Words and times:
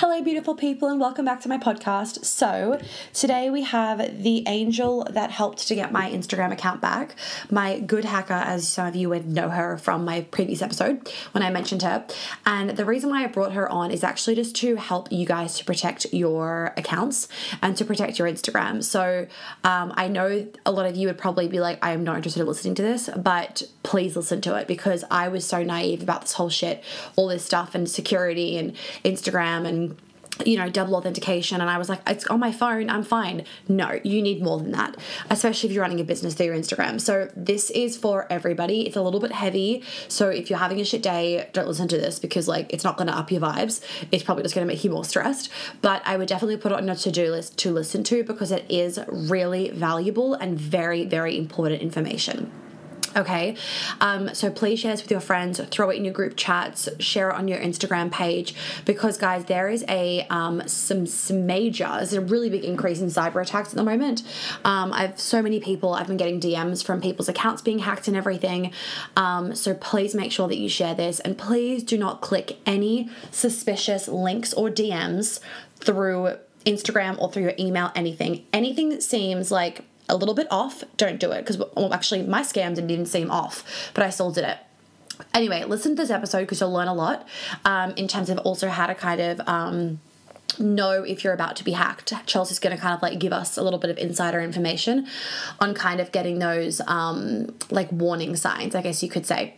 Hello, 0.00 0.22
beautiful 0.22 0.54
people, 0.54 0.88
and 0.88 0.98
welcome 0.98 1.26
back 1.26 1.42
to 1.42 1.48
my 1.50 1.58
podcast. 1.58 2.24
So, 2.24 2.80
today 3.12 3.50
we 3.50 3.64
have 3.64 4.22
the 4.22 4.44
angel 4.46 5.06
that 5.10 5.30
helped 5.30 5.68
to 5.68 5.74
get 5.74 5.92
my 5.92 6.10
Instagram 6.10 6.52
account 6.52 6.80
back, 6.80 7.16
my 7.50 7.80
good 7.80 8.06
hacker, 8.06 8.32
as 8.32 8.66
some 8.66 8.86
of 8.86 8.96
you 8.96 9.10
would 9.10 9.28
know 9.28 9.50
her 9.50 9.76
from 9.76 10.06
my 10.06 10.22
previous 10.22 10.62
episode 10.62 11.12
when 11.32 11.42
I 11.42 11.50
mentioned 11.50 11.82
her. 11.82 12.06
And 12.46 12.70
the 12.70 12.86
reason 12.86 13.10
why 13.10 13.24
I 13.24 13.26
brought 13.26 13.52
her 13.52 13.68
on 13.68 13.90
is 13.90 14.02
actually 14.02 14.36
just 14.36 14.56
to 14.56 14.76
help 14.76 15.12
you 15.12 15.26
guys 15.26 15.58
to 15.58 15.66
protect 15.66 16.06
your 16.14 16.72
accounts 16.78 17.28
and 17.60 17.76
to 17.76 17.84
protect 17.84 18.18
your 18.18 18.26
Instagram. 18.26 18.82
So, 18.82 19.26
um, 19.64 19.92
I 19.98 20.08
know 20.08 20.48
a 20.64 20.72
lot 20.72 20.86
of 20.86 20.96
you 20.96 21.08
would 21.08 21.18
probably 21.18 21.46
be 21.46 21.60
like, 21.60 21.78
I 21.84 21.92
am 21.92 22.04
not 22.04 22.16
interested 22.16 22.40
in 22.40 22.46
listening 22.46 22.74
to 22.76 22.82
this, 22.82 23.10
but 23.18 23.64
please 23.82 24.16
listen 24.16 24.40
to 24.40 24.54
it 24.54 24.66
because 24.66 25.04
I 25.10 25.28
was 25.28 25.46
so 25.46 25.62
naive 25.62 26.02
about 26.02 26.22
this 26.22 26.32
whole 26.32 26.48
shit, 26.48 26.82
all 27.16 27.26
this 27.28 27.44
stuff, 27.44 27.74
and 27.74 27.86
security 27.86 28.56
and 28.56 28.74
Instagram 29.04 29.66
and 29.66 29.89
you 30.44 30.56
know, 30.56 30.68
double 30.68 30.96
authentication. 30.96 31.60
And 31.60 31.68
I 31.68 31.78
was 31.78 31.88
like, 31.88 32.00
it's 32.06 32.26
on 32.26 32.40
my 32.40 32.52
phone, 32.52 32.88
I'm 32.88 33.02
fine. 33.02 33.44
No, 33.68 34.00
you 34.04 34.22
need 34.22 34.42
more 34.42 34.58
than 34.58 34.72
that, 34.72 34.96
especially 35.28 35.68
if 35.68 35.74
you're 35.74 35.82
running 35.82 36.00
a 36.00 36.04
business 36.04 36.34
through 36.34 36.46
your 36.46 36.56
Instagram. 36.56 37.00
So, 37.00 37.30
this 37.36 37.70
is 37.70 37.96
for 37.96 38.26
everybody. 38.30 38.86
It's 38.86 38.96
a 38.96 39.02
little 39.02 39.20
bit 39.20 39.32
heavy. 39.32 39.82
So, 40.08 40.28
if 40.28 40.50
you're 40.50 40.58
having 40.58 40.80
a 40.80 40.84
shit 40.84 41.02
day, 41.02 41.48
don't 41.52 41.68
listen 41.68 41.88
to 41.88 41.98
this 41.98 42.18
because, 42.18 42.48
like, 42.48 42.72
it's 42.72 42.84
not 42.84 42.96
going 42.96 43.08
to 43.08 43.16
up 43.16 43.30
your 43.30 43.40
vibes. 43.40 43.84
It's 44.10 44.22
probably 44.22 44.42
just 44.42 44.54
going 44.54 44.66
to 44.66 44.72
make 44.72 44.82
you 44.82 44.90
more 44.90 45.04
stressed. 45.04 45.50
But 45.82 46.02
I 46.06 46.16
would 46.16 46.28
definitely 46.28 46.56
put 46.56 46.72
it 46.72 46.78
on 46.78 46.86
your 46.86 46.96
to 46.96 47.10
do 47.10 47.30
list 47.30 47.58
to 47.58 47.72
listen 47.72 48.04
to 48.04 48.24
because 48.24 48.52
it 48.52 48.64
is 48.68 48.98
really 49.08 49.70
valuable 49.70 50.34
and 50.34 50.58
very, 50.58 51.04
very 51.04 51.36
important 51.36 51.82
information. 51.82 52.50
Okay, 53.16 53.56
um, 54.00 54.32
so 54.34 54.50
please 54.50 54.78
share 54.78 54.92
this 54.92 55.02
with 55.02 55.10
your 55.10 55.20
friends, 55.20 55.60
throw 55.70 55.90
it 55.90 55.96
in 55.96 56.04
your 56.04 56.14
group 56.14 56.36
chats, 56.36 56.88
share 57.00 57.30
it 57.30 57.34
on 57.34 57.48
your 57.48 57.58
Instagram 57.58 58.12
page 58.12 58.54
because, 58.84 59.18
guys, 59.18 59.46
there 59.46 59.68
is 59.68 59.84
a 59.88 60.26
um, 60.30 60.62
some, 60.68 61.06
some 61.06 61.44
major, 61.44 61.88
there's 61.88 62.12
a 62.12 62.20
really 62.20 62.48
big 62.48 62.64
increase 62.64 63.00
in 63.00 63.08
cyber 63.08 63.42
attacks 63.42 63.70
at 63.70 63.74
the 63.74 63.82
moment. 63.82 64.22
Um, 64.64 64.92
I've 64.92 65.18
so 65.18 65.42
many 65.42 65.58
people, 65.58 65.92
I've 65.92 66.06
been 66.06 66.18
getting 66.18 66.40
DMs 66.40 66.84
from 66.84 67.00
people's 67.00 67.28
accounts 67.28 67.62
being 67.62 67.80
hacked 67.80 68.06
and 68.06 68.16
everything. 68.16 68.72
Um, 69.16 69.56
so 69.56 69.74
please 69.74 70.14
make 70.14 70.30
sure 70.30 70.46
that 70.46 70.58
you 70.58 70.68
share 70.68 70.94
this 70.94 71.18
and 71.20 71.36
please 71.36 71.82
do 71.82 71.98
not 71.98 72.20
click 72.20 72.58
any 72.64 73.10
suspicious 73.32 74.06
links 74.06 74.52
or 74.54 74.70
DMs 74.70 75.40
through 75.80 76.36
Instagram 76.64 77.18
or 77.18 77.32
through 77.32 77.42
your 77.42 77.54
email, 77.58 77.90
anything. 77.94 78.46
Anything 78.52 78.90
that 78.90 79.02
seems 79.02 79.50
like 79.50 79.84
a 80.10 80.16
little 80.16 80.34
bit 80.34 80.46
off, 80.50 80.84
don't 80.96 81.18
do 81.18 81.30
it. 81.30 81.40
Because 81.40 81.58
well, 81.58 81.92
actually, 81.92 82.22
my 82.22 82.42
scam 82.42 82.74
didn't 82.74 82.90
even 82.90 83.06
seem 83.06 83.30
off, 83.30 83.90
but 83.94 84.04
I 84.04 84.10
still 84.10 84.30
did 84.30 84.44
it. 84.44 84.58
Anyway, 85.34 85.64
listen 85.64 85.96
to 85.96 86.02
this 86.02 86.10
episode 86.10 86.40
because 86.40 86.60
you'll 86.60 86.72
learn 86.72 86.88
a 86.88 86.94
lot 86.94 87.26
um, 87.64 87.92
in 87.92 88.08
terms 88.08 88.30
of 88.30 88.38
also 88.38 88.68
how 88.68 88.86
to 88.86 88.94
kind 88.94 89.20
of. 89.20 89.40
Um, 89.48 90.00
know 90.58 91.04
if 91.04 91.22
you're 91.22 91.32
about 91.32 91.54
to 91.56 91.64
be 91.64 91.70
hacked. 91.72 92.12
Chelsea's 92.26 92.58
going 92.58 92.74
to 92.74 92.82
kind 92.82 92.92
of 92.92 93.00
like 93.02 93.20
give 93.20 93.32
us 93.32 93.56
a 93.56 93.62
little 93.62 93.78
bit 93.78 93.88
of 93.88 93.96
insider 93.98 94.40
information 94.40 95.06
on 95.60 95.74
kind 95.74 96.00
of 96.00 96.10
getting 96.10 96.40
those 96.40 96.80
um, 96.88 97.54
like 97.70 97.90
warning 97.92 98.34
signs, 98.34 98.74
I 98.74 98.82
guess 98.82 99.00
you 99.00 99.08
could 99.08 99.26
say. 99.26 99.54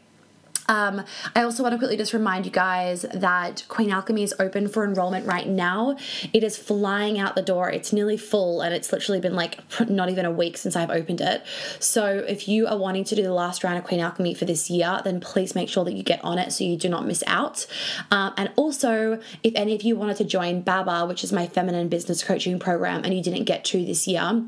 Um, 0.69 1.05
I 1.35 1.43
also 1.43 1.63
want 1.63 1.73
to 1.73 1.79
quickly 1.79 1.97
just 1.97 2.13
remind 2.13 2.45
you 2.45 2.53
guys 2.53 3.05
that 3.13 3.65
Queen 3.69 3.91
Alchemy 3.91 4.23
is 4.23 4.35
open 4.39 4.69
for 4.69 4.85
enrollment 4.85 5.27
right 5.27 5.47
now. 5.49 5.97
It 6.33 6.45
is 6.45 6.57
flying 6.57 7.19
out 7.19 7.35
the 7.35 7.43
door. 7.43 7.71
It's 7.71 7.93
nearly 7.93 8.17
full, 8.17 8.61
and 8.61 8.75
it's 8.75 8.93
literally 8.93 9.21
been 9.21 9.35
like 9.35 9.59
not 9.89 10.11
even 10.11 10.25
a 10.25 10.31
week 10.31 10.57
since 10.57 10.77
I've 10.77 10.91
opened 10.91 11.21
it. 11.21 11.43
So 11.79 12.25
if 12.29 12.49
you 12.49 12.67
are 12.67 12.77
wanting 12.77 13.05
to 13.05 13.15
do 13.15 13.23
the 13.23 13.33
last 13.33 13.65
round 13.65 13.79
of 13.79 13.85
Queen 13.85 14.01
Alchemy 14.01 14.35
for 14.35 14.45
this 14.45 14.71
year, 14.71 15.01
then 15.05 15.21
please 15.21 15.55
make 15.55 15.69
sure 15.69 15.85
that 15.85 15.95
you 15.95 16.03
get 16.03 16.23
on 16.25 16.39
it 16.39 16.53
so 16.53 16.65
you 16.65 16.77
do 16.77 16.89
not 16.89 17.07
miss 17.07 17.23
out. 17.27 17.67
Um, 18.11 18.33
and 18.37 18.51
also, 18.57 19.21
if 19.43 19.53
any 19.55 19.75
of 19.75 19.83
you 19.83 19.97
wanted 19.97 20.17
to 20.19 20.25
join 20.25 20.63
Baba, 20.63 21.07
which 21.07 21.25
is 21.25 21.33
my 21.33 21.47
feminine 21.47 21.89
business 21.89 22.23
coaching 22.23 22.59
program, 22.59 23.05
and 23.05 23.15
you 23.15 23.23
didn't 23.23 23.45
get 23.45 23.65
to 23.67 23.85
this 23.85 24.07
year, 24.07 24.45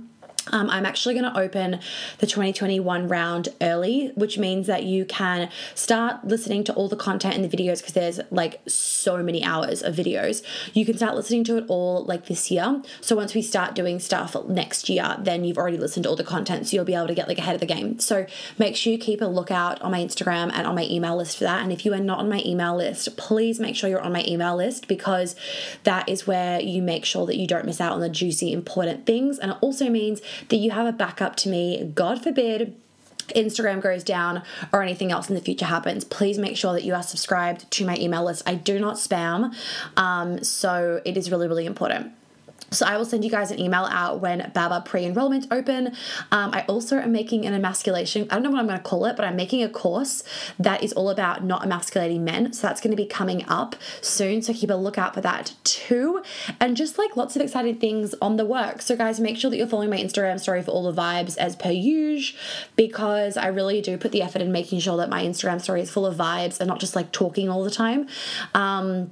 um, 0.53 0.69
I'm 0.69 0.85
actually 0.85 1.15
going 1.15 1.33
to 1.33 1.39
open 1.39 1.81
the 2.19 2.27
2021 2.27 3.09
round 3.09 3.49
early, 3.61 4.13
which 4.15 4.39
means 4.39 4.67
that 4.67 4.85
you 4.85 5.05
can 5.05 5.51
start 5.75 6.25
listening 6.25 6.65
to 6.65 6.75
all 6.75 6.89
the 6.89 6.97
content 6.97 7.35
in 7.35 7.43
the 7.43 7.49
videos 7.49 7.79
because 7.79 7.95
there's 7.95 8.21
like 8.31 8.61
so 8.67 9.23
many 9.23 9.43
hours 9.43 9.83
of 9.83 9.95
videos. 9.95 10.43
You 10.75 10.85
can 10.85 10.97
start 10.97 11.15
listening 11.15 11.45
to 11.45 11.57
it 11.57 11.65
all 11.69 12.05
like 12.05 12.27
this 12.27 12.51
year. 12.51 12.83
So 13.01 13.17
once 13.17 13.35
we 13.35 13.43
start 13.43 13.75
doing 13.75 13.99
stuff 13.99 14.37
next 14.47 14.89
year, 14.89 15.17
then 15.19 15.45
you've 15.45 15.59
already 15.59 15.79
listened 15.79 16.05
to 16.05 16.11
all 16.11 16.17
the 16.17 16.25
content, 16.25 16.67
so 16.67 16.77
you'll 16.77 16.85
be 16.85 16.95
able 16.95 17.09
to 17.09 17.15
get 17.15 17.29
like 17.29 17.39
ahead 17.39 17.55
of 17.55 17.61
the 17.61 17.67
game. 17.67 17.99
So 17.99 18.27
make 18.59 18.77
sure 18.77 18.93
you 18.93 18.99
keep 18.99 19.23
a 19.23 19.27
lookout 19.27 19.81
on 19.81 19.93
my 19.93 20.01
Instagram 20.01 20.51
and 20.53 20.67
on 20.67 20.75
my 20.75 20.85
email 20.85 21.17
list 21.17 21.39
for 21.39 21.45
that. 21.45 21.63
And 21.63 21.73
if 21.73 21.85
you 21.85 21.95
are 21.95 22.01
not 22.01 22.19
on 22.19 22.29
my 22.29 22.43
email 22.45 22.77
list, 22.77 23.17
please 23.17 23.59
make 23.59 23.77
sure 23.77 23.89
you're 23.89 24.01
on 24.01 24.13
my 24.13 24.25
email 24.27 24.57
list 24.57 24.89
because 24.89 25.37
that 25.85 26.09
is 26.09 26.27
where 26.27 26.61
you 26.61 26.83
make 26.83 27.05
sure 27.05 27.25
that 27.27 27.37
you 27.37 27.47
don't 27.47 27.65
miss 27.65 27.81
out 27.81 27.93
on 27.93 28.01
the 28.01 28.09
juicy, 28.11 28.53
important 28.53 29.07
things. 29.07 29.39
And 29.39 29.53
it 29.53 29.59
also 29.63 29.89
means 29.89 30.21
that 30.49 30.57
you 30.57 30.71
have 30.71 30.87
a 30.87 30.93
backup 30.93 31.37
to 31.37 31.49
me. 31.49 31.93
God 31.95 32.23
forbid 32.23 32.75
Instagram 33.29 33.81
goes 33.81 34.05
down 34.05 34.43
or 34.73 34.83
anything 34.83 35.11
else 35.11 35.29
in 35.29 35.35
the 35.35 35.41
future 35.41 35.67
happens, 35.67 36.05
please 36.05 36.39
make 36.39 36.57
sure 36.57 36.73
that 36.73 36.85
you 36.85 36.95
are 36.95 37.03
subscribed 37.03 37.71
to 37.73 37.87
my 37.87 37.97
email 37.97 38.25
list. 38.25 38.43
I 38.47 38.55
do 38.55 38.79
not 38.79 38.97
spam, 38.97 39.55
um, 39.97 40.43
so 40.45 41.01
it 41.05 41.17
is 41.17 41.31
really, 41.31 41.49
really 41.49 41.67
important. 41.67 42.13
So 42.75 42.87
I 42.87 42.97
will 42.97 43.05
send 43.05 43.25
you 43.25 43.31
guys 43.31 43.51
an 43.51 43.59
email 43.59 43.85
out 43.91 44.21
when 44.21 44.51
Baba 44.55 44.83
pre-enrollment 44.85 45.47
open. 45.51 45.89
Um, 46.33 46.51
I 46.53 46.65
also 46.69 46.99
am 46.99 47.13
making 47.13 47.47
an 47.47 47.55
emasculation. 47.55 48.27
I 48.31 48.35
don't 48.35 48.43
know 48.43 48.51
what 48.51 48.61
I'm 48.61 48.67
going 48.67 48.79
to 48.79 48.85
call 48.85 49.05
it, 49.07 49.17
but 49.17 49.25
I'm 49.25 49.37
making 49.37 49.63
a 49.63 49.69
course 49.69 50.23
that 50.59 50.83
is 50.83 50.93
all 50.93 51.11
about 51.11 51.45
not 51.45 51.63
emasculating 51.63 52.25
men. 52.25 52.53
So 52.53 52.67
that's 52.67 52.81
going 52.81 52.91
to 52.91 52.97
be 52.97 53.07
coming 53.07 53.45
up 53.49 53.77
soon. 54.01 54.43
So 54.43 54.53
keep 54.53 54.71
a 54.71 54.75
lookout 54.75 55.15
for 55.15 55.21
that 55.21 55.55
too. 55.65 56.23
And 56.61 56.77
just 56.77 56.99
like 56.99 57.17
lots 57.17 57.37
of 57.37 57.43
exciting 57.43 57.77
things 57.77 58.15
on 58.21 58.37
the 58.37 58.45
work. 58.45 58.83
So 58.83 58.97
guys, 58.97 59.21
make 59.21 59.37
sure 59.37 59.51
that 59.51 59.57
you're 59.57 59.67
following 59.67 59.91
my 59.91 59.99
Instagram 59.99 60.41
story 60.41 60.63
for 60.63 60.71
all 60.71 60.91
the 60.91 61.01
vibes 61.01 61.37
as 61.39 61.57
per 61.57 61.71
usual, 61.71 62.39
because 62.77 63.37
I 63.37 63.47
really 63.47 63.81
do 63.81 63.97
put 63.97 64.13
the 64.13 64.23
effort 64.23 64.43
in 64.43 64.53
making 64.53 64.81
sure 64.81 64.97
that 64.99 65.09
my 65.09 65.23
Instagram 65.23 65.61
story 65.61 65.81
is 65.81 65.91
full 65.91 66.07
of 66.07 66.17
vibes 66.17 66.61
and 66.61 66.69
not 66.69 66.81
just 66.81 66.95
like 66.95 67.13
talking 67.13 67.49
all 67.49 67.65
the 67.65 67.71
time. 67.71 68.09
Um, 68.55 69.11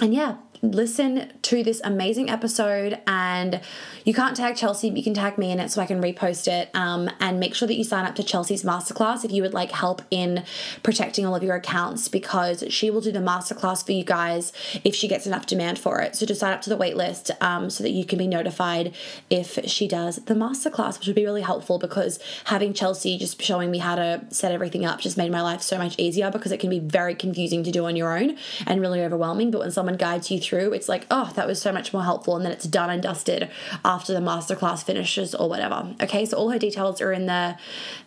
and 0.00 0.12
yeah, 0.12 0.36
listen 0.72 1.32
to 1.42 1.62
this 1.62 1.80
amazing 1.84 2.30
episode 2.30 3.00
and 3.06 3.60
you 4.04 4.12
can't 4.12 4.36
tag 4.36 4.56
Chelsea, 4.56 4.90
but 4.90 4.98
you 4.98 5.02
can 5.02 5.14
tag 5.14 5.38
me 5.38 5.50
in 5.50 5.58
it 5.58 5.70
so 5.70 5.80
I 5.80 5.86
can 5.86 6.00
repost 6.00 6.46
it. 6.46 6.70
Um, 6.74 7.10
and 7.20 7.40
make 7.40 7.54
sure 7.54 7.66
that 7.66 7.74
you 7.74 7.84
sign 7.84 8.04
up 8.04 8.14
to 8.16 8.22
Chelsea's 8.22 8.62
masterclass 8.62 9.24
if 9.24 9.32
you 9.32 9.42
would 9.42 9.54
like 9.54 9.72
help 9.72 10.02
in 10.10 10.44
protecting 10.82 11.24
all 11.24 11.34
of 11.34 11.42
your 11.42 11.56
accounts 11.56 12.08
because 12.08 12.64
she 12.68 12.90
will 12.90 13.00
do 13.00 13.12
the 13.12 13.18
masterclass 13.18 13.84
for 13.84 13.92
you 13.92 14.04
guys 14.04 14.52
if 14.84 14.94
she 14.94 15.08
gets 15.08 15.26
enough 15.26 15.46
demand 15.46 15.78
for 15.78 16.00
it. 16.00 16.16
So 16.16 16.26
just 16.26 16.40
sign 16.40 16.52
up 16.52 16.62
to 16.62 16.70
the 16.70 16.76
waitlist 16.76 17.30
um, 17.42 17.70
so 17.70 17.82
that 17.82 17.90
you 17.90 18.04
can 18.04 18.18
be 18.18 18.26
notified 18.26 18.94
if 19.30 19.58
she 19.66 19.88
does 19.88 20.16
the 20.16 20.34
masterclass, 20.34 20.98
which 20.98 21.06
would 21.06 21.16
be 21.16 21.24
really 21.24 21.42
helpful 21.42 21.78
because 21.78 22.18
having 22.44 22.74
Chelsea 22.74 23.16
just 23.18 23.40
showing 23.40 23.70
me 23.70 23.78
how 23.78 23.94
to 23.94 24.22
set 24.30 24.52
everything 24.52 24.84
up 24.84 25.00
just 25.00 25.16
made 25.16 25.32
my 25.32 25.40
life 25.40 25.62
so 25.62 25.78
much 25.78 25.98
easier 25.98 26.30
because 26.30 26.52
it 26.52 26.60
can 26.60 26.70
be 26.70 26.78
very 26.78 27.14
confusing 27.14 27.64
to 27.64 27.70
do 27.70 27.86
on 27.86 27.96
your 27.96 28.16
own 28.16 28.36
and 28.66 28.80
really 28.80 29.02
overwhelming. 29.02 29.50
But 29.50 29.60
when 29.60 29.70
someone 29.70 29.96
guides 29.96 30.30
you 30.30 30.38
through, 30.38 30.53
it's 30.58 30.88
like, 30.88 31.06
oh, 31.10 31.32
that 31.34 31.46
was 31.46 31.60
so 31.60 31.72
much 31.72 31.92
more 31.92 32.02
helpful. 32.02 32.36
And 32.36 32.44
then 32.44 32.52
it's 32.52 32.64
done 32.64 32.90
and 32.90 33.02
dusted 33.02 33.50
after 33.84 34.12
the 34.12 34.20
masterclass 34.20 34.84
finishes 34.84 35.34
or 35.34 35.48
whatever. 35.48 35.94
Okay, 36.02 36.24
so 36.24 36.36
all 36.36 36.50
her 36.50 36.58
details 36.58 37.00
are 37.00 37.12
in 37.12 37.26
the 37.26 37.56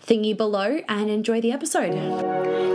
thingy 0.06 0.36
below 0.36 0.82
and 0.88 1.10
enjoy 1.10 1.42
the 1.42 1.52
episode. 1.52 1.94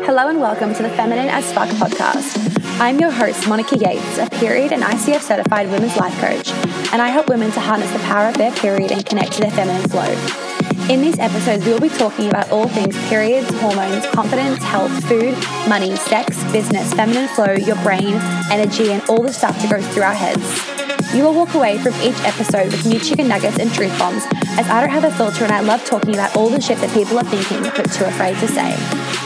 Hello 0.04 0.28
and 0.28 0.40
welcome 0.40 0.74
to 0.74 0.82
the 0.82 0.90
Feminine 0.90 1.28
as 1.28 1.52
Fuck 1.52 1.68
podcast. 1.70 2.58
I'm 2.80 2.98
your 2.98 3.10
host, 3.10 3.48
Monica 3.48 3.76
Yates, 3.76 4.18
a 4.18 4.28
period 4.30 4.72
and 4.72 4.82
ICF 4.82 5.20
certified 5.20 5.70
women's 5.70 5.96
life 5.96 6.18
coach, 6.20 6.50
and 6.92 7.00
I 7.00 7.08
help 7.08 7.28
women 7.28 7.50
to 7.52 7.60
harness 7.60 7.90
the 7.92 7.98
power 8.00 8.28
of 8.28 8.36
their 8.36 8.52
period 8.52 8.90
and 8.92 9.04
connect 9.06 9.32
to 9.34 9.40
their 9.42 9.50
feminine 9.50 9.88
flow. 9.88 10.51
In 10.90 11.00
these 11.00 11.18
episodes, 11.18 11.64
we 11.64 11.72
will 11.72 11.80
be 11.80 11.88
talking 11.88 12.28
about 12.28 12.50
all 12.50 12.68
things 12.68 12.96
periods, 13.08 13.48
hormones, 13.60 14.06
confidence, 14.06 14.62
health, 14.62 14.92
food, 15.04 15.34
money, 15.68 15.96
sex, 15.96 16.42
business, 16.52 16.92
feminine 16.94 17.28
flow, 17.28 17.52
your 17.52 17.76
brain, 17.82 18.14
energy, 18.50 18.92
and 18.92 19.02
all 19.08 19.22
the 19.22 19.32
stuff 19.32 19.56
that 19.62 19.70
goes 19.70 19.86
through 19.88 20.02
our 20.02 20.14
heads. 20.14 21.14
You 21.14 21.24
will 21.24 21.34
walk 21.34 21.54
away 21.54 21.78
from 21.78 21.94
each 21.96 22.18
episode 22.24 22.72
with 22.72 22.86
new 22.86 22.98
chicken 22.98 23.28
nuggets 23.28 23.58
and 23.58 23.72
truth 23.72 23.96
bombs, 23.98 24.24
as 24.58 24.68
I 24.68 24.80
don't 24.80 24.90
have 24.90 25.04
a 25.04 25.10
filter 25.10 25.44
and 25.44 25.52
I 25.52 25.60
love 25.60 25.84
talking 25.84 26.14
about 26.14 26.36
all 26.36 26.48
the 26.48 26.60
shit 26.60 26.78
that 26.78 26.90
people 26.94 27.18
are 27.18 27.24
thinking 27.24 27.62
but 27.62 27.90
too 27.92 28.04
afraid 28.04 28.38
to 28.38 28.48
say. 28.48 29.21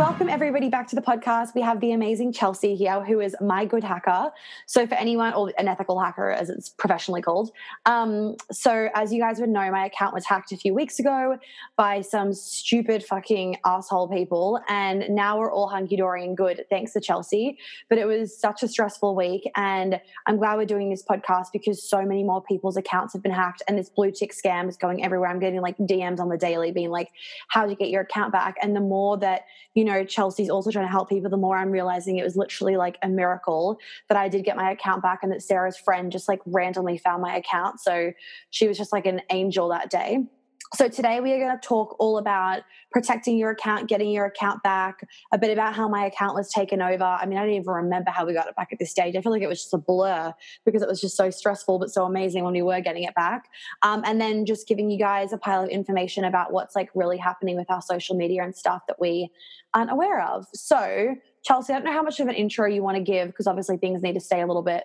Welcome, 0.00 0.30
everybody, 0.30 0.70
back 0.70 0.88
to 0.88 0.96
the 0.96 1.02
podcast. 1.02 1.54
We 1.54 1.60
have 1.60 1.78
the 1.80 1.92
amazing 1.92 2.32
Chelsea 2.32 2.74
here, 2.74 3.04
who 3.04 3.20
is 3.20 3.36
my 3.38 3.66
good 3.66 3.84
hacker. 3.84 4.30
So, 4.64 4.86
for 4.86 4.94
anyone, 4.94 5.34
or 5.34 5.52
an 5.58 5.68
ethical 5.68 6.00
hacker 6.00 6.30
as 6.30 6.48
it's 6.48 6.70
professionally 6.70 7.20
called. 7.20 7.50
Um, 7.84 8.36
so, 8.50 8.88
as 8.94 9.12
you 9.12 9.20
guys 9.20 9.40
would 9.40 9.50
know, 9.50 9.70
my 9.70 9.84
account 9.84 10.14
was 10.14 10.24
hacked 10.24 10.52
a 10.52 10.56
few 10.56 10.72
weeks 10.72 11.00
ago 11.00 11.36
by 11.76 12.00
some 12.00 12.32
stupid 12.32 13.04
fucking 13.04 13.58
asshole 13.66 14.08
people. 14.08 14.58
And 14.70 15.04
now 15.10 15.38
we're 15.38 15.52
all 15.52 15.68
hunky 15.68 15.96
dory 15.96 16.24
and 16.24 16.34
good, 16.34 16.64
thanks 16.70 16.94
to 16.94 17.00
Chelsea. 17.02 17.58
But 17.90 17.98
it 17.98 18.06
was 18.06 18.34
such 18.34 18.62
a 18.62 18.68
stressful 18.68 19.14
week. 19.14 19.50
And 19.54 20.00
I'm 20.26 20.38
glad 20.38 20.56
we're 20.56 20.64
doing 20.64 20.88
this 20.88 21.02
podcast 21.02 21.48
because 21.52 21.86
so 21.86 22.06
many 22.06 22.24
more 22.24 22.42
people's 22.42 22.78
accounts 22.78 23.12
have 23.12 23.22
been 23.22 23.32
hacked 23.32 23.62
and 23.68 23.76
this 23.76 23.90
blue 23.90 24.12
tick 24.12 24.32
scam 24.32 24.66
is 24.66 24.78
going 24.78 25.04
everywhere. 25.04 25.28
I'm 25.28 25.40
getting 25.40 25.60
like 25.60 25.76
DMs 25.76 26.20
on 26.20 26.30
the 26.30 26.38
daily 26.38 26.72
being 26.72 26.90
like, 26.90 27.10
how 27.48 27.64
do 27.64 27.70
you 27.70 27.76
get 27.76 27.90
your 27.90 28.00
account 28.00 28.32
back? 28.32 28.56
And 28.62 28.74
the 28.74 28.80
more 28.80 29.18
that, 29.18 29.42
you 29.74 29.84
know, 29.84 29.89
know 29.92 30.04
Chelsea's 30.04 30.50
also 30.50 30.70
trying 30.70 30.86
to 30.86 30.90
help 30.90 31.08
people, 31.08 31.30
the 31.30 31.36
more 31.36 31.56
I'm 31.56 31.70
realizing 31.70 32.16
it 32.16 32.24
was 32.24 32.36
literally 32.36 32.76
like 32.76 32.98
a 33.02 33.08
miracle 33.08 33.78
that 34.08 34.16
I 34.16 34.28
did 34.28 34.44
get 34.44 34.56
my 34.56 34.70
account 34.70 35.02
back 35.02 35.20
and 35.22 35.32
that 35.32 35.42
Sarah's 35.42 35.76
friend 35.76 36.10
just 36.10 36.28
like 36.28 36.40
randomly 36.46 36.98
found 36.98 37.22
my 37.22 37.36
account. 37.36 37.80
So 37.80 38.12
she 38.50 38.68
was 38.68 38.78
just 38.78 38.92
like 38.92 39.06
an 39.06 39.22
angel 39.30 39.68
that 39.68 39.90
day. 39.90 40.24
So, 40.72 40.88
today 40.88 41.18
we 41.18 41.32
are 41.32 41.38
going 41.38 41.58
to 41.58 41.66
talk 41.66 41.96
all 41.98 42.16
about 42.18 42.62
protecting 42.92 43.36
your 43.36 43.50
account, 43.50 43.88
getting 43.88 44.08
your 44.08 44.26
account 44.26 44.62
back, 44.62 45.04
a 45.32 45.38
bit 45.38 45.50
about 45.50 45.74
how 45.74 45.88
my 45.88 46.06
account 46.06 46.36
was 46.36 46.48
taken 46.48 46.80
over. 46.80 47.02
I 47.02 47.26
mean, 47.26 47.38
I 47.38 47.42
don't 47.42 47.54
even 47.54 47.66
remember 47.66 48.12
how 48.12 48.24
we 48.24 48.34
got 48.34 48.46
it 48.46 48.54
back 48.54 48.68
at 48.70 48.78
this 48.78 48.88
stage. 48.88 49.16
I 49.16 49.20
feel 49.20 49.32
like 49.32 49.42
it 49.42 49.48
was 49.48 49.62
just 49.62 49.74
a 49.74 49.78
blur 49.78 50.32
because 50.64 50.80
it 50.80 50.88
was 50.88 51.00
just 51.00 51.16
so 51.16 51.28
stressful, 51.28 51.80
but 51.80 51.90
so 51.90 52.04
amazing 52.04 52.44
when 52.44 52.52
we 52.52 52.62
were 52.62 52.80
getting 52.80 53.02
it 53.02 53.16
back. 53.16 53.48
Um, 53.82 54.02
and 54.06 54.20
then 54.20 54.46
just 54.46 54.68
giving 54.68 54.92
you 54.92 54.98
guys 54.98 55.32
a 55.32 55.38
pile 55.38 55.64
of 55.64 55.70
information 55.70 56.22
about 56.22 56.52
what's 56.52 56.76
like 56.76 56.90
really 56.94 57.18
happening 57.18 57.56
with 57.56 57.68
our 57.68 57.82
social 57.82 58.14
media 58.14 58.44
and 58.44 58.54
stuff 58.54 58.82
that 58.86 59.00
we 59.00 59.28
aren't 59.74 59.90
aware 59.90 60.22
of. 60.22 60.46
So, 60.54 61.16
Chelsea, 61.42 61.72
I 61.72 61.78
don't 61.78 61.86
know 61.86 61.92
how 61.92 62.02
much 62.02 62.20
of 62.20 62.28
an 62.28 62.36
intro 62.36 62.68
you 62.68 62.84
want 62.84 62.96
to 62.96 63.02
give 63.02 63.26
because 63.26 63.48
obviously 63.48 63.76
things 63.76 64.02
need 64.02 64.14
to 64.14 64.20
stay 64.20 64.40
a 64.40 64.46
little 64.46 64.62
bit 64.62 64.84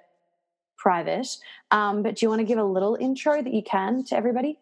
private. 0.80 1.28
Um, 1.70 2.02
but 2.02 2.16
do 2.16 2.26
you 2.26 2.30
want 2.30 2.40
to 2.40 2.46
give 2.46 2.58
a 2.58 2.64
little 2.64 2.98
intro 3.00 3.40
that 3.44 3.54
you 3.54 3.62
can 3.62 4.04
to 4.06 4.16
everybody? 4.18 4.58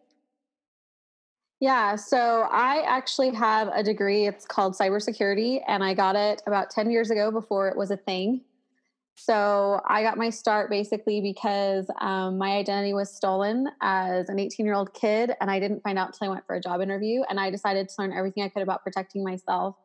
Yeah, 1.63 1.95
so 1.95 2.45
I 2.51 2.83
actually 2.85 3.33
have 3.35 3.69
a 3.73 3.81
degree. 3.81 4.27
It's 4.27 4.45
called 4.45 4.73
cybersecurity, 4.73 5.61
and 5.65 5.81
I 5.81 5.93
got 5.93 6.17
it 6.17 6.41
about 6.45 6.69
10 6.69 6.91
years 6.91 7.09
ago 7.09 7.31
before 7.31 7.69
it 7.69 7.77
was 7.77 7.89
a 7.89 7.95
thing. 7.95 8.41
So 9.15 9.79
I 9.87 10.03
got 10.03 10.17
my 10.17 10.29
start 10.29 10.69
basically 10.69 11.21
because 11.21 11.89
um, 12.01 12.37
my 12.37 12.57
identity 12.57 12.93
was 12.93 13.15
stolen 13.15 13.69
as 13.81 14.27
an 14.27 14.39
18 14.39 14.65
year 14.65 14.75
old 14.75 14.93
kid, 14.93 15.31
and 15.39 15.49
I 15.49 15.61
didn't 15.61 15.81
find 15.83 15.97
out 15.97 16.07
until 16.07 16.27
I 16.27 16.31
went 16.31 16.45
for 16.45 16.57
a 16.57 16.59
job 16.59 16.81
interview. 16.81 17.21
And 17.29 17.39
I 17.39 17.49
decided 17.49 17.87
to 17.87 17.95
learn 17.97 18.11
everything 18.11 18.43
I 18.43 18.49
could 18.49 18.61
about 18.61 18.83
protecting 18.83 19.23
myself. 19.23 19.77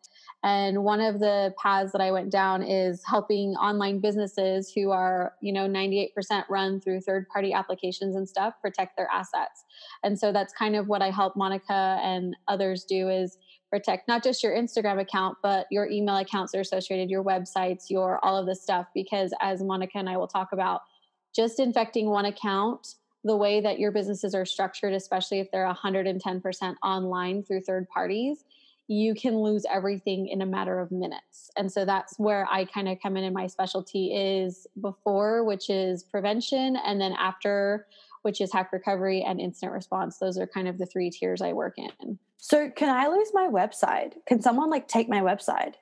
And 0.45 0.85
one 0.85 1.01
of 1.01 1.19
the 1.19 1.53
paths 1.61 1.91
that 1.93 2.01
I 2.01 2.13
went 2.13 2.31
down 2.31 2.63
is 2.63 3.03
helping 3.05 3.55
online 3.55 3.99
businesses 3.99 4.73
who 4.73 4.91
are, 4.93 5.33
you 5.43 5.53
know, 5.53 5.67
98% 5.69 6.11
run 6.49 6.81
through 6.81 7.01
third 7.01 7.29
party 7.29 7.53
applications 7.53 8.15
and 8.15 8.29
stuff 8.29 8.55
protect 8.63 8.97
their 8.97 9.09
assets. 9.13 9.65
And 10.05 10.17
so 10.17 10.33
that's 10.33 10.53
kind 10.53 10.77
of 10.77 10.87
what 10.87 11.03
I 11.03 11.11
help 11.11 11.35
Monica 11.37 11.99
and 12.03 12.37
others 12.47 12.85
do 12.85 13.09
is 13.09 13.37
protect 13.69 14.07
not 14.07 14.23
just 14.23 14.43
your 14.43 14.55
Instagram 14.55 15.01
account, 15.01 15.37
but 15.43 15.67
your 15.73 15.89
email 15.89 16.17
accounts 16.17 16.55
are 16.55 16.61
associated, 16.61 17.11
your 17.11 17.25
websites, 17.25 17.91
your 17.91 18.25
all 18.25 18.37
of 18.37 18.47
this 18.47 18.63
stuff. 18.63 18.87
Because 18.95 19.35
as 19.41 19.63
Monica 19.63 19.99
and 19.99 20.09
I 20.09 20.17
will 20.17 20.29
talk 20.29 20.51
about, 20.53 20.83
just 21.35 21.59
infecting 21.59 22.09
one 22.11 22.27
account 22.27 22.95
the 23.25 23.37
way 23.37 23.61
that 23.61 23.79
your 23.79 23.91
businesses 23.91 24.35
are 24.35 24.47
structured, 24.47 24.93
especially 24.93 25.41
if 25.41 25.51
they're 25.51 25.67
110% 25.67 26.75
online 26.83 27.43
through 27.43 27.61
third 27.63 27.89
parties, 27.89 28.45
you 28.89 29.15
can 29.15 29.37
lose 29.37 29.65
everything 29.71 30.29
in 30.29 30.41
a 30.41 30.47
matter 30.47 30.81
of 30.81 30.91
minutes. 30.91 31.51
And 31.57 31.71
so 31.71 31.85
that's 31.85 32.19
where 32.19 32.49
I 32.51 32.65
kind 32.65 32.89
of 32.89 32.99
come 33.03 33.19
in 33.19 33.25
and 33.25 33.35
my 33.35 33.47
specialty 33.47 34.15
is 34.15 34.67
before, 34.81 35.45
which 35.45 35.69
is 35.69 36.03
prevention, 36.03 36.77
and 36.77 36.99
then 36.99 37.13
after, 37.13 37.87
which 38.23 38.41
is 38.41 38.51
hack 38.51 38.73
recovery 38.73 39.23
and 39.23 39.41
instant 39.41 39.73
response. 39.73 40.17
Those 40.17 40.39
are 40.39 40.47
kind 40.47 40.69
of 40.69 40.79
the 40.79 40.87
three 40.87 41.11
tiers 41.11 41.43
I 41.43 41.53
work 41.53 41.75
in. 41.77 42.19
So, 42.39 42.71
can 42.71 42.89
I 42.89 43.09
lose 43.09 43.31
my 43.35 43.49
website? 43.53 44.15
Can 44.27 44.41
someone 44.41 44.71
like 44.71 44.89
take 44.89 45.09
my 45.09 45.21
website? 45.21 45.75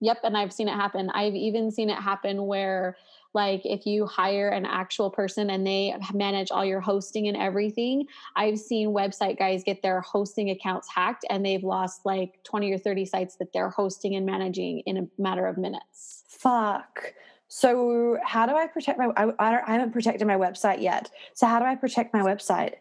Yep, 0.00 0.18
and 0.24 0.36
I've 0.36 0.52
seen 0.52 0.68
it 0.68 0.74
happen. 0.74 1.10
I've 1.10 1.34
even 1.34 1.70
seen 1.70 1.90
it 1.90 1.98
happen 1.98 2.46
where 2.46 2.96
like 3.34 3.62
if 3.64 3.86
you 3.86 4.06
hire 4.06 4.48
an 4.48 4.66
actual 4.66 5.10
person 5.10 5.50
and 5.50 5.66
they 5.66 5.94
manage 6.12 6.50
all 6.50 6.64
your 6.64 6.80
hosting 6.80 7.28
and 7.28 7.36
everything 7.36 8.06
i've 8.36 8.58
seen 8.58 8.88
website 8.88 9.38
guys 9.38 9.62
get 9.64 9.82
their 9.82 10.00
hosting 10.00 10.50
accounts 10.50 10.88
hacked 10.92 11.24
and 11.30 11.44
they've 11.44 11.64
lost 11.64 12.04
like 12.04 12.42
20 12.44 12.72
or 12.72 12.78
30 12.78 13.04
sites 13.04 13.36
that 13.36 13.52
they're 13.52 13.70
hosting 13.70 14.16
and 14.16 14.26
managing 14.26 14.80
in 14.80 14.96
a 14.96 15.06
matter 15.20 15.46
of 15.46 15.58
minutes. 15.58 16.24
Fuck. 16.28 17.14
So 17.48 18.18
how 18.24 18.46
do 18.46 18.56
i 18.56 18.66
protect 18.66 18.98
my 18.98 19.06
I, 19.16 19.24
I, 19.38 19.60
I 19.66 19.72
haven't 19.72 19.92
protected 19.92 20.26
my 20.26 20.36
website 20.36 20.80
yet. 20.80 21.10
So 21.34 21.46
how 21.46 21.58
do 21.58 21.64
i 21.64 21.74
protect 21.74 22.12
my 22.12 22.20
website 22.20 22.74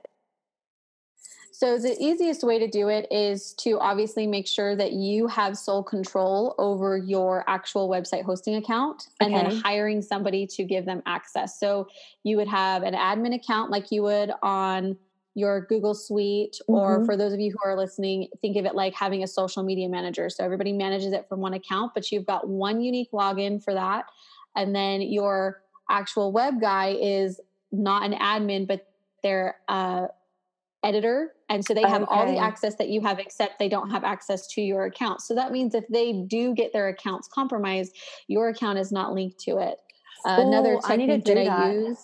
so, 1.57 1.78
the 1.78 1.96
easiest 2.04 2.44
way 2.44 2.60
to 2.60 2.68
do 2.68 2.90
it 2.90 3.07
is 3.10 3.54
to 3.60 3.80
obviously 3.80 4.28
make 4.28 4.46
sure 4.46 4.75
that 4.75 4.92
you 4.92 5.25
have 5.28 5.57
sole 5.57 5.84
control 5.84 6.54
over 6.57 6.98
your 6.98 7.46
actual 7.48 7.88
website 7.88 8.25
hosting 8.25 8.56
account 8.56 9.07
and 9.22 9.34
okay. 9.34 9.48
then 9.48 9.62
hiring 9.62 10.02
somebody 10.02 10.46
to 10.48 10.66
give 10.66 10.84
them 10.84 11.02
access. 11.06 11.57
So, 11.57 11.88
you 12.24 12.36
would 12.36 12.50
have 12.50 12.84
an 12.84 12.94
admin 12.94 13.34
account 13.34 13.72
like 13.72 13.90
you 13.90 14.04
would 14.04 14.31
on 14.44 14.98
your 15.34 15.62
Google 15.62 15.94
Suite, 15.94 16.60
mm-hmm. 16.63 16.74
or 16.74 17.06
for 17.06 17.16
those 17.16 17.31
of 17.31 17.40
you 17.40 17.52
who 17.52 17.69
are 17.69 17.78
listening, 17.78 18.28
think 18.42 18.57
of 18.57 18.66
it 18.66 18.75
like 18.75 18.94
having 18.94 19.24
a 19.24 19.28
social 19.28 19.63
media 19.63 19.88
manager. 19.88 20.30
So, 20.30 20.44
everybody 20.44 20.74
manages 20.74 21.13
it 21.13 21.25
from 21.30 21.40
one 21.40 21.54
account, 21.54 21.94
but 21.94 22.12
you've 22.12 22.25
got 22.25 22.50
one 22.50 22.81
unique 22.81 23.12
login 23.13 23.63
for 23.63 23.74
that. 23.74 24.07
And 24.57 24.75
then 24.75 25.02
your 25.02 25.62
actual 25.90 26.34
web 26.34 26.60
guy 26.60 26.98
is 27.00 27.40
not 27.72 28.04
an 28.04 28.12
admin, 28.12 28.68
but 28.68 28.90
they're 29.24 29.56
uh, 29.69 30.07
editor 30.86 31.34
and 31.50 31.66
so 31.66 31.74
they 31.74 31.82
have 31.82 32.04
okay. 32.04 32.14
all 32.14 32.26
the 32.26 32.38
access 32.38 32.76
that 32.76 32.90
you 32.90 33.02
have 33.02 33.20
except 33.20 33.60
they 33.60 33.68
don't 33.70 33.90
have 33.90 34.04
access 34.04 34.48
to 34.48 34.62
your 34.62 34.86
account. 34.86 35.22
So 35.22 35.34
that 35.36 35.52
means 35.52 35.74
if 35.74 35.88
they 35.88 36.14
do 36.14 36.54
get 36.54 36.72
their 36.74 36.90
accounts 36.90 37.28
compromised 37.28 37.96
your 38.28 38.50
account 38.50 38.78
is 38.78 38.92
not 38.92 39.14
linked 39.14 39.40
to 39.42 39.58
it. 39.58 39.78
Uh, 40.26 40.38
Ooh, 40.40 40.48
another 40.48 40.78
technique 40.86 41.26
that, 41.26 41.36
that 41.36 41.50
i 41.50 41.72
use 41.72 41.98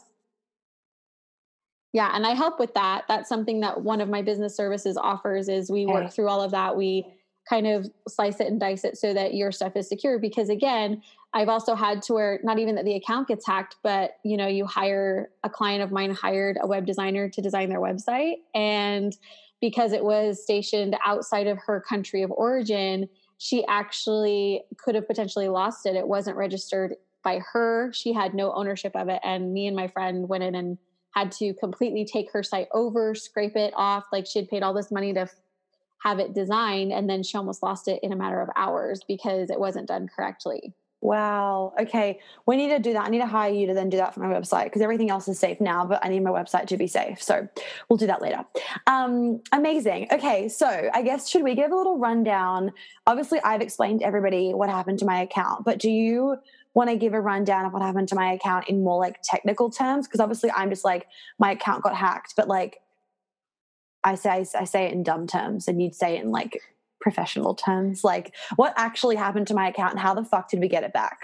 yeah 1.93 2.11
and 2.15 2.25
i 2.25 2.31
help 2.31 2.59
with 2.59 2.73
that. 2.73 3.03
That's 3.07 3.29
something 3.29 3.59
that 3.61 3.81
one 3.81 4.01
of 4.01 4.09
my 4.09 4.21
business 4.21 4.55
services 4.55 4.97
offers 4.97 5.47
is 5.47 5.71
we 5.71 5.85
okay. 5.85 5.93
work 5.93 6.11
through 6.11 6.27
all 6.27 6.41
of 6.41 6.51
that. 6.51 6.75
We 6.75 7.05
kind 7.47 7.67
of 7.67 7.89
slice 8.07 8.39
it 8.39 8.47
and 8.47 8.59
dice 8.59 8.83
it 8.83 8.97
so 8.97 9.13
that 9.13 9.33
your 9.33 9.51
stuff 9.51 9.75
is 9.75 9.87
secure. 9.89 10.19
Because 10.19 10.49
again 10.49 11.01
i've 11.33 11.47
also 11.47 11.75
had 11.75 12.01
to 12.01 12.13
where 12.13 12.41
not 12.43 12.59
even 12.59 12.75
that 12.75 12.83
the 12.83 12.95
account 12.95 13.25
gets 13.25 13.47
hacked 13.47 13.77
but 13.83 14.17
you 14.25 14.35
know 14.35 14.47
you 14.47 14.65
hire 14.65 15.29
a 15.45 15.49
client 15.49 15.81
of 15.81 15.89
mine 15.89 16.11
hired 16.11 16.57
a 16.59 16.67
web 16.67 16.85
designer 16.85 17.29
to 17.29 17.41
design 17.41 17.69
their 17.69 17.79
website. 17.79 18.35
And 18.53 19.15
because 19.61 19.93
it 19.93 20.03
was 20.03 20.43
stationed 20.43 20.97
outside 21.05 21.47
of 21.47 21.57
her 21.65 21.79
country 21.79 22.21
of 22.21 22.31
origin 22.31 23.07
she 23.41 23.65
actually 23.65 24.61
could 24.77 24.93
have 24.93 25.07
potentially 25.07 25.49
lost 25.49 25.87
it. 25.87 25.95
It 25.95 26.07
wasn't 26.07 26.37
registered 26.37 26.95
by 27.23 27.39
her. 27.51 27.91
She 27.91 28.13
had 28.13 28.35
no 28.35 28.53
ownership 28.53 28.95
of 28.95 29.09
it. 29.09 29.19
And 29.23 29.51
me 29.51 29.65
and 29.65 29.75
my 29.75 29.87
friend 29.87 30.29
went 30.29 30.43
in 30.43 30.53
and 30.53 30.77
had 31.15 31.31
to 31.33 31.55
completely 31.55 32.05
take 32.05 32.31
her 32.33 32.43
site 32.43 32.67
over 32.71 33.15
scrape 33.15 33.55
it 33.55 33.73
off. 33.75 34.03
Like 34.11 34.27
she 34.27 34.37
had 34.37 34.47
paid 34.47 34.61
all 34.61 34.75
this 34.75 34.91
money 34.91 35.11
to 35.15 35.27
have 36.03 36.19
it 36.19 36.33
designed 36.33 36.91
and 36.91 37.09
then 37.09 37.23
she 37.23 37.37
almost 37.37 37.61
lost 37.61 37.87
it 37.87 37.99
in 38.03 38.11
a 38.11 38.15
matter 38.15 38.41
of 38.41 38.49
hours 38.55 39.01
because 39.07 39.49
it 39.49 39.59
wasn't 39.59 39.87
done 39.87 40.07
correctly. 40.07 40.73
Wow. 41.01 41.73
Okay. 41.79 42.19
We 42.45 42.57
need 42.57 42.69
to 42.69 42.77
do 42.77 42.93
that. 42.93 43.05
I 43.05 43.09
need 43.09 43.19
to 43.19 43.25
hire 43.25 43.51
you 43.51 43.65
to 43.67 43.73
then 43.73 43.89
do 43.89 43.97
that 43.97 44.13
for 44.13 44.19
my 44.19 44.27
website 44.27 44.65
because 44.65 44.83
everything 44.83 45.09
else 45.09 45.27
is 45.27 45.39
safe 45.39 45.59
now, 45.59 45.83
but 45.83 45.99
I 46.05 46.09
need 46.09 46.19
my 46.19 46.29
website 46.29 46.67
to 46.67 46.77
be 46.77 46.85
safe. 46.85 47.21
So 47.21 47.47
we'll 47.89 47.97
do 47.97 48.05
that 48.05 48.21
later. 48.21 48.45
Um, 48.85 49.41
amazing. 49.51 50.09
Okay. 50.11 50.47
So 50.47 50.89
I 50.93 51.01
guess 51.01 51.27
should 51.27 51.41
we 51.41 51.55
give 51.55 51.71
a 51.71 51.75
little 51.75 51.97
rundown? 51.97 52.71
Obviously, 53.07 53.39
I've 53.43 53.61
explained 53.61 54.01
to 54.01 54.05
everybody 54.05 54.53
what 54.53 54.69
happened 54.69 54.99
to 54.99 55.05
my 55.05 55.21
account, 55.21 55.65
but 55.65 55.79
do 55.79 55.89
you 55.89 56.37
want 56.75 56.91
to 56.91 56.95
give 56.95 57.13
a 57.13 57.19
rundown 57.19 57.65
of 57.65 57.73
what 57.73 57.81
happened 57.81 58.07
to 58.09 58.15
my 58.15 58.33
account 58.33 58.69
in 58.69 58.83
more 58.83 58.99
like 58.99 59.17
technical 59.23 59.71
terms? 59.71 60.07
Because 60.07 60.19
obviously, 60.19 60.51
I'm 60.51 60.69
just 60.69 60.85
like, 60.85 61.07
my 61.39 61.51
account 61.51 61.83
got 61.83 61.95
hacked, 61.95 62.35
but 62.37 62.47
like, 62.47 62.79
I 64.03 64.15
say 64.15 64.45
I 64.55 64.63
say 64.63 64.85
it 64.85 64.93
in 64.93 65.03
dumb 65.03 65.27
terms, 65.27 65.67
and 65.67 65.81
you'd 65.81 65.95
say 65.95 66.17
it 66.17 66.23
in 66.23 66.31
like 66.31 66.61
professional 66.99 67.55
terms. 67.55 68.03
Like, 68.03 68.33
what 68.55 68.73
actually 68.77 69.15
happened 69.15 69.47
to 69.47 69.53
my 69.53 69.69
account, 69.69 69.91
and 69.91 69.99
how 69.99 70.13
the 70.13 70.23
fuck 70.23 70.49
did 70.49 70.59
we 70.59 70.67
get 70.67 70.83
it 70.83 70.93
back? 70.93 71.19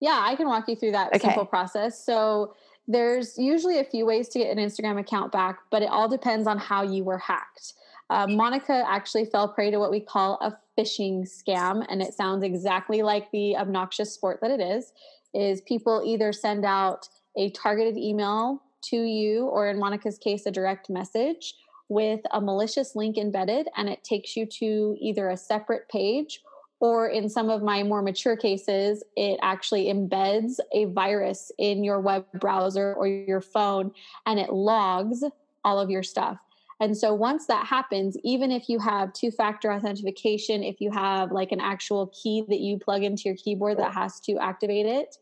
Yeah, 0.00 0.20
I 0.22 0.34
can 0.34 0.46
walk 0.46 0.68
you 0.68 0.76
through 0.76 0.92
that 0.92 1.08
okay. 1.08 1.18
simple 1.18 1.44
process. 1.44 2.04
So 2.04 2.54
there's 2.88 3.36
usually 3.38 3.78
a 3.78 3.84
few 3.84 4.06
ways 4.06 4.28
to 4.30 4.38
get 4.38 4.56
an 4.56 4.58
Instagram 4.58 4.98
account 4.98 5.30
back, 5.30 5.58
but 5.70 5.82
it 5.82 5.90
all 5.90 6.08
depends 6.08 6.46
on 6.46 6.58
how 6.58 6.82
you 6.82 7.04
were 7.04 7.18
hacked. 7.18 7.74
Uh, 8.08 8.26
Monica 8.26 8.84
actually 8.88 9.24
fell 9.24 9.46
prey 9.46 9.70
to 9.70 9.78
what 9.78 9.90
we 9.90 10.00
call 10.00 10.38
a 10.40 10.56
phishing 10.76 11.28
scam, 11.28 11.84
and 11.88 12.02
it 12.02 12.14
sounds 12.14 12.42
exactly 12.42 13.02
like 13.02 13.30
the 13.30 13.56
obnoxious 13.56 14.12
sport 14.12 14.40
that 14.42 14.50
it 14.50 14.60
is. 14.60 14.92
Is 15.32 15.60
people 15.60 16.02
either 16.04 16.32
send 16.32 16.64
out 16.64 17.08
a 17.36 17.50
targeted 17.50 17.96
email 17.96 18.62
to 18.82 18.96
you, 18.96 19.46
or 19.46 19.68
in 19.68 19.78
Monica's 19.78 20.18
case, 20.18 20.46
a 20.46 20.50
direct 20.50 20.90
message 20.90 21.54
with 21.88 22.20
a 22.32 22.40
malicious 22.40 22.94
link 22.94 23.18
embedded, 23.18 23.68
and 23.76 23.88
it 23.88 24.04
takes 24.04 24.36
you 24.36 24.46
to 24.46 24.96
either 25.00 25.28
a 25.28 25.36
separate 25.36 25.88
page 25.88 26.42
or 26.80 27.08
in 27.08 27.28
some 27.28 27.50
of 27.50 27.62
my 27.62 27.82
more 27.82 28.00
mature 28.00 28.36
cases, 28.36 29.04
it 29.14 29.38
actually 29.42 29.92
embeds 29.92 30.58
a 30.72 30.86
virus 30.86 31.52
in 31.58 31.84
your 31.84 32.00
web 32.00 32.24
browser 32.40 32.94
or 32.94 33.06
your 33.06 33.42
phone 33.42 33.92
and 34.26 34.40
it 34.40 34.50
logs 34.50 35.22
all 35.62 35.78
of 35.78 35.90
your 35.90 36.02
stuff. 36.02 36.38
And 36.80 36.96
so 36.96 37.12
once 37.12 37.46
that 37.46 37.66
happens, 37.66 38.16
even 38.24 38.50
if 38.50 38.70
you 38.70 38.78
have 38.78 39.12
two 39.12 39.30
factor 39.30 39.70
authentication, 39.70 40.62
if 40.62 40.80
you 40.80 40.90
have 40.90 41.30
like 41.30 41.52
an 41.52 41.60
actual 41.60 42.06
key 42.06 42.42
that 42.48 42.60
you 42.60 42.78
plug 42.78 43.02
into 43.02 43.24
your 43.26 43.36
keyboard 43.36 43.78
that 43.78 43.92
has 43.92 44.18
to 44.20 44.38
activate 44.38 44.86
it, 44.86 45.18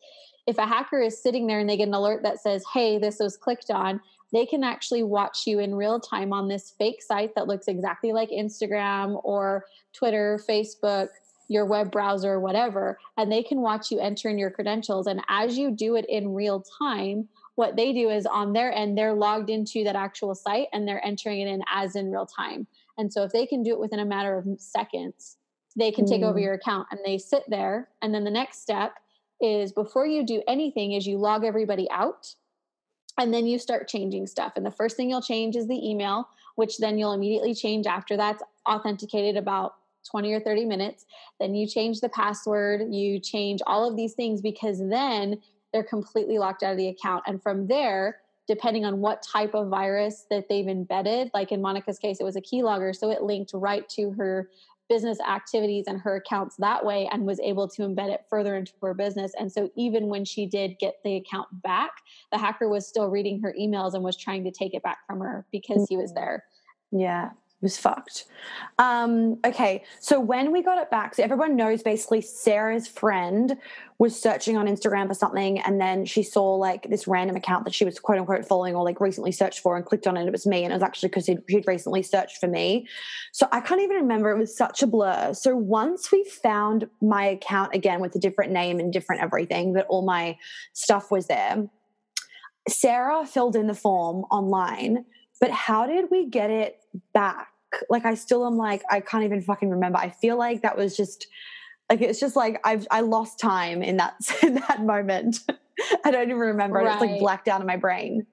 if 0.49 0.57
a 0.57 0.67
hacker 0.67 0.99
is 1.03 1.23
sitting 1.23 1.47
there 1.47 1.59
and 1.59 1.69
they 1.69 1.77
get 1.77 1.89
an 1.89 1.95
alert 1.95 2.23
that 2.23 2.41
says, 2.41 2.65
hey, 2.73 2.97
this 2.97 3.19
was 3.21 3.37
clicked 3.37 3.71
on, 3.71 4.01
they 4.33 4.47
can 4.47 4.65
actually 4.65 5.03
watch 5.03 5.47
you 5.47 5.59
in 5.59 5.75
real 5.75 6.01
time 6.01 6.33
on 6.33 6.49
this 6.49 6.75
fake 6.79 7.03
site 7.03 7.35
that 7.35 7.47
looks 7.47 7.69
exactly 7.69 8.13
like 8.13 8.31
Instagram 8.31 9.21
or 9.25 9.67
Twitter, 9.93 10.41
Facebook, 10.49 11.09
your 11.49 11.67
web 11.67 11.93
browser, 11.93 12.41
whatever, 12.41 12.99
and 13.19 13.31
they 13.31 13.43
can 13.43 13.61
watch 13.61 13.91
you 13.91 14.01
enter 14.01 14.31
in 14.31 14.39
your 14.39 14.51
credentials. 14.51 15.07
And 15.07 15.21
as 15.29 15.59
you 15.59 15.71
do 15.71 15.97
it 15.97 16.07
in 16.09 16.33
real 16.33 16.65
time, 16.79 17.29
what 17.57 17.77
they 17.77 17.93
do 17.93 18.09
is 18.09 18.25
on 18.25 18.55
their 18.55 18.73
end, 18.73 18.97
they're 18.97 19.13
logged 19.13 19.51
into 19.51 19.85
that 19.85 19.97
actual 19.97 20.35
site 20.35 20.69
and 20.73 20.89
they're 20.89 21.05
entering 21.05 21.43
it 21.43 21.49
in 21.49 21.63
as 21.71 21.95
in 21.95 22.11
real 22.11 22.27
time. 22.27 22.67
And 22.97 23.13
so 23.13 23.23
if 23.23 23.33
they 23.33 23.45
can 23.45 23.63
do 23.63 23.73
it 23.73 23.81
within 23.81 23.99
a 23.99 24.07
matter 24.07 24.39
of 24.39 24.47
seconds, 24.59 25.37
they 25.77 25.93
can 25.93 26.07
mm. 26.07 26.09
take 26.09 26.23
over 26.23 26.39
mm. 26.39 26.43
your 26.43 26.55
account 26.55 26.89
and 26.91 27.01
they 27.05 27.19
sit 27.19 27.43
there. 27.49 27.89
And 28.01 28.15
then 28.15 28.25
the 28.25 28.31
next 28.31 28.63
step 28.63 28.95
is 29.41 29.73
before 29.73 30.07
you 30.07 30.25
do 30.25 30.43
anything 30.49 30.93
is 30.93 31.07
you 31.07 31.19
log 31.19 31.45
everybody 31.45 31.89
out 31.91 32.35
and 33.19 33.35
then 33.35 33.47
you 33.47 33.59
start 33.59 33.89
changing 33.89 34.27
stuff. 34.27 34.53
And 34.57 34.65
the 34.65 34.71
first 34.71 34.97
thing 34.97 35.11
you'll 35.11 35.23
change 35.23 35.57
is 35.57 35.67
the 35.67 35.89
email, 35.89 36.29
which 36.55 36.79
then 36.79 36.99
you'll 36.99 37.13
immediately 37.13 37.55
change 37.55 37.87
after 37.87 38.17
that's 38.17 38.43
authenticated 38.69 39.37
about 39.37 39.75
20 40.11 40.33
or 40.33 40.41
30 40.41 40.65
minutes. 40.65 41.07
Then 41.41 41.55
you 41.55 41.67
change 41.67 42.01
the 42.01 42.09
password, 42.09 42.95
you 42.95 43.19
change 43.19 43.61
all 43.67 43.89
of 43.89 43.97
these 43.97 44.15
things 44.15 44.41
because 44.41 44.79
then 44.79 45.41
they're 45.73 45.85
completely 45.85 46.39
locked 46.39 46.63
out 46.63 46.73
of 46.73 46.79
the 46.79 46.89
account. 46.89 47.25
And 47.27 47.43
from 47.43 47.67
there, 47.67 48.19
depending 48.47 48.87
on 48.87 49.01
what 49.01 49.23
type 49.23 49.55
of 49.55 49.69
virus 49.69 50.25
that 50.31 50.49
they've 50.49 50.69
embedded, 50.69 51.31
like 51.35 51.53
in 51.53 51.61
Monica's 51.61 51.99
case, 51.99 52.19
it 52.21 52.25
was 52.25 52.37
a 52.37 52.41
keylogger. 52.41 52.97
So 52.97 53.11
it 53.11 53.23
linked 53.23 53.51
right 53.53 53.87
to 53.91 54.13
her 54.13 54.49
business 54.89 55.19
activities 55.21 55.85
and 55.87 56.01
her 56.01 56.17
accounts 56.17 56.57
that 56.57 56.85
way 56.85 57.09
and 57.13 57.27
was 57.27 57.41
able 57.41 57.69
to 57.69 57.83
embed 57.83 58.09
it 58.09 58.25
further 58.29 58.57
into 58.57 58.73
her 58.83 58.95
business. 58.95 59.33
And 59.39 59.51
so 59.51 59.71
even 59.77 60.09
when 60.09 60.25
she 60.25 60.47
did 60.47 60.79
get 60.79 60.97
the 61.05 61.17
account 61.17 61.49
back, 61.63 61.91
the 62.33 62.39
hacker 62.39 62.69
was 62.69 62.87
still 62.87 63.09
reading 63.09 63.41
her 63.43 63.55
emails 63.59 63.95
and 63.95 64.03
was 64.03 64.17
trying 64.17 64.45
to 64.45 64.51
take 64.51 64.75
it 64.75 64.83
back 64.83 64.99
from 65.07 65.21
her 65.21 65.47
because 65.53 65.87
he 65.89 65.97
was 65.97 66.11
mm-hmm. 66.11 66.21
there. 66.21 66.45
Yeah 66.91 67.31
was 67.61 67.77
fucked. 67.77 68.25
Um, 68.79 69.39
okay, 69.45 69.85
so 69.99 70.21
when 70.21 70.53
we 70.53 70.63
got 70.63 70.79
it 70.79 70.91
back, 70.91 71.15
so 71.15 71.25
everyone 71.25 71.57
knows 71.57 71.83
basically 71.83 72.21
Sarah's 72.21 72.87
friend 72.87 73.57
was 73.99 74.21
searching 74.21 74.57
on 74.57 74.67
Instagram 74.67 75.09
for 75.09 75.15
something, 75.15 75.59
and 75.61 75.81
then 75.81 76.05
she 76.05 76.23
saw 76.23 76.55
like 76.55 76.89
this 76.89 77.09
random 77.09 77.35
account 77.35 77.65
that 77.65 77.75
she 77.75 77.85
was 77.85 77.99
quote 77.99 78.19
unquote 78.19 78.47
following 78.47 78.77
or 78.77 78.85
like 78.85 79.01
recently 79.01 79.33
searched 79.33 79.59
for 79.59 79.77
and 79.77 79.85
clicked 79.85 80.07
on 80.07 80.17
it. 80.17 80.21
And 80.21 80.29
it 80.29 80.33
was 80.33 80.47
me, 80.47 80.63
and 80.63 80.73
it 80.73 80.77
was 80.77 80.85
actually 80.85 81.09
because 81.09 81.27
she'd 81.27 81.67
recently 81.67 82.03
searched 82.03 82.39
for 82.39 82.47
me. 82.47 82.87
So 83.33 83.49
I 83.51 83.61
can't 83.61 83.81
even 83.81 83.97
remember. 83.97 84.31
It 84.31 84.39
was 84.39 84.57
such 84.57 84.83
a 84.83 84.87
blur. 84.87 85.35
So 85.35 85.57
once 85.57 86.13
we 86.13 86.23
found 86.25 86.89
my 87.03 87.25
account 87.25 87.75
again 87.75 88.01
with 88.01 88.15
a 88.15 88.21
different 88.21 88.53
name 88.53 88.79
and 88.79 88.93
different 88.93 89.23
everything, 89.23 89.73
but 89.73 89.87
all 89.89 90.03
my 90.03 90.37
stuff 90.75 91.11
was 91.11 91.27
there. 91.27 91.69
Sarah 92.69 93.27
filled 93.27 93.57
in 93.57 93.67
the 93.67 93.75
form 93.75 94.25
online 94.31 95.07
but 95.41 95.51
how 95.51 95.87
did 95.87 96.07
we 96.11 96.27
get 96.27 96.51
it 96.51 96.81
back? 97.13 97.49
Like 97.91 98.05
I 98.05 98.15
still 98.15 98.47
am 98.47 98.57
like 98.57 98.83
I 98.91 99.01
can't 99.01 99.25
even 99.25 99.43
fucking 99.43 99.71
remember. 99.71 99.99
I 99.99 100.11
feel 100.11 100.37
like 100.37 100.63
that 100.63 100.77
was 100.77 100.97
just 100.97 101.27
like 101.91 102.01
it's 102.01 102.21
just 102.21 102.37
like 102.37 102.61
I've 102.65 102.87
I 102.91 103.01
lost 103.01 103.39
time 103.39 103.83
in 103.83 103.99
that 103.99 104.15
in 104.43 104.55
that 104.55 104.83
moment. 104.83 105.39
I 106.05 106.11
don't 106.11 106.25
even 106.25 106.37
remember. 106.39 106.79
Right. 106.79 106.93
It's 106.93 107.01
like 107.01 107.21
blacked 107.21 107.49
out 107.49 107.61
in 107.61 107.67
my 107.67 107.77
brain. 107.77 108.27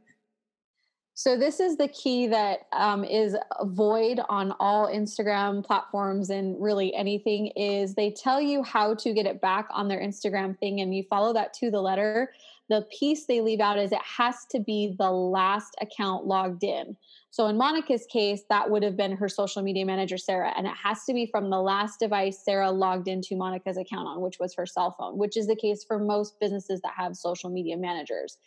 So 1.17 1.37
this 1.37 1.61
is 1.61 1.77
the 1.77 1.87
key 1.87 2.27
that 2.27 2.67
um, 2.73 3.05
is 3.05 3.37
void 3.63 4.19
on 4.27 4.53
all 4.59 4.87
Instagram 4.87 5.65
platforms 5.65 6.29
and 6.29 6.61
really 6.61 6.93
anything 6.93 7.47
is 7.55 7.95
they 7.95 8.11
tell 8.11 8.41
you 8.41 8.63
how 8.63 8.95
to 8.95 9.13
get 9.13 9.25
it 9.25 9.39
back 9.39 9.69
on 9.71 9.87
their 9.87 10.01
Instagram 10.01 10.59
thing 10.59 10.81
and 10.81 10.93
you 10.93 11.03
follow 11.09 11.31
that 11.31 11.53
to 11.53 11.71
the 11.71 11.79
letter. 11.79 12.33
The 12.69 12.85
piece 12.97 13.25
they 13.25 13.41
leave 13.41 13.59
out 13.59 13.77
is 13.77 13.91
it 13.91 13.99
has 14.01 14.45
to 14.51 14.59
be 14.59 14.95
the 14.97 15.11
last 15.11 15.75
account 15.81 16.25
logged 16.25 16.63
in. 16.63 16.97
So 17.29 17.47
in 17.47 17.57
Monica's 17.57 18.05
case, 18.11 18.43
that 18.49 18.69
would 18.69 18.81
have 18.81 18.97
been 18.97 19.15
her 19.17 19.29
social 19.29 19.61
media 19.61 19.85
manager, 19.85 20.17
Sarah, 20.17 20.53
and 20.57 20.65
it 20.65 20.73
has 20.81 21.03
to 21.03 21.13
be 21.13 21.25
from 21.25 21.49
the 21.49 21.61
last 21.61 21.99
device 21.99 22.43
Sarah 22.43 22.71
logged 22.71 23.07
into 23.07 23.35
Monica's 23.35 23.77
account 23.77 24.07
on, 24.07 24.21
which 24.21 24.39
was 24.39 24.55
her 24.55 24.65
cell 24.65 24.95
phone, 24.97 25.17
which 25.17 25.37
is 25.37 25.45
the 25.45 25.55
case 25.55 25.83
for 25.83 25.99
most 25.99 26.39
businesses 26.39 26.81
that 26.81 26.93
have 26.97 27.15
social 27.15 27.49
media 27.49 27.77
managers. 27.77 28.37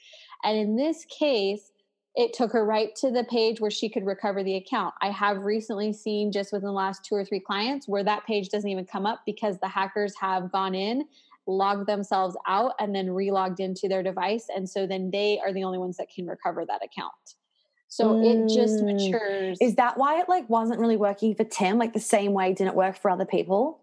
And 0.43 0.59
in 0.59 0.77
this 0.77 1.05
case, 1.05 1.71
it 2.15 2.33
took 2.33 2.51
her 2.53 2.65
right 2.65 2.97
to 2.97 3.13
the 3.13 3.23
page 3.25 3.61
where 3.61 3.71
she 3.71 3.89
could 3.89 4.05
recover 4.05 4.43
the 4.43 4.57
account. 4.57 4.93
I 5.01 5.11
have 5.11 5.45
recently 5.45 5.93
seen 5.93 6.33
just 6.33 6.53
within 6.53 6.67
the 6.67 6.73
last 6.73 7.05
two 7.05 7.15
or 7.15 7.25
three 7.25 7.39
clients 7.39 7.87
where 7.87 8.03
that 8.03 8.27
page 8.27 8.49
doesn't 8.49 8.69
even 8.69 8.87
come 8.87 9.07
up 9.07 9.21
because 9.25 9.59
the 9.59 9.69
hackers 9.69 10.15
have 10.21 10.51
gone 10.51 10.75
in, 10.75 11.05
logged 11.49 11.89
themselves 11.89 12.37
out, 12.47 12.75
and 12.79 12.95
then 12.95 13.09
relogged 13.09 13.59
into 13.59 13.89
their 13.89 14.05
device. 14.05 14.47
And 14.55 14.69
so 14.69 14.87
then 14.87 15.11
they 15.11 15.41
are 15.45 15.53
the 15.53 15.65
only 15.65 15.79
ones 15.79 15.97
that 15.97 16.09
can 16.15 16.27
recover 16.27 16.65
that 16.65 16.85
account. 16.85 17.13
So 17.89 18.15
mm. 18.15 18.25
it 18.25 18.55
just 18.55 18.85
mm. 18.85 18.95
matures. 18.95 19.59
Is 19.61 19.75
that 19.77 19.99
why 19.99 20.21
it 20.21 20.29
like 20.29 20.49
wasn't 20.49 20.79
really 20.79 20.97
working 20.97 21.35
for 21.35 21.45
Tim? 21.45 21.79
Like 21.79 21.95
the 21.95 22.01
same 22.01 22.33
way 22.33 22.53
didn't 22.53 22.77
work 22.77 22.97
for 22.97 23.11
other 23.11 23.25
people? 23.25 23.81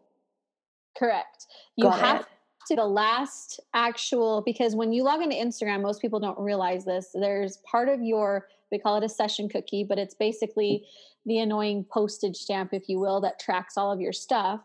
Correct. 0.98 1.48
You 1.76 1.86
Got 1.86 2.00
have 2.00 2.22
it 2.22 2.28
to 2.68 2.76
the 2.76 2.86
last 2.86 3.60
actual 3.74 4.42
because 4.46 4.76
when 4.76 4.94
you 4.94 5.04
log 5.04 5.22
into 5.22 5.36
Instagram, 5.36 5.82
most 5.82 6.02
people 6.02 6.20
don't 6.20 6.40
realize 6.40 6.86
this. 6.86 7.10
There's 7.14 7.58
part 7.70 7.90
of 7.90 8.02
your 8.02 8.48
we 8.72 8.80
call 8.80 8.98
it 8.98 9.04
a 9.04 9.10
session 9.10 9.48
cookie, 9.48 9.84
but 9.84 9.98
it's 9.98 10.16
basically 10.16 10.86
the 11.26 11.40
annoying 11.40 11.86
postage 11.92 12.36
stamp, 12.36 12.74
if 12.74 12.90
you 12.90 13.00
will, 13.00 13.22
that 13.22 13.40
tracks 13.40 13.78
all 13.78 13.92
of 13.92 14.02
your 14.02 14.14
stuff, 14.14 14.62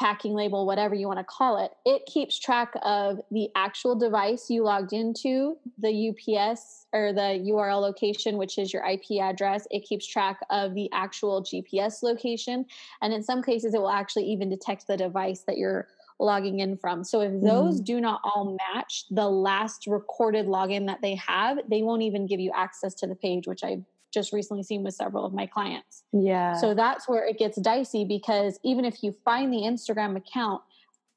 packing 0.00 0.34
label, 0.34 0.66
whatever 0.66 0.94
you 0.94 1.06
want 1.06 1.18
to 1.18 1.24
call 1.24 1.62
it. 1.62 1.72
It 1.84 2.06
keeps 2.06 2.38
track 2.38 2.72
of 2.82 3.20
the 3.30 3.50
actual 3.54 3.94
device 3.94 4.48
you 4.48 4.64
logged 4.64 4.94
into, 4.94 5.58
the 5.78 6.08
UPS 6.08 6.86
or 6.94 7.12
the 7.12 7.44
URL 7.50 7.80
location, 7.80 8.38
which 8.38 8.58
is 8.58 8.72
your 8.72 8.84
IP 8.84 9.20
address. 9.20 9.66
It 9.70 9.84
keeps 9.84 10.06
track 10.06 10.40
of 10.48 10.74
the 10.74 10.88
actual 10.92 11.42
GPS 11.42 12.02
location. 12.02 12.64
And 13.02 13.12
in 13.12 13.22
some 13.22 13.42
cases, 13.42 13.74
it 13.74 13.80
will 13.80 13.90
actually 13.90 14.24
even 14.24 14.48
detect 14.48 14.86
the 14.86 14.96
device 14.96 15.44
that 15.46 15.58
you're 15.58 15.88
logging 16.18 16.60
in 16.60 16.76
from. 16.76 17.04
So 17.04 17.20
if 17.20 17.32
those 17.42 17.80
mm. 17.80 17.84
do 17.84 18.00
not 18.00 18.20
all 18.24 18.56
match 18.74 19.04
the 19.10 19.28
last 19.28 19.86
recorded 19.86 20.46
login 20.46 20.86
that 20.86 21.02
they 21.02 21.14
have, 21.16 21.58
they 21.68 21.82
won't 21.82 22.02
even 22.02 22.26
give 22.26 22.40
you 22.40 22.52
access 22.54 22.94
to 22.96 23.06
the 23.06 23.14
page, 23.14 23.46
which 23.46 23.64
I've 23.64 23.84
just 24.12 24.32
recently 24.32 24.62
seen 24.62 24.82
with 24.82 24.94
several 24.94 25.24
of 25.24 25.32
my 25.32 25.46
clients. 25.46 26.04
Yeah. 26.12 26.54
So 26.54 26.74
that's 26.74 27.08
where 27.08 27.26
it 27.26 27.38
gets 27.38 27.60
dicey 27.60 28.04
because 28.04 28.58
even 28.64 28.84
if 28.84 29.02
you 29.02 29.14
find 29.24 29.52
the 29.52 29.62
Instagram 29.62 30.16
account, 30.16 30.62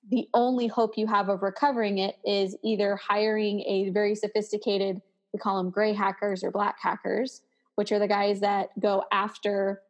the 0.10 0.28
only 0.34 0.68
hope 0.68 0.98
you 0.98 1.08
have 1.08 1.30
of 1.30 1.42
recovering 1.42 1.98
it 1.98 2.18
is 2.26 2.58
either 2.64 2.96
hiring 2.96 3.62
a 3.62 3.90
very 3.90 4.16
sophisticated, 4.16 5.02
we 5.32 5.40
call 5.40 5.58
them 5.58 5.72
gray 5.72 5.94
hackers 5.94 6.44
or 6.44 6.52
black 6.52 6.76
hackers, 6.82 7.42
which 7.76 7.92
are 7.92 8.00
the 8.00 8.08
guys 8.08 8.42
that 8.42 8.78
go 8.80 9.04
after 9.12 9.82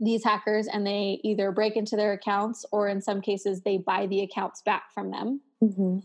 these 0.00 0.24
hackers 0.24 0.66
and 0.66 0.86
they 0.86 1.20
either 1.22 1.52
break 1.52 1.76
into 1.76 1.96
their 1.96 2.12
accounts 2.12 2.64
or 2.72 2.88
in 2.88 3.00
some 3.00 3.20
cases 3.20 3.62
they 3.62 3.78
buy 3.78 4.06
the 4.06 4.20
accounts 4.22 4.60
back 4.62 4.92
from 4.92 5.10
them 5.10 5.40
mm-hmm. 5.62 5.98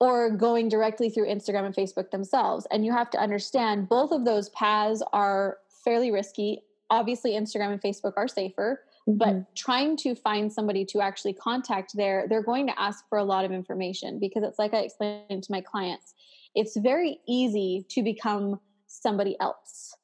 Or 0.00 0.30
going 0.30 0.68
directly 0.68 1.08
through 1.08 1.26
instagram 1.26 1.64
and 1.64 1.74
facebook 1.74 2.10
themselves 2.10 2.66
and 2.70 2.84
you 2.84 2.92
have 2.92 3.10
to 3.10 3.18
understand 3.18 3.88
both 3.88 4.10
of 4.10 4.24
those 4.24 4.48
paths 4.50 5.02
are 5.12 5.58
fairly 5.84 6.10
risky 6.10 6.60
obviously 6.90 7.32
instagram 7.32 7.72
and 7.72 7.80
facebook 7.80 8.12
are 8.16 8.28
safer 8.28 8.80
mm-hmm. 9.08 9.18
but 9.18 9.54
trying 9.54 9.96
to 9.96 10.14
find 10.14 10.52
somebody 10.52 10.84
to 10.84 11.00
actually 11.00 11.32
contact 11.32 11.96
there 11.96 12.26
they're 12.28 12.42
going 12.42 12.66
to 12.66 12.80
ask 12.80 13.08
for 13.08 13.18
a 13.18 13.24
lot 13.24 13.44
of 13.44 13.52
information 13.52 14.18
because 14.18 14.42
it's 14.42 14.58
like 14.58 14.74
i 14.74 14.78
explained 14.78 15.42
to 15.42 15.52
my 15.52 15.60
clients 15.60 16.14
it's 16.54 16.76
very 16.76 17.18
easy 17.26 17.84
to 17.88 18.02
become 18.02 18.60
somebody 18.86 19.36
else 19.40 19.96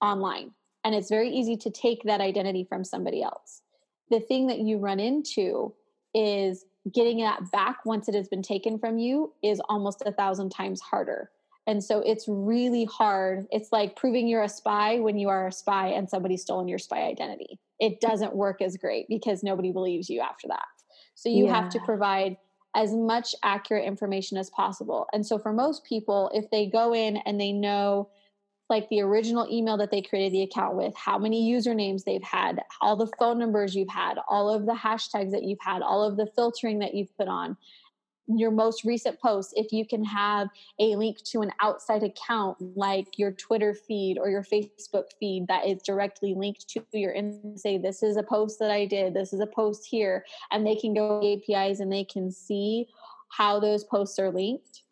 online 0.00 0.52
and 0.86 0.94
it's 0.94 1.10
very 1.10 1.30
easy 1.30 1.56
to 1.56 1.68
take 1.68 2.04
that 2.04 2.20
identity 2.20 2.62
from 2.62 2.84
somebody 2.84 3.20
else. 3.20 3.62
The 4.08 4.20
thing 4.20 4.46
that 4.46 4.60
you 4.60 4.78
run 4.78 5.00
into 5.00 5.74
is 6.14 6.64
getting 6.92 7.18
that 7.18 7.50
back 7.50 7.84
once 7.84 8.08
it 8.08 8.14
has 8.14 8.28
been 8.28 8.42
taken 8.42 8.78
from 8.78 8.98
you 8.98 9.32
is 9.42 9.60
almost 9.68 10.02
a 10.06 10.12
thousand 10.12 10.50
times 10.50 10.80
harder. 10.80 11.30
And 11.66 11.82
so 11.82 12.00
it's 12.00 12.26
really 12.28 12.84
hard. 12.84 13.46
It's 13.50 13.72
like 13.72 13.96
proving 13.96 14.28
you're 14.28 14.44
a 14.44 14.48
spy 14.48 15.00
when 15.00 15.18
you 15.18 15.28
are 15.28 15.48
a 15.48 15.52
spy 15.52 15.88
and 15.88 16.08
somebody's 16.08 16.42
stolen 16.42 16.68
your 16.68 16.78
spy 16.78 17.02
identity. 17.02 17.58
It 17.80 18.00
doesn't 18.00 18.36
work 18.36 18.62
as 18.62 18.76
great 18.76 19.06
because 19.08 19.42
nobody 19.42 19.72
believes 19.72 20.08
you 20.08 20.20
after 20.20 20.46
that. 20.48 20.64
So 21.14 21.28
you 21.28 21.46
yeah. 21.46 21.54
have 21.60 21.68
to 21.70 21.80
provide 21.80 22.36
as 22.76 22.94
much 22.94 23.34
accurate 23.42 23.84
information 23.84 24.36
as 24.36 24.50
possible. 24.50 25.06
And 25.12 25.26
so 25.26 25.38
for 25.38 25.52
most 25.52 25.84
people, 25.84 26.30
if 26.34 26.50
they 26.50 26.66
go 26.66 26.94
in 26.94 27.16
and 27.18 27.40
they 27.40 27.50
know 27.50 28.10
like 28.68 28.88
the 28.88 29.00
original 29.00 29.46
email 29.50 29.76
that 29.76 29.90
they 29.90 30.02
created 30.02 30.32
the 30.32 30.42
account 30.42 30.76
with, 30.76 30.94
how 30.96 31.18
many 31.18 31.50
usernames 31.50 32.04
they've 32.04 32.22
had, 32.22 32.60
all 32.80 32.96
the 32.96 33.10
phone 33.18 33.38
numbers 33.38 33.74
you've 33.74 33.88
had, 33.88 34.18
all 34.28 34.52
of 34.52 34.66
the 34.66 34.74
hashtags 34.74 35.30
that 35.30 35.44
you've 35.44 35.60
had, 35.60 35.82
all 35.82 36.02
of 36.02 36.16
the 36.16 36.26
filtering 36.34 36.80
that 36.80 36.94
you've 36.94 37.16
put 37.16 37.28
on, 37.28 37.56
your 38.28 38.50
most 38.50 38.84
recent 38.84 39.20
posts, 39.20 39.52
if 39.56 39.72
you 39.72 39.86
can 39.86 40.04
have 40.04 40.48
a 40.80 40.96
link 40.96 41.22
to 41.22 41.42
an 41.42 41.52
outside 41.60 42.02
account 42.02 42.56
like 42.76 43.18
your 43.18 43.30
Twitter 43.30 43.72
feed 43.72 44.18
or 44.18 44.28
your 44.28 44.42
Facebook 44.42 45.04
feed 45.20 45.46
that 45.46 45.66
is 45.66 45.80
directly 45.82 46.34
linked 46.34 46.68
to 46.68 46.82
your 46.92 47.12
and 47.12 47.58
say, 47.58 47.78
This 47.78 48.02
is 48.02 48.16
a 48.16 48.22
post 48.22 48.58
that 48.58 48.70
I 48.70 48.84
did, 48.84 49.14
this 49.14 49.32
is 49.32 49.40
a 49.40 49.46
post 49.46 49.86
here, 49.86 50.24
and 50.50 50.66
they 50.66 50.74
can 50.74 50.92
go 50.92 51.20
APIs 51.20 51.78
and 51.80 51.92
they 51.92 52.04
can 52.04 52.32
see 52.32 52.88
how 53.28 53.60
those 53.60 53.84
posts 53.84 54.18
are 54.18 54.30
linked 54.30 54.82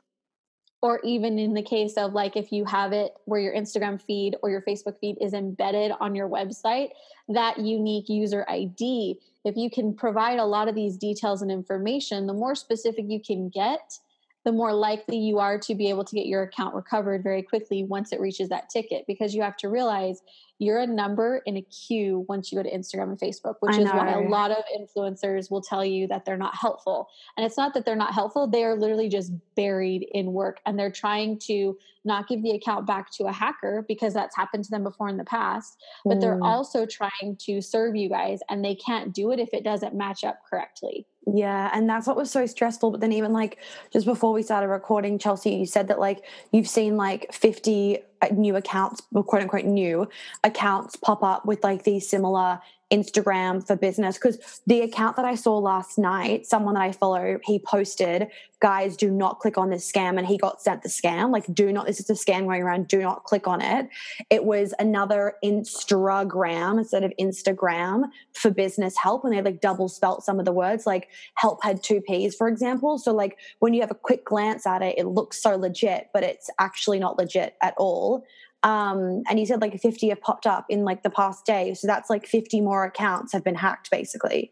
or 0.84 1.00
even 1.02 1.38
in 1.38 1.54
the 1.54 1.62
case 1.62 1.94
of 1.94 2.12
like 2.12 2.36
if 2.36 2.52
you 2.52 2.62
have 2.66 2.92
it 2.92 3.14
where 3.24 3.40
your 3.40 3.54
Instagram 3.54 3.98
feed 3.98 4.36
or 4.42 4.50
your 4.50 4.60
Facebook 4.60 4.98
feed 5.00 5.16
is 5.18 5.32
embedded 5.32 5.92
on 5.98 6.14
your 6.14 6.28
website, 6.28 6.90
that 7.26 7.56
unique 7.58 8.10
user 8.10 8.44
ID, 8.50 9.18
if 9.46 9.56
you 9.56 9.70
can 9.70 9.94
provide 9.94 10.38
a 10.38 10.44
lot 10.44 10.68
of 10.68 10.74
these 10.74 10.98
details 10.98 11.40
and 11.40 11.50
information, 11.50 12.26
the 12.26 12.34
more 12.34 12.54
specific 12.54 13.06
you 13.08 13.18
can 13.18 13.48
get, 13.48 13.98
the 14.44 14.52
more 14.52 14.74
likely 14.74 15.16
you 15.16 15.38
are 15.38 15.58
to 15.58 15.74
be 15.74 15.88
able 15.88 16.04
to 16.04 16.14
get 16.14 16.26
your 16.26 16.42
account 16.42 16.74
recovered 16.74 17.22
very 17.22 17.40
quickly 17.40 17.82
once 17.84 18.12
it 18.12 18.20
reaches 18.20 18.50
that 18.50 18.68
ticket 18.68 19.06
because 19.06 19.34
you 19.34 19.40
have 19.40 19.56
to 19.56 19.70
realize 19.70 20.20
you're 20.58 20.78
a 20.78 20.86
number 20.86 21.42
in 21.46 21.56
a 21.56 21.62
queue 21.62 22.24
once 22.28 22.52
you 22.52 22.58
go 22.58 22.62
to 22.62 22.70
Instagram 22.70 23.04
and 23.04 23.18
Facebook, 23.18 23.56
which 23.60 23.76
is 23.76 23.86
why 23.86 24.12
a 24.12 24.28
lot 24.28 24.50
of 24.50 24.64
influencers 24.78 25.50
will 25.50 25.60
tell 25.60 25.84
you 25.84 26.06
that 26.06 26.24
they're 26.24 26.36
not 26.36 26.54
helpful. 26.54 27.08
And 27.36 27.44
it's 27.44 27.56
not 27.56 27.74
that 27.74 27.84
they're 27.84 27.96
not 27.96 28.14
helpful, 28.14 28.46
they 28.46 28.64
are 28.64 28.76
literally 28.76 29.08
just 29.08 29.32
buried 29.56 30.06
in 30.12 30.32
work 30.32 30.60
and 30.64 30.78
they're 30.78 30.92
trying 30.92 31.38
to 31.40 31.76
not 32.04 32.28
give 32.28 32.42
the 32.42 32.50
account 32.50 32.86
back 32.86 33.10
to 33.12 33.24
a 33.24 33.32
hacker 33.32 33.84
because 33.88 34.12
that's 34.12 34.36
happened 34.36 34.64
to 34.64 34.70
them 34.70 34.84
before 34.84 35.08
in 35.08 35.16
the 35.16 35.24
past, 35.24 35.82
but 36.04 36.18
mm. 36.18 36.20
they're 36.20 36.42
also 36.42 36.86
trying 36.86 37.36
to 37.40 37.60
serve 37.60 37.96
you 37.96 38.08
guys 38.08 38.40
and 38.50 38.64
they 38.64 38.74
can't 38.74 39.14
do 39.14 39.32
it 39.32 39.40
if 39.40 39.48
it 39.52 39.64
doesn't 39.64 39.94
match 39.94 40.22
up 40.22 40.38
correctly. 40.48 41.06
Yeah, 41.26 41.70
and 41.72 41.88
that's 41.88 42.06
what 42.06 42.16
was 42.16 42.30
so 42.30 42.44
stressful. 42.44 42.90
But 42.90 43.00
then, 43.00 43.12
even 43.12 43.32
like 43.32 43.58
just 43.92 44.04
before 44.04 44.32
we 44.32 44.42
started 44.42 44.68
recording, 44.68 45.18
Chelsea, 45.18 45.54
you 45.54 45.66
said 45.66 45.88
that 45.88 45.98
like 45.98 46.22
you've 46.52 46.68
seen 46.68 46.96
like 46.96 47.32
50 47.32 47.98
uh, 47.98 48.00
new 48.32 48.56
accounts, 48.56 49.02
quote 49.12 49.42
unquote, 49.42 49.64
new 49.64 50.08
accounts 50.42 50.96
pop 50.96 51.22
up 51.22 51.46
with 51.46 51.62
like 51.62 51.84
these 51.84 52.08
similar 52.08 52.60
Instagram 52.94 53.66
for 53.66 53.74
business 53.74 54.16
because 54.16 54.62
the 54.66 54.82
account 54.82 55.16
that 55.16 55.24
I 55.24 55.34
saw 55.34 55.58
last 55.58 55.98
night, 55.98 56.46
someone 56.46 56.74
that 56.74 56.82
I 56.82 56.92
follow, 56.92 57.40
he 57.42 57.58
posted, 57.58 58.28
guys, 58.60 58.96
do 58.96 59.10
not 59.10 59.40
click 59.40 59.58
on 59.58 59.68
this 59.68 59.90
scam. 59.90 60.16
And 60.16 60.26
he 60.26 60.38
got 60.38 60.62
sent 60.62 60.82
the 60.82 60.88
scam. 60.88 61.32
Like, 61.32 61.52
do 61.52 61.72
not, 61.72 61.86
this 61.86 61.98
is 61.98 62.08
a 62.08 62.14
scam 62.14 62.44
going 62.44 62.62
around, 62.62 62.86
do 62.86 63.02
not 63.02 63.24
click 63.24 63.48
on 63.48 63.60
it. 63.60 63.88
It 64.30 64.44
was 64.44 64.72
another 64.78 65.34
Instagram 65.44 66.78
instead 66.78 67.02
of 67.02 67.12
Instagram 67.20 68.04
for 68.32 68.50
business 68.50 68.96
help. 68.96 69.24
And 69.24 69.32
they 69.32 69.42
like 69.42 69.60
double 69.60 69.88
spelt 69.88 70.24
some 70.24 70.38
of 70.38 70.44
the 70.44 70.52
words, 70.52 70.86
like 70.86 71.08
help 71.34 71.64
had 71.64 71.82
two 71.82 72.00
P's, 72.00 72.36
for 72.36 72.48
example. 72.48 72.98
So, 72.98 73.12
like, 73.12 73.38
when 73.58 73.74
you 73.74 73.80
have 73.80 73.90
a 73.90 73.96
quick 73.96 74.24
glance 74.24 74.66
at 74.66 74.82
it, 74.82 74.98
it 74.98 75.06
looks 75.06 75.42
so 75.42 75.56
legit, 75.56 76.10
but 76.14 76.22
it's 76.22 76.48
actually 76.60 77.00
not 77.00 77.18
legit 77.18 77.56
at 77.60 77.74
all. 77.76 78.24
Um, 78.64 79.22
and 79.28 79.38
you 79.38 79.44
said 79.44 79.60
like 79.60 79.78
50 79.78 80.08
have 80.08 80.22
popped 80.22 80.46
up 80.46 80.64
in 80.70 80.84
like 80.84 81.02
the 81.02 81.10
past 81.10 81.44
day. 81.44 81.74
So 81.74 81.86
that's 81.86 82.08
like 82.10 82.26
50 82.26 82.62
more 82.62 82.84
accounts 82.84 83.32
have 83.34 83.44
been 83.44 83.54
hacked 83.54 83.90
basically. 83.90 84.50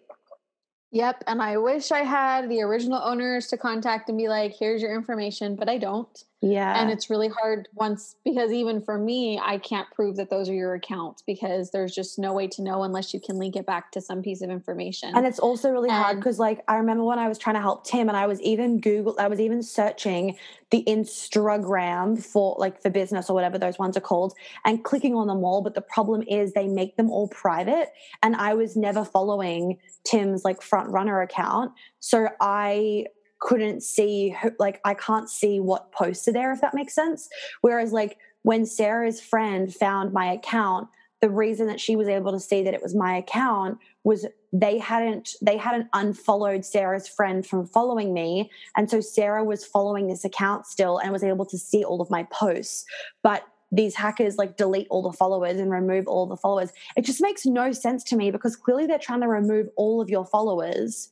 Yep. 0.92 1.25
And 1.26 1.40
I 1.40 1.57
wish 1.57 1.90
I 1.90 2.00
had 2.00 2.50
the 2.50 2.61
original 2.61 3.00
owners 3.02 3.47
to 3.49 3.57
contact 3.57 4.11
and 4.11 4.19
be 4.19 4.28
like, 4.28 4.54
here's 4.57 4.83
your 4.83 4.95
information, 4.95 5.57
but 5.57 5.69
I 5.69 5.78
don't. 5.78 6.23
Yeah. 6.42 6.80
And 6.80 6.90
it's 6.90 7.08
really 7.08 7.28
hard 7.28 7.68
once 7.72 8.16
because 8.25 8.50
even 8.50 8.82
for 8.82 8.99
me, 8.99 9.40
I 9.42 9.58
can't 9.58 9.88
prove 9.92 10.16
that 10.16 10.28
those 10.28 10.49
are 10.49 10.54
your 10.54 10.75
accounts 10.75 11.22
because 11.22 11.70
there's 11.70 11.94
just 11.94 12.18
no 12.18 12.32
way 12.32 12.49
to 12.49 12.62
know 12.62 12.82
unless 12.82 13.14
you 13.14 13.20
can 13.20 13.38
link 13.38 13.54
it 13.54 13.64
back 13.64 13.92
to 13.92 14.00
some 14.00 14.22
piece 14.22 14.42
of 14.42 14.50
information. 14.50 15.12
And 15.14 15.25
it's 15.25 15.38
also 15.38 15.70
really 15.70 15.88
and, 15.88 16.02
hard 16.02 16.16
because 16.16 16.40
like 16.40 16.64
I 16.66 16.76
remember 16.76 17.04
when 17.04 17.20
I 17.20 17.28
was 17.28 17.38
trying 17.38 17.54
to 17.54 17.61
help 17.61 17.87
Tim 17.87 18.08
and 18.08 18.16
I 18.16 18.26
was 18.26 18.40
even 18.40 18.80
Google 18.80 19.14
I 19.20 19.28
was 19.28 19.38
even 19.38 19.62
searching 19.62 20.37
the 20.72 20.82
Instagram 20.88 22.20
for 22.20 22.56
like 22.58 22.82
for 22.82 22.90
business 22.90 23.30
or 23.30 23.34
whatever 23.34 23.56
those 23.56 23.78
ones 23.78 23.96
are 23.96 24.00
called 24.00 24.34
and 24.64 24.82
clicking 24.82 25.14
on 25.14 25.28
them 25.28 25.44
all. 25.44 25.62
But 25.62 25.76
the 25.76 25.80
problem 25.80 26.25
is 26.26 26.54
they 26.54 26.66
make 26.66 26.96
them 26.96 27.08
all 27.08 27.28
private. 27.28 27.90
And 28.20 28.34
I 28.34 28.54
was 28.54 28.75
never 28.75 29.04
following 29.04 29.78
Tim's 30.02 30.44
like 30.44 30.61
front 30.61 30.90
runner 30.90 31.20
account. 31.20 31.70
So 32.00 32.28
I 32.40 33.06
couldn't 33.42 33.82
see 33.82 34.37
like 34.61 34.80
I 34.84 34.94
can't 34.94 35.28
see 35.28 35.58
what 35.58 35.90
posts 35.90 36.28
are 36.28 36.32
there 36.32 36.52
if 36.52 36.61
that 36.61 36.75
makes 36.75 36.94
sense. 36.94 37.28
Whereas 37.61 37.92
like 37.92 38.16
when 38.42 38.64
Sarah's 38.64 39.20
friend 39.20 39.75
found 39.75 40.12
my 40.12 40.32
account, 40.32 40.88
the 41.20 41.28
reason 41.28 41.66
that 41.66 41.80
she 41.80 41.96
was 41.96 42.06
able 42.06 42.30
to 42.30 42.38
see 42.38 42.62
that 42.62 42.72
it 42.72 42.82
was 42.82 42.94
my 42.94 43.16
account 43.16 43.78
was 44.04 44.26
they 44.52 44.78
hadn't 44.78 45.30
they 45.42 45.56
hadn't 45.56 45.88
unfollowed 45.92 46.64
Sarah's 46.64 47.08
friend 47.08 47.44
from 47.44 47.66
following 47.66 48.14
me. 48.14 48.49
And 48.76 48.88
so 48.88 49.00
Sarah 49.00 49.42
was 49.42 49.64
following 49.64 50.06
this 50.06 50.25
account 50.25 50.66
still 50.66 50.99
and 50.99 51.12
was 51.12 51.25
able 51.25 51.46
to 51.46 51.58
see 51.58 51.82
all 51.82 52.00
of 52.00 52.11
my 52.11 52.22
posts. 52.25 52.84
But 53.25 53.42
these 53.72 53.96
hackers 53.96 54.37
like 54.37 54.56
delete 54.56 54.87
all 54.88 55.02
the 55.02 55.16
followers 55.16 55.59
and 55.59 55.72
remove 55.72 56.07
all 56.07 56.26
the 56.26 56.37
followers. 56.37 56.70
It 56.96 57.05
just 57.05 57.20
makes 57.20 57.44
no 57.44 57.72
sense 57.72 58.05
to 58.05 58.16
me 58.16 58.31
because 58.31 58.55
clearly 58.55 58.87
they're 58.87 58.98
trying 58.98 59.22
to 59.22 59.28
remove 59.28 59.68
all 59.76 60.00
of 60.00 60.09
your 60.09 60.26
followers. 60.26 61.09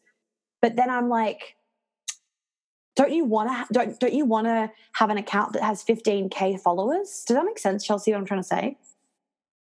But 0.62 0.76
then 0.76 0.90
I'm 0.90 1.08
like 1.08 1.56
don't 2.96 3.12
you 3.12 3.24
want 3.24 3.48
to 3.48 3.72
don't 3.72 3.98
don't 4.00 4.12
you 4.12 4.24
want 4.24 4.46
to 4.46 4.70
have 4.92 5.10
an 5.10 5.18
account 5.18 5.52
that 5.54 5.62
has 5.62 5.84
15k 5.84 6.60
followers? 6.60 7.24
Does 7.26 7.36
that 7.36 7.44
make 7.44 7.58
sense 7.58 7.84
chelsea 7.84 8.12
what 8.12 8.18
i'm 8.18 8.24
trying 8.24 8.40
to 8.40 8.46
say? 8.46 8.76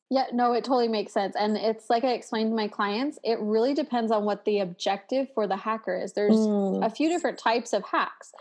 Yeah 0.09 0.25
no 0.33 0.53
it 0.53 0.63
totally 0.63 0.87
makes 0.87 1.13
sense 1.13 1.35
and 1.37 1.57
it's 1.57 1.89
like 1.89 2.03
i 2.03 2.13
explained 2.13 2.51
to 2.51 2.55
my 2.55 2.67
clients 2.67 3.19
it 3.23 3.39
really 3.39 3.73
depends 3.73 4.11
on 4.11 4.23
what 4.23 4.45
the 4.45 4.59
objective 4.59 5.27
for 5.33 5.47
the 5.47 5.57
hacker 5.57 5.99
is. 6.01 6.13
There's 6.13 6.35
mm. 6.35 6.85
a 6.85 6.89
few 6.89 7.09
different 7.09 7.37
types 7.37 7.73
of 7.73 7.83
hacks. 7.83 8.31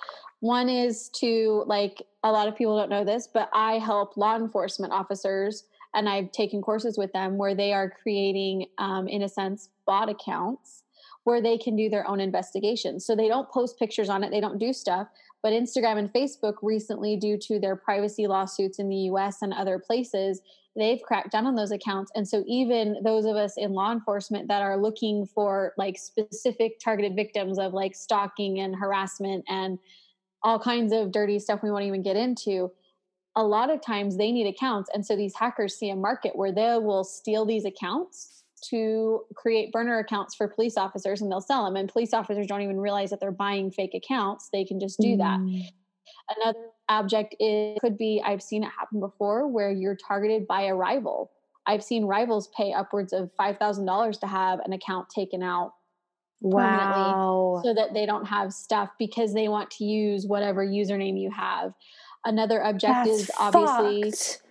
One 0.41 0.69
is 0.69 1.09
to 1.21 1.65
like 1.67 2.03
a 2.23 2.31
lot 2.31 2.49
of 2.49 2.57
people 2.57 2.77
don't 2.77 2.91
know 2.91 3.05
this 3.05 3.27
but 3.27 3.49
i 3.53 3.79
help 3.79 4.17
law 4.17 4.37
enforcement 4.37 4.93
officers 4.93 5.65
and 5.95 6.09
i've 6.09 6.31
taken 6.33 6.61
courses 6.61 6.99
with 6.99 7.13
them 7.13 7.39
where 7.39 7.55
they 7.55 7.73
are 7.73 7.91
creating 8.03 8.67
um, 8.79 9.09
in 9.09 9.23
a 9.23 9.29
sense 9.29 9.71
bot 9.87 10.09
accounts 10.09 10.83
where 11.27 11.43
they 11.43 11.59
can 11.59 11.75
do 11.75 11.89
their 11.89 12.07
own 12.07 12.21
investigations. 12.21 13.05
So 13.05 13.17
they 13.17 13.27
don't 13.27 13.51
post 13.51 13.81
pictures 13.81 14.09
on 14.09 14.23
it, 14.23 14.31
they 14.31 14.41
don't 14.41 14.59
do 14.59 14.73
stuff. 14.73 15.09
But 15.43 15.53
Instagram 15.53 15.99
and 15.99 16.13
Facebook 16.13 16.55
recently, 16.63 17.17
due 17.17 17.37
to 17.39 17.59
their 17.59 17.75
privacy 17.75 18.29
lawsuits 18.29 18.79
in 18.79 18.89
the 18.89 19.11
US 19.11 19.43
and 19.43 19.53
other 19.53 19.81
places, 19.81 20.41
they've 20.77 21.03
cracked 21.03 21.33
down 21.33 21.45
on 21.45 21.57
those 21.57 21.73
accounts. 21.73 22.13
And 22.15 22.29
so 22.29 22.45
even 22.47 22.99
those 23.03 23.25
of 23.25 23.35
us 23.35 23.57
in 23.57 23.73
law 23.73 23.91
enforcement 23.91 24.47
that 24.47 24.63
are 24.63 24.77
looking 24.77 25.27
for 25.27 25.73
like 25.77 25.99
specific 25.99 26.79
targeted 26.79 27.17
victims 27.17 27.59
of 27.59 27.75
like 27.75 27.97
stalking 27.97 28.61
and 28.61 28.77
harassment 28.77 29.45
and 29.49 29.81
all 30.45 30.61
kinds 30.61 30.93
of 30.93 31.11
dirty 31.11 31.41
stuff 31.41 31.61
we 31.61 31.73
won't 31.73 31.87
even 31.87 32.03
get 32.03 32.17
into, 32.17 32.71
a 33.35 33.43
lot 33.43 33.69
of 33.69 33.83
times 33.83 34.17
they 34.17 34.31
need 34.31 34.47
accounts. 34.47 34.91
And 34.95 35.05
so 35.05 35.17
these 35.17 35.35
hackers 35.35 35.75
see 35.75 35.91
a 35.91 35.97
market 35.97 36.37
where 36.37 36.53
they 36.53 36.79
will 36.79 37.03
steal 37.03 37.45
these 37.45 37.65
accounts 37.65 38.36
to 38.71 39.21
create 39.35 39.73
burner 39.73 39.99
accounts 39.99 40.35
for 40.35 40.49
police 40.49 40.77
officers 40.77 41.21
and 41.21 41.31
they'll 41.31 41.41
sell 41.41 41.65
them 41.65 41.77
and 41.77 41.89
police 41.89 42.13
officers 42.13 42.47
don't 42.47 42.63
even 42.63 42.81
realize 42.81 43.11
that 43.11 43.21
they're 43.21 43.31
buying 43.31 43.71
fake 43.71 43.95
accounts. 43.95 44.49
They 44.53 44.65
can 44.65 44.81
just 44.81 44.99
do 44.99 45.17
mm. 45.17 45.19
that 45.19 45.41
another 46.39 46.67
object 46.89 47.35
is 47.41 47.79
could 47.81 47.97
be 47.99 48.23
i've 48.25 48.43
seen 48.43 48.63
it 48.63 48.71
happen 48.79 49.01
before 49.01 49.49
where 49.49 49.71
you're 49.71 49.97
targeted 49.97 50.47
by 50.47 50.63
a 50.63 50.75
rival. 50.75 51.31
I've 51.67 51.83
seen 51.83 52.05
rivals 52.05 52.49
pay 52.57 52.73
upwards 52.73 53.13
of 53.13 53.31
$5000 53.39 54.21
to 54.21 54.27
have 54.27 54.61
an 54.61 54.73
account 54.73 55.09
taken 55.11 55.43
out 55.43 55.73
wow. 56.41 57.61
so 57.65 57.75
that 57.75 57.93
they 57.93 58.07
don't 58.07 58.27
have 58.27 58.53
stuff 58.53 58.91
because 58.99 59.35
they 59.35 59.49
want 59.49 59.71
to 59.73 59.85
use 59.85 60.27
whatever 60.27 60.65
username 60.65 61.21
you 61.21 61.31
have. 61.31 61.73
Another 62.25 62.65
object 62.65 62.95
That's 62.95 63.09
is 63.09 63.31
obviously 63.39 64.11
fucked 64.11 64.43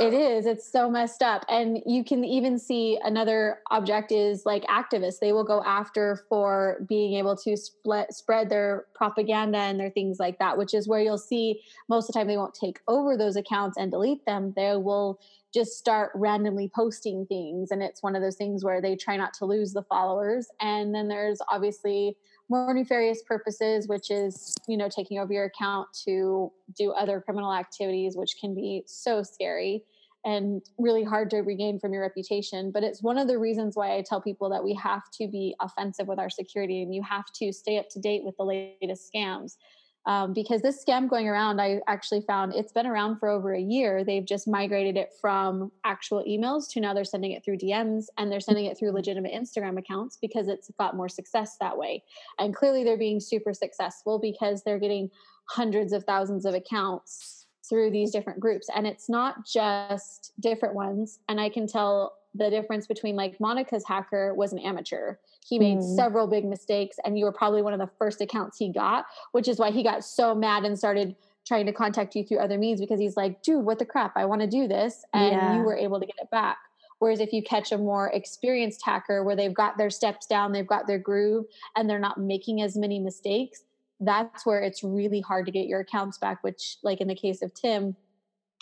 it 0.00 0.14
is. 0.14 0.46
It's 0.46 0.70
so 0.70 0.90
messed 0.90 1.22
up. 1.22 1.44
And 1.48 1.80
you 1.86 2.04
can 2.04 2.24
even 2.24 2.58
see 2.58 2.98
another 3.02 3.60
object 3.70 4.12
is 4.12 4.44
like 4.44 4.64
activists. 4.64 5.18
They 5.20 5.32
will 5.32 5.44
go 5.44 5.62
after 5.64 6.24
for 6.28 6.84
being 6.88 7.14
able 7.14 7.36
to 7.36 7.56
split, 7.56 8.12
spread 8.12 8.48
their 8.48 8.86
propaganda 8.94 9.58
and 9.58 9.78
their 9.78 9.90
things 9.90 10.18
like 10.18 10.38
that, 10.38 10.58
which 10.58 10.74
is 10.74 10.88
where 10.88 11.00
you'll 11.00 11.18
see 11.18 11.60
most 11.88 12.08
of 12.08 12.12
the 12.12 12.18
time 12.18 12.26
they 12.26 12.36
won't 12.36 12.54
take 12.54 12.80
over 12.88 13.16
those 13.16 13.36
accounts 13.36 13.76
and 13.76 13.90
delete 13.90 14.24
them. 14.26 14.52
They 14.56 14.76
will 14.76 15.20
just 15.52 15.78
start 15.78 16.10
randomly 16.16 16.68
posting 16.74 17.26
things. 17.26 17.70
And 17.70 17.82
it's 17.82 18.02
one 18.02 18.16
of 18.16 18.22
those 18.22 18.36
things 18.36 18.64
where 18.64 18.82
they 18.82 18.96
try 18.96 19.16
not 19.16 19.34
to 19.34 19.44
lose 19.44 19.72
the 19.72 19.84
followers. 19.84 20.48
And 20.60 20.92
then 20.92 21.06
there's 21.06 21.40
obviously 21.48 22.16
more 22.48 22.72
nefarious 22.74 23.22
purposes, 23.22 23.88
which 23.88 24.10
is, 24.10 24.54
you 24.68 24.76
know, 24.76 24.88
taking 24.88 25.18
over 25.18 25.32
your 25.32 25.44
account 25.44 25.88
to 26.04 26.52
do 26.76 26.90
other 26.92 27.20
criminal 27.20 27.52
activities, 27.52 28.16
which 28.16 28.36
can 28.40 28.54
be 28.54 28.82
so 28.86 29.22
scary 29.22 29.82
and 30.26 30.62
really 30.78 31.04
hard 31.04 31.28
to 31.30 31.38
regain 31.38 31.78
from 31.78 31.92
your 31.92 32.02
reputation. 32.02 32.70
But 32.70 32.82
it's 32.82 33.02
one 33.02 33.18
of 33.18 33.28
the 33.28 33.38
reasons 33.38 33.76
why 33.76 33.96
I 33.96 34.02
tell 34.02 34.20
people 34.20 34.48
that 34.50 34.64
we 34.64 34.74
have 34.74 35.02
to 35.18 35.28
be 35.28 35.54
offensive 35.60 36.06
with 36.06 36.18
our 36.18 36.30
security 36.30 36.82
and 36.82 36.94
you 36.94 37.02
have 37.02 37.26
to 37.34 37.52
stay 37.52 37.78
up 37.78 37.88
to 37.90 38.00
date 38.00 38.24
with 38.24 38.36
the 38.36 38.44
latest 38.44 39.10
scams 39.12 39.56
um, 40.06 40.32
because 40.32 40.60
this 40.60 40.84
scam 40.84 41.08
going 41.08 41.28
around, 41.28 41.60
I 41.60 41.80
actually 41.86 42.20
found 42.20 42.54
it's 42.54 42.72
been 42.72 42.86
around 42.86 43.18
for 43.18 43.28
over 43.28 43.54
a 43.54 43.60
year. 43.60 44.04
They've 44.04 44.24
just 44.24 44.46
migrated 44.46 44.96
it 44.96 45.10
from 45.20 45.72
actual 45.84 46.22
emails 46.28 46.70
to 46.72 46.80
now 46.80 46.92
they're 46.92 47.04
sending 47.04 47.32
it 47.32 47.44
through 47.44 47.58
DMs 47.58 48.06
and 48.18 48.30
they're 48.30 48.40
sending 48.40 48.66
it 48.66 48.78
through 48.78 48.90
legitimate 48.90 49.32
Instagram 49.32 49.78
accounts 49.78 50.18
because 50.20 50.48
it's 50.48 50.70
got 50.78 50.96
more 50.96 51.08
success 51.08 51.56
that 51.60 51.76
way. 51.76 52.02
And 52.38 52.54
clearly 52.54 52.84
they're 52.84 52.98
being 52.98 53.20
super 53.20 53.54
successful 53.54 54.18
because 54.18 54.62
they're 54.62 54.78
getting 54.78 55.10
hundreds 55.46 55.92
of 55.92 56.04
thousands 56.04 56.44
of 56.44 56.54
accounts 56.54 57.46
through 57.66 57.90
these 57.90 58.10
different 58.10 58.40
groups. 58.40 58.68
And 58.74 58.86
it's 58.86 59.08
not 59.08 59.46
just 59.46 60.32
different 60.38 60.74
ones. 60.74 61.18
And 61.28 61.40
I 61.40 61.48
can 61.48 61.66
tell 61.66 62.14
the 62.34 62.50
difference 62.50 62.86
between 62.86 63.16
like 63.16 63.38
Monica's 63.40 63.84
hacker 63.86 64.34
was 64.34 64.52
an 64.52 64.58
amateur 64.58 65.16
he 65.44 65.58
made 65.58 65.78
mm. 65.78 65.96
several 65.96 66.26
big 66.26 66.44
mistakes, 66.44 66.96
and 67.04 67.18
you 67.18 67.26
were 67.26 67.32
probably 67.32 67.60
one 67.60 67.74
of 67.74 67.78
the 67.78 67.90
first 67.98 68.20
accounts 68.20 68.58
he 68.58 68.70
got, 68.70 69.04
which 69.32 69.46
is 69.46 69.58
why 69.58 69.70
he 69.70 69.82
got 69.82 70.02
so 70.02 70.34
mad 70.34 70.64
and 70.64 70.78
started 70.78 71.14
trying 71.46 71.66
to 71.66 71.72
contact 71.72 72.16
you 72.16 72.24
through 72.24 72.38
other 72.38 72.56
means 72.56 72.80
because 72.80 72.98
he's 72.98 73.16
like, 73.16 73.42
dude, 73.42 73.64
what 73.64 73.78
the 73.78 73.84
crap? 73.84 74.12
I 74.16 74.24
want 74.24 74.40
to 74.40 74.46
do 74.46 74.66
this. 74.66 75.04
And 75.12 75.32
Yeah. 75.32 75.56
you 75.56 75.62
were 75.62 75.76
able 75.76 76.00
to 76.00 76.06
get 76.06 76.16
it 76.18 76.30
back. 76.30 76.56
Whereas 76.98 77.20
if 77.20 77.34
you 77.34 77.42
catch 77.42 77.72
a 77.72 77.76
more 77.76 78.08
experienced 78.08 78.80
hacker 78.82 79.22
where 79.22 79.36
they've 79.36 79.52
got 79.52 79.76
their 79.76 79.90
steps 79.90 80.26
down, 80.26 80.52
they've 80.52 80.66
got 80.66 80.86
their 80.86 80.98
groove, 80.98 81.44
and 81.76 81.90
they're 81.90 81.98
not 81.98 82.18
making 82.18 82.62
as 82.62 82.78
many 82.78 82.98
mistakes, 82.98 83.64
that's 84.00 84.46
where 84.46 84.60
it's 84.60 84.82
really 84.82 85.20
hard 85.20 85.44
to 85.44 85.52
get 85.52 85.66
your 85.66 85.80
accounts 85.80 86.16
back. 86.16 86.42
Which, 86.42 86.78
like 86.82 87.02
in 87.02 87.08
the 87.08 87.14
case 87.14 87.42
of 87.42 87.52
Tim, 87.52 87.96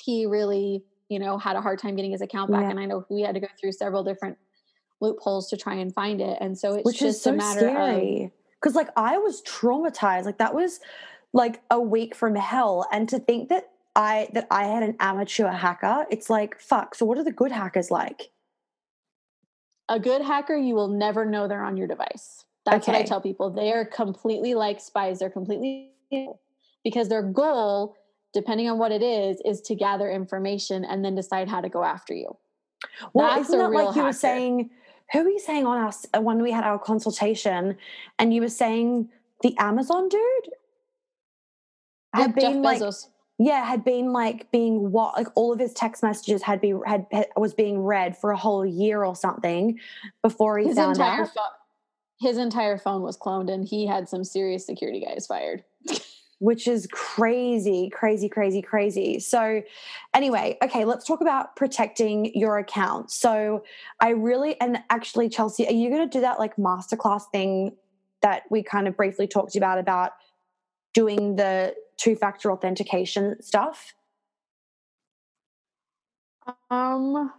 he 0.02 0.26
really, 0.26 0.82
you 1.12 1.18
know, 1.18 1.38
had 1.38 1.56
a 1.56 1.60
hard 1.60 1.78
time 1.78 1.96
getting 1.96 2.12
his 2.12 2.22
account 2.22 2.50
back. 2.50 2.62
Yeah. 2.62 2.70
And 2.70 2.80
I 2.80 2.86
know 2.86 3.04
we 3.08 3.22
had 3.22 3.34
to 3.34 3.40
go 3.40 3.48
through 3.60 3.72
several 3.72 4.02
different 4.02 4.38
loopholes 5.00 5.50
to 5.50 5.56
try 5.56 5.74
and 5.74 5.92
find 5.92 6.20
it. 6.20 6.38
And 6.40 6.58
so 6.58 6.74
it's 6.74 6.84
which 6.84 7.00
just 7.00 7.18
is 7.18 7.22
so 7.22 7.32
a 7.32 7.36
matter 7.36 7.68
of 7.68 7.74
scary 7.74 8.32
because 8.60 8.76
like 8.76 8.90
i 8.96 9.18
was 9.18 9.42
traumatized 9.42 10.24
like 10.24 10.38
that 10.38 10.54
was 10.54 10.78
like 11.32 11.60
a 11.68 11.80
week 11.80 12.14
from 12.14 12.36
hell 12.36 12.86
and 12.92 13.08
to 13.08 13.18
think 13.18 13.48
that 13.48 13.70
i 13.96 14.28
that 14.34 14.46
i 14.52 14.66
had 14.66 14.84
an 14.84 14.94
amateur 15.00 15.48
hacker 15.48 16.06
it's 16.12 16.30
like 16.30 16.56
fuck 16.60 16.94
so 16.94 17.04
what 17.04 17.18
are 17.18 17.24
the 17.24 17.32
good 17.32 17.50
hackers 17.50 17.90
like 17.90 18.30
a 19.92 20.00
good 20.00 20.22
hacker, 20.22 20.56
you 20.56 20.74
will 20.74 20.88
never 20.88 21.24
know 21.24 21.46
they're 21.46 21.64
on 21.64 21.76
your 21.76 21.86
device. 21.86 22.44
That's 22.64 22.86
what 22.86 22.96
I 22.96 23.02
tell 23.02 23.20
people. 23.20 23.50
They 23.50 23.72
are 23.72 23.84
completely 23.84 24.54
like 24.54 24.80
spies. 24.80 25.18
They're 25.18 25.30
completely 25.30 25.90
because 26.84 27.08
their 27.08 27.22
goal, 27.22 27.96
depending 28.32 28.68
on 28.70 28.78
what 28.78 28.92
it 28.92 29.02
is, 29.02 29.40
is 29.44 29.60
to 29.62 29.74
gather 29.74 30.10
information 30.10 30.84
and 30.84 31.04
then 31.04 31.14
decide 31.14 31.48
how 31.48 31.60
to 31.60 31.68
go 31.68 31.84
after 31.84 32.14
you. 32.14 32.36
well 33.12 33.28
That's 33.28 33.48
isn't 33.48 33.58
that 33.58 33.70
like 33.70 33.96
you 33.96 34.02
were 34.02 34.12
saying 34.12 34.70
who 35.12 35.24
were 35.24 35.30
you 35.30 35.38
saying 35.38 35.66
on 35.66 35.78
us 35.78 36.06
uh, 36.14 36.20
when 36.20 36.42
we 36.42 36.50
had 36.50 36.64
our 36.64 36.78
consultation 36.78 37.76
and 38.18 38.32
you 38.34 38.40
were 38.40 38.48
saying 38.48 39.08
the 39.42 39.56
amazon 39.58 40.08
dude 40.08 40.20
had 42.14 42.28
Yep, 42.34 42.34
Jeff 42.40 42.52
been 42.52 42.62
like 42.62 42.80
Bezos. 42.80 43.08
yeah 43.38 43.64
had 43.64 43.84
been 43.84 44.12
like 44.12 44.50
being 44.50 44.90
what 44.90 45.14
like 45.16 45.28
all 45.34 45.52
of 45.52 45.58
his 45.60 45.72
text 45.74 46.02
messages 46.02 46.42
had 46.42 46.60
been 46.60 46.82
had, 46.86 47.06
had 47.12 47.26
was 47.36 47.54
being 47.54 47.80
read 47.82 48.16
for 48.16 48.30
a 48.32 48.36
whole 48.36 48.66
year 48.66 49.04
or 49.04 49.14
something 49.14 49.78
before 50.22 50.58
he 50.58 50.66
His 50.66 50.76
found 50.76 50.96
entire 50.96 51.22
out 51.22 51.28
phone 51.34 51.44
his 52.20 52.38
entire 52.38 52.78
phone 52.78 53.02
was 53.02 53.18
cloned 53.18 53.50
and 53.52 53.66
he 53.66 53.86
had 53.86 54.08
some 54.08 54.22
serious 54.24 54.64
security 54.64 55.00
guys 55.00 55.26
fired. 55.26 55.64
which 56.42 56.66
is 56.66 56.88
crazy 56.90 57.88
crazy 57.92 58.28
crazy 58.28 58.60
crazy. 58.60 59.20
So 59.20 59.62
anyway 60.12 60.58
okay 60.62 60.84
let's 60.84 61.06
talk 61.06 61.20
about 61.20 61.54
protecting 61.56 62.32
your 62.34 62.58
account. 62.58 63.10
So 63.10 63.62
i 64.00 64.10
really 64.10 64.60
and 64.60 64.78
actually 64.90 65.28
chelsea 65.28 65.66
are 65.66 65.72
you 65.72 65.88
going 65.88 66.08
to 66.08 66.18
do 66.18 66.20
that 66.22 66.38
like 66.38 66.56
masterclass 66.56 67.22
thing 67.30 67.76
that 68.22 68.42
we 68.50 68.62
kind 68.62 68.88
of 68.88 68.96
briefly 68.96 69.26
talked 69.26 69.56
about 69.56 69.78
about 69.78 70.12
doing 70.94 71.36
the 71.36 71.74
two 71.96 72.16
factor 72.16 72.50
authentication 72.50 73.40
stuff? 73.42 73.94
Um. 76.70 77.32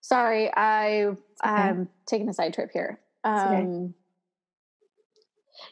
Sorry, 0.00 0.50
I, 0.56 1.10
I'm 1.42 1.88
taking 2.06 2.30
a 2.30 2.32
side 2.32 2.54
trip 2.54 2.70
here. 2.72 2.98
It's 3.34 3.44
okay. 3.44 3.68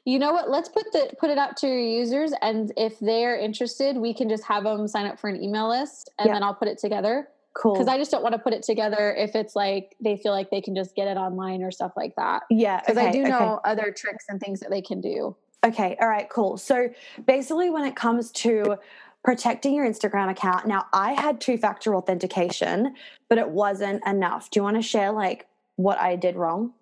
You 0.04 0.18
know 0.18 0.32
what? 0.32 0.50
Let's 0.50 0.68
put 0.68 0.90
the 0.92 1.10
put 1.18 1.30
it 1.30 1.38
out 1.38 1.56
to 1.58 1.66
your 1.66 1.78
users, 1.78 2.32
and 2.42 2.72
if 2.76 2.98
they're 3.00 3.38
interested, 3.38 3.96
we 3.96 4.14
can 4.14 4.28
just 4.28 4.44
have 4.44 4.64
them 4.64 4.86
sign 4.88 5.06
up 5.06 5.18
for 5.18 5.28
an 5.28 5.42
email 5.42 5.68
list, 5.68 6.10
and 6.18 6.26
Yeah. 6.28 6.34
then 6.34 6.42
I'll 6.42 6.54
put 6.54 6.68
it 6.68 6.78
together. 6.78 7.28
cool 7.54 7.72
Because 7.72 7.88
I 7.88 7.96
just 7.96 8.10
don't 8.10 8.22
want 8.22 8.34
to 8.34 8.38
put 8.38 8.52
it 8.52 8.62
together 8.62 9.14
if 9.16 9.34
it's 9.34 9.56
like 9.56 9.96
they 9.98 10.16
feel 10.18 10.32
like 10.32 10.50
they 10.50 10.60
can 10.60 10.74
just 10.74 10.94
get 10.94 11.08
it 11.08 11.16
online 11.16 11.62
or 11.62 11.70
stuff 11.70 11.92
like 11.96 12.14
that. 12.16 12.42
yeah 12.50 12.80
Because 12.80 12.98
okay, 12.98 13.08
I 13.08 13.12
do 13.12 13.20
okay. 13.22 13.30
know 13.30 13.60
other 13.64 13.90
tricks 13.92 14.26
and 14.28 14.38
things 14.40 14.60
that 14.60 14.68
they 14.70 14.82
can 14.82 15.00
do. 15.00 15.34
Okay, 15.64 15.96
all 16.00 16.08
right, 16.08 16.28
cool. 16.28 16.58
So 16.58 16.90
basically, 17.24 17.70
when 17.70 17.84
it 17.86 17.96
comes 17.96 18.30
to 18.32 18.76
protecting 19.24 19.74
your 19.74 19.86
Instagram 19.90 20.30
account, 20.30 20.66
now 20.66 20.84
I 20.92 21.12
had 21.20 21.40
two 21.40 21.56
factor 21.56 21.96
authentication, 21.96 22.94
but 23.28 23.38
it 23.38 23.48
wasn't 23.50 24.06
enough. 24.06 24.50
Do 24.50 24.58
you 24.60 24.62
want 24.62 24.76
to 24.76 24.82
share 24.82 25.10
like 25.10 25.46
what 25.76 25.98
I 25.98 26.14
did 26.14 26.36
wrong? 26.36 26.74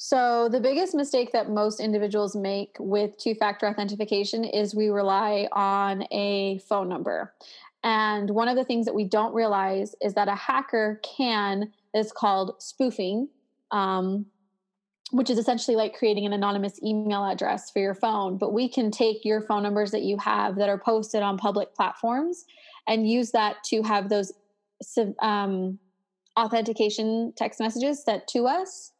So, 0.00 0.48
the 0.48 0.60
biggest 0.60 0.94
mistake 0.94 1.32
that 1.32 1.50
most 1.50 1.80
individuals 1.80 2.36
make 2.36 2.76
with 2.78 3.18
two 3.18 3.34
factor 3.34 3.66
authentication 3.66 4.44
is 4.44 4.72
we 4.72 4.90
rely 4.90 5.48
on 5.50 6.04
a 6.12 6.60
phone 6.68 6.88
number. 6.88 7.34
And 7.82 8.30
one 8.30 8.46
of 8.46 8.54
the 8.54 8.62
things 8.62 8.86
that 8.86 8.94
we 8.94 9.02
don't 9.02 9.34
realize 9.34 9.96
is 10.00 10.14
that 10.14 10.28
a 10.28 10.36
hacker 10.36 11.00
can, 11.02 11.72
is 11.94 12.12
called 12.12 12.62
spoofing, 12.62 13.28
um, 13.72 14.26
which 15.10 15.30
is 15.30 15.38
essentially 15.38 15.76
like 15.76 15.98
creating 15.98 16.26
an 16.26 16.32
anonymous 16.32 16.80
email 16.80 17.24
address 17.24 17.68
for 17.72 17.80
your 17.80 17.94
phone. 17.94 18.38
But 18.38 18.52
we 18.52 18.68
can 18.68 18.92
take 18.92 19.24
your 19.24 19.40
phone 19.40 19.64
numbers 19.64 19.90
that 19.90 20.02
you 20.02 20.16
have 20.18 20.54
that 20.56 20.68
are 20.68 20.78
posted 20.78 21.22
on 21.22 21.38
public 21.38 21.74
platforms 21.74 22.44
and 22.86 23.08
use 23.08 23.32
that 23.32 23.64
to 23.64 23.82
have 23.82 24.08
those 24.08 24.32
um, 25.20 25.80
authentication 26.38 27.32
text 27.36 27.58
messages 27.58 28.04
sent 28.04 28.28
to 28.28 28.46
us 28.46 28.92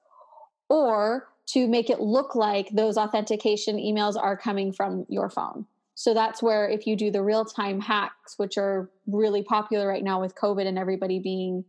or 0.68 1.28
to 1.46 1.66
make 1.66 1.88
it 1.90 2.00
look 2.00 2.34
like 2.34 2.68
those 2.72 2.96
authentication 2.98 3.76
emails 3.76 4.16
are 4.20 4.36
coming 4.36 4.72
from 4.72 5.06
your 5.08 5.30
phone. 5.30 5.66
So 5.94 6.14
that's 6.14 6.42
where 6.42 6.68
if 6.68 6.86
you 6.86 6.94
do 6.94 7.10
the 7.10 7.22
real 7.22 7.44
time 7.44 7.80
hacks, 7.80 8.34
which 8.36 8.56
are 8.56 8.90
really 9.06 9.42
popular 9.42 9.88
right 9.88 10.04
now 10.04 10.20
with 10.20 10.36
COVID 10.36 10.66
and 10.66 10.78
everybody 10.78 11.18
being 11.18 11.64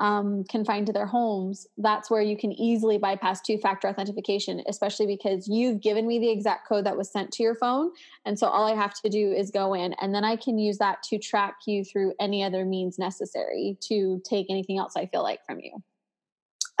um, 0.00 0.42
confined 0.50 0.88
to 0.88 0.92
their 0.92 1.06
homes, 1.06 1.68
that's 1.78 2.10
where 2.10 2.22
you 2.22 2.36
can 2.36 2.50
easily 2.52 2.98
bypass 2.98 3.40
two 3.40 3.58
factor 3.58 3.86
authentication, 3.86 4.64
especially 4.66 5.06
because 5.06 5.46
you've 5.46 5.80
given 5.80 6.08
me 6.08 6.18
the 6.18 6.30
exact 6.30 6.66
code 6.66 6.86
that 6.86 6.96
was 6.96 7.12
sent 7.12 7.30
to 7.34 7.44
your 7.44 7.54
phone. 7.54 7.92
And 8.24 8.36
so 8.36 8.48
all 8.48 8.66
I 8.66 8.74
have 8.74 8.94
to 9.02 9.08
do 9.08 9.30
is 9.30 9.52
go 9.52 9.74
in, 9.74 9.92
and 10.00 10.12
then 10.12 10.24
I 10.24 10.34
can 10.34 10.58
use 10.58 10.78
that 10.78 11.04
to 11.04 11.18
track 11.18 11.58
you 11.66 11.84
through 11.84 12.14
any 12.18 12.42
other 12.42 12.64
means 12.64 12.98
necessary 12.98 13.76
to 13.82 14.20
take 14.24 14.46
anything 14.50 14.78
else 14.78 14.94
I 14.96 15.06
feel 15.06 15.22
like 15.22 15.46
from 15.46 15.60
you. 15.60 15.82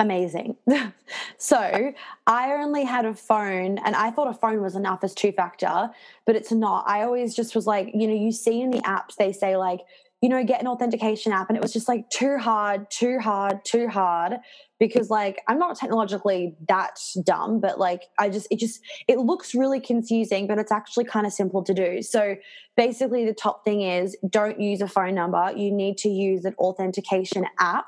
Amazing. 0.02 0.56
so 1.38 1.92
I 2.26 2.52
only 2.54 2.82
had 2.82 3.04
a 3.04 3.14
phone, 3.14 3.78
and 3.78 3.94
I 3.94 4.10
thought 4.10 4.26
a 4.26 4.34
phone 4.34 4.60
was 4.60 4.74
enough 4.74 5.04
as 5.04 5.14
two 5.14 5.30
factor, 5.30 5.90
but 6.26 6.34
it's 6.34 6.50
not. 6.50 6.88
I 6.88 7.02
always 7.04 7.36
just 7.36 7.54
was 7.54 7.68
like, 7.68 7.92
you 7.94 8.08
know, 8.08 8.14
you 8.14 8.32
see 8.32 8.60
in 8.60 8.72
the 8.72 8.80
apps, 8.80 9.14
they 9.16 9.30
say, 9.30 9.56
like, 9.56 9.78
you 10.20 10.28
know, 10.28 10.42
get 10.42 10.60
an 10.60 10.66
authentication 10.66 11.32
app. 11.32 11.48
And 11.48 11.56
it 11.56 11.62
was 11.62 11.72
just 11.72 11.86
like 11.86 12.10
too 12.10 12.36
hard, 12.36 12.90
too 12.90 13.20
hard, 13.20 13.64
too 13.64 13.86
hard. 13.86 14.38
Because 14.80 15.08
like 15.08 15.40
I'm 15.46 15.58
not 15.60 15.78
technologically 15.78 16.56
that 16.68 16.98
dumb, 17.24 17.60
but 17.60 17.78
like 17.78 18.02
I 18.18 18.28
just 18.28 18.48
it 18.50 18.58
just 18.58 18.80
it 19.06 19.18
looks 19.18 19.54
really 19.54 19.78
confusing, 19.80 20.48
but 20.48 20.58
it's 20.58 20.72
actually 20.72 21.04
kind 21.04 21.26
of 21.26 21.32
simple 21.32 21.62
to 21.62 21.74
do. 21.74 22.02
So 22.02 22.34
basically 22.76 23.24
the 23.24 23.34
top 23.34 23.64
thing 23.64 23.82
is 23.82 24.16
don't 24.28 24.60
use 24.60 24.80
a 24.80 24.88
phone 24.88 25.14
number. 25.14 25.52
You 25.56 25.70
need 25.70 25.98
to 25.98 26.08
use 26.08 26.44
an 26.44 26.54
authentication 26.58 27.46
app 27.60 27.86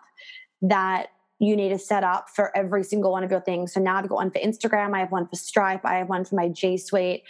that 0.62 1.08
you 1.38 1.56
need 1.56 1.70
to 1.70 1.78
set 1.78 2.04
up 2.04 2.28
for 2.30 2.56
every 2.56 2.84
single 2.84 3.12
one 3.12 3.24
of 3.24 3.30
your 3.30 3.40
things. 3.40 3.72
So 3.72 3.80
now 3.80 3.96
I've 3.96 4.08
got 4.08 4.16
one 4.16 4.30
for 4.30 4.38
Instagram, 4.38 4.94
I 4.94 5.00
have 5.00 5.12
one 5.12 5.26
for 5.26 5.36
Stripe, 5.36 5.84
I 5.84 5.96
have 5.96 6.08
one 6.08 6.24
for 6.24 6.36
my 6.36 6.48
G 6.48 6.76
Suite. 6.76 7.22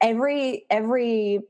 Every 0.00 0.64
every 0.70 1.40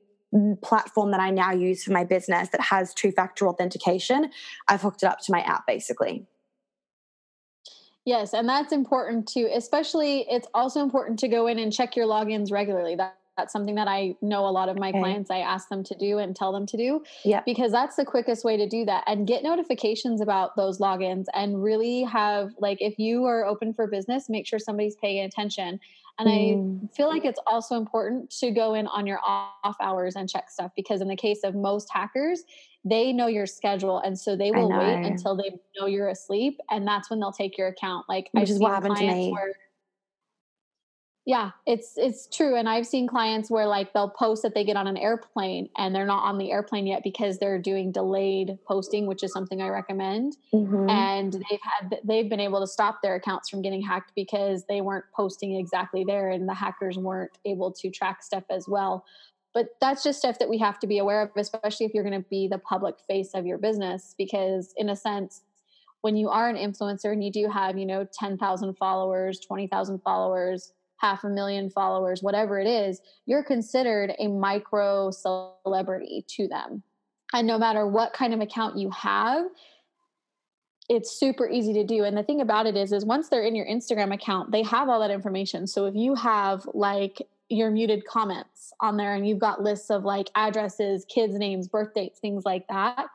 platform 0.63 1.11
that 1.11 1.21
I 1.21 1.31
now 1.31 1.53
use 1.53 1.83
for 1.83 1.93
my 1.93 2.05
business 2.05 2.51
that 2.51 2.61
has 2.61 2.95
two 2.95 3.11
factor 3.13 3.49
authentication, 3.49 4.31
I've 4.69 4.83
hooked 4.83 5.03
it 5.03 5.07
up 5.07 5.21
to 5.23 5.33
my 5.33 5.41
app 5.41 5.67
basically. 5.67 6.27
Yes, 8.05 8.33
and 8.33 8.49
that's 8.49 8.73
important 8.73 9.29
too. 9.29 9.49
Especially, 9.53 10.27
it's 10.29 10.49
also 10.55 10.83
important 10.83 11.19
to 11.21 11.29
go 11.29 11.47
in 11.47 11.59
and 11.59 11.73
check 11.73 11.97
your 11.97 12.07
logins 12.07 12.51
regularly. 12.51 12.97
That 12.97 13.17
that's 13.37 13.53
something 13.53 13.75
that 13.77 13.89
I 13.89 14.17
know 14.21 14.47
a 14.47 14.51
lot 14.51 14.69
of 14.69 14.77
my 14.77 14.91
Okay. 14.91 15.01
clients 15.01 15.31
I 15.31 15.39
ask 15.39 15.69
them 15.69 15.83
to 15.85 15.95
do 15.97 16.19
and 16.19 16.37
tell 16.37 16.53
them 16.53 16.67
to 16.67 16.77
do. 16.77 17.03
Yep. 17.25 17.45
Because 17.47 17.73
that's 17.73 17.97
the 17.97 18.05
quickest 18.05 18.45
way 18.45 18.57
to 18.57 18.69
do 18.69 18.85
that 18.85 19.05
and 19.07 19.27
get 19.27 19.43
notifications 19.43 20.21
about 20.21 20.57
those 20.57 20.79
logins 20.79 21.25
and 21.35 21.63
really 21.63 22.03
have 22.03 22.51
like 22.59 22.79
if 22.81 22.99
you 22.99 23.25
are 23.25 23.45
open 23.47 23.73
for 23.73 23.87
business, 23.87 24.29
make 24.29 24.47
sure 24.47 24.59
somebody's 24.59 24.97
paying 24.97 25.25
attention. 25.25 25.81
And 26.19 26.29
Mm. 26.29 26.91
I 26.91 26.95
feel 26.95 27.09
like 27.09 27.25
it's 27.25 27.41
also 27.47 27.77
important 27.77 28.31
to 28.41 28.51
go 28.51 28.75
in 28.75 28.87
on 28.89 29.07
your 29.07 29.21
off 29.25 29.77
hours 29.81 30.17
and 30.17 30.29
check 30.29 30.51
stuff 30.51 30.73
because 30.77 31.01
in 31.01 31.09
the 31.09 31.17
case 31.17 31.41
of 31.45 31.55
most 31.55 31.89
hackers, 31.91 32.43
they 32.85 33.13
know 33.13 33.27
your 33.27 33.47
schedule 33.47 33.99
and 33.99 34.19
so 34.19 34.37
they 34.37 34.51
will 34.53 34.71
wait 34.75 35.01
until 35.03 35.37
they 35.37 35.59
know 35.79 35.87
you're 35.87 36.09
asleep 36.09 36.59
and 36.71 36.87
that's 36.87 37.09
when 37.11 37.21
they'll 37.21 37.33
take 37.33 37.57
your 37.57 37.69
account. 37.69 38.07
Like 38.09 38.31
Which 38.33 38.43
I've 38.43 38.51
is 38.51 38.59
what 38.61 38.73
happened 38.73 38.97
to 38.97 39.05
clients 39.05 39.27
me. 39.27 39.33
where 39.33 39.55
yeah, 41.31 41.53
it's 41.65 41.93
it's 41.97 42.27
true 42.27 42.57
and 42.57 42.69
I've 42.69 42.89
seen 42.89 43.07
clients 43.07 43.53
where 43.53 43.69
like 43.69 43.93
they'll 43.93 44.11
post 44.11 44.43
that 44.43 44.53
they 44.53 44.65
get 44.65 44.77
on 44.77 44.89
an 44.89 44.97
airplane 44.97 45.69
and 45.79 45.95
they're 45.95 46.05
not 46.05 46.25
on 46.25 46.39
the 46.39 46.51
airplane 46.51 46.89
yet 46.89 47.05
because 47.05 47.39
they're 47.39 47.57
doing 47.57 47.93
delayed 47.93 48.59
posting, 48.67 49.07
which 49.07 49.23
is 49.23 49.33
something 49.33 49.63
I 49.63 49.69
recommend 49.69 50.37
Mhm. 50.53 50.91
and 50.91 51.33
they've 51.35 51.61
had 51.63 52.01
they've 52.03 52.29
been 52.29 52.41
able 52.41 52.59
to 52.59 52.67
stop 52.67 53.01
their 53.01 53.15
accounts 53.15 53.49
from 53.49 53.63
getting 53.63 53.81
hacked 53.81 54.11
because 54.17 54.65
they 54.65 54.81
weren't 54.81 55.05
posting 55.15 55.55
exactly 55.55 56.03
there 56.03 56.31
and 56.31 56.49
the 56.49 56.55
hackers 56.55 56.99
weren't 56.99 57.39
able 57.45 57.71
to 57.75 57.91
track 57.91 58.25
stuff 58.25 58.43
as 58.51 58.67
well 58.67 59.05
but 59.55 59.69
that's 59.81 60.03
just 60.03 60.19
stuff 60.19 60.39
that 60.41 60.49
we 60.49 60.59
have 60.59 60.81
to 60.81 60.89
be 60.89 60.99
aware 60.99 61.23
of 61.23 61.31
especially 61.37 61.87
if 61.87 61.95
you're 61.95 62.03
going 62.03 62.21
to 62.21 62.29
be 62.29 62.49
the 62.49 62.59
public 62.59 62.97
face 63.07 63.35
of 63.35 63.47
your 63.47 63.59
business 63.59 64.17
because 64.19 64.75
in 64.77 64.89
a 64.89 64.97
sense 64.97 65.43
when 66.01 66.17
you 66.17 66.29
are 66.29 66.49
an 66.49 66.57
influencer 66.57 67.13
and 67.13 67.23
you 67.23 67.31
do 67.31 67.49
have 67.49 67.79
you 67.79 67.87
know 67.87 68.05
10,000 68.13 68.75
followers 68.77 69.39
20,000 69.39 70.01
followers 70.03 70.73
half 71.01 71.25
a 71.25 71.29
million 71.29 71.71
followers, 71.71 72.23
whatever 72.23 72.61
it 72.61 72.67
is, 72.67 73.01
you're 73.27 73.43
considered 73.43 74.13
a 74.19 74.29
micro 74.29 75.11
celebrity 75.11 76.25
to 76.29 76.47
them. 76.47 76.83
And 77.33 77.47
no 77.47 77.59
matter 77.59 77.87
what 77.87 78.13
kind 78.13 78.35
of 78.35 78.41
account 78.41 78.77
you 78.77 78.91
have, 78.91 79.47
it's 80.89 81.19
super 81.19 81.49
easy 81.49 81.73
to 81.75 81.85
do. 81.85 82.05
And 82.05 82.17
the 82.17 82.23
thing 82.23 82.41
about 82.41 82.67
it 82.67 82.77
is, 82.77 82.93
is 82.93 83.05
once 83.05 83.29
they're 83.29 83.45
in 83.45 83.55
your 83.55 83.67
Instagram 83.67 84.13
account, 84.13 84.51
they 84.51 84.63
have 84.65 84.89
all 84.89 85.01
that 85.01 85.11
information. 85.11 85.67
So 85.67 85.87
if 85.87 85.95
you 85.95 86.15
have 86.17 86.67
like 86.75 87.23
your 87.49 87.71
muted 87.71 88.05
comments 88.07 88.73
on 88.81 88.97
there 88.97 89.15
and 89.15 89.27
you've 89.27 89.39
got 89.39 89.63
lists 89.63 89.91
of 89.91 90.05
like 90.05 90.29
addresses, 90.35 91.05
kids' 91.09 91.35
names, 91.35 91.69
birth 91.69 91.95
dates, 91.95 92.19
things 92.19 92.45
like 92.45 92.67
that, 92.69 93.07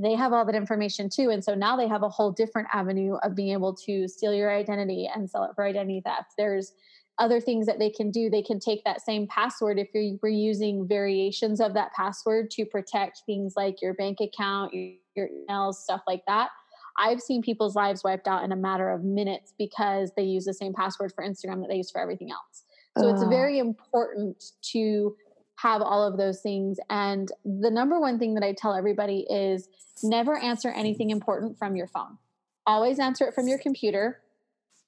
they 0.00 0.14
have 0.14 0.32
all 0.32 0.44
that 0.44 0.54
information 0.54 1.08
too. 1.08 1.30
And 1.30 1.42
so 1.42 1.54
now 1.54 1.76
they 1.76 1.88
have 1.88 2.02
a 2.02 2.08
whole 2.08 2.32
different 2.32 2.68
avenue 2.72 3.16
of 3.22 3.34
being 3.34 3.50
able 3.50 3.74
to 3.86 4.08
steal 4.08 4.34
your 4.34 4.50
identity 4.50 5.08
and 5.14 5.28
sell 5.30 5.44
it 5.44 5.50
for 5.54 5.64
identity 5.64 6.02
theft. 6.04 6.32
There's 6.36 6.72
other 7.18 7.40
things 7.40 7.66
that 7.66 7.78
they 7.78 7.90
can 7.90 8.10
do. 8.10 8.28
They 8.28 8.42
can 8.42 8.58
take 8.58 8.82
that 8.84 9.00
same 9.00 9.28
password 9.28 9.78
if 9.78 9.88
you're, 9.94 10.18
you're 10.20 10.32
using 10.32 10.88
variations 10.88 11.60
of 11.60 11.74
that 11.74 11.92
password 11.92 12.50
to 12.52 12.64
protect 12.64 13.22
things 13.24 13.54
like 13.56 13.80
your 13.80 13.94
bank 13.94 14.18
account, 14.20 14.74
your, 14.74 14.94
your 15.14 15.28
emails, 15.28 15.74
stuff 15.74 16.02
like 16.08 16.22
that. 16.26 16.50
I've 16.98 17.20
seen 17.20 17.42
people's 17.42 17.74
lives 17.76 18.02
wiped 18.04 18.26
out 18.28 18.44
in 18.44 18.52
a 18.52 18.56
matter 18.56 18.90
of 18.90 19.04
minutes 19.04 19.52
because 19.58 20.12
they 20.16 20.22
use 20.22 20.44
the 20.44 20.54
same 20.54 20.72
password 20.72 21.12
for 21.14 21.24
Instagram 21.24 21.60
that 21.60 21.68
they 21.68 21.76
use 21.76 21.90
for 21.90 22.00
everything 22.00 22.30
else. 22.30 22.64
So 22.96 23.08
it's 23.08 23.24
very 23.24 23.58
important 23.58 24.52
to 24.72 25.16
have 25.64 25.80
all 25.80 26.06
of 26.06 26.18
those 26.18 26.40
things. 26.40 26.78
And 26.90 27.32
the 27.42 27.70
number 27.70 27.98
one 27.98 28.18
thing 28.18 28.34
that 28.34 28.44
I 28.44 28.52
tell 28.52 28.74
everybody 28.74 29.26
is 29.30 29.68
never 30.02 30.36
answer 30.36 30.68
anything 30.68 31.08
important 31.08 31.56
from 31.58 31.74
your 31.74 31.86
phone. 31.86 32.18
Always 32.66 32.98
answer 32.98 33.26
it 33.26 33.34
from 33.34 33.48
your 33.48 33.58
computer. 33.58 34.20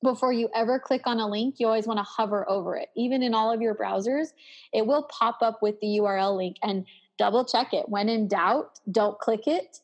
Before 0.02 0.34
you 0.34 0.50
ever 0.54 0.78
click 0.78 1.06
on 1.06 1.18
a 1.18 1.26
link, 1.26 1.54
you 1.58 1.66
always 1.66 1.86
want 1.86 1.98
to 1.98 2.02
hover 2.02 2.48
over 2.48 2.76
it. 2.76 2.90
Even 2.94 3.22
in 3.22 3.32
all 3.32 3.50
of 3.50 3.62
your 3.62 3.74
browsers, 3.74 4.34
it 4.74 4.86
will 4.86 5.04
pop 5.04 5.38
up 5.40 5.62
with 5.62 5.80
the 5.80 5.98
URL 5.98 6.36
link 6.36 6.56
and 6.62 6.84
double 7.16 7.46
check 7.46 7.72
it. 7.72 7.88
When 7.88 8.10
in 8.10 8.28
doubt, 8.28 8.78
don't 8.90 9.18
click 9.18 9.46
it. 9.46 9.80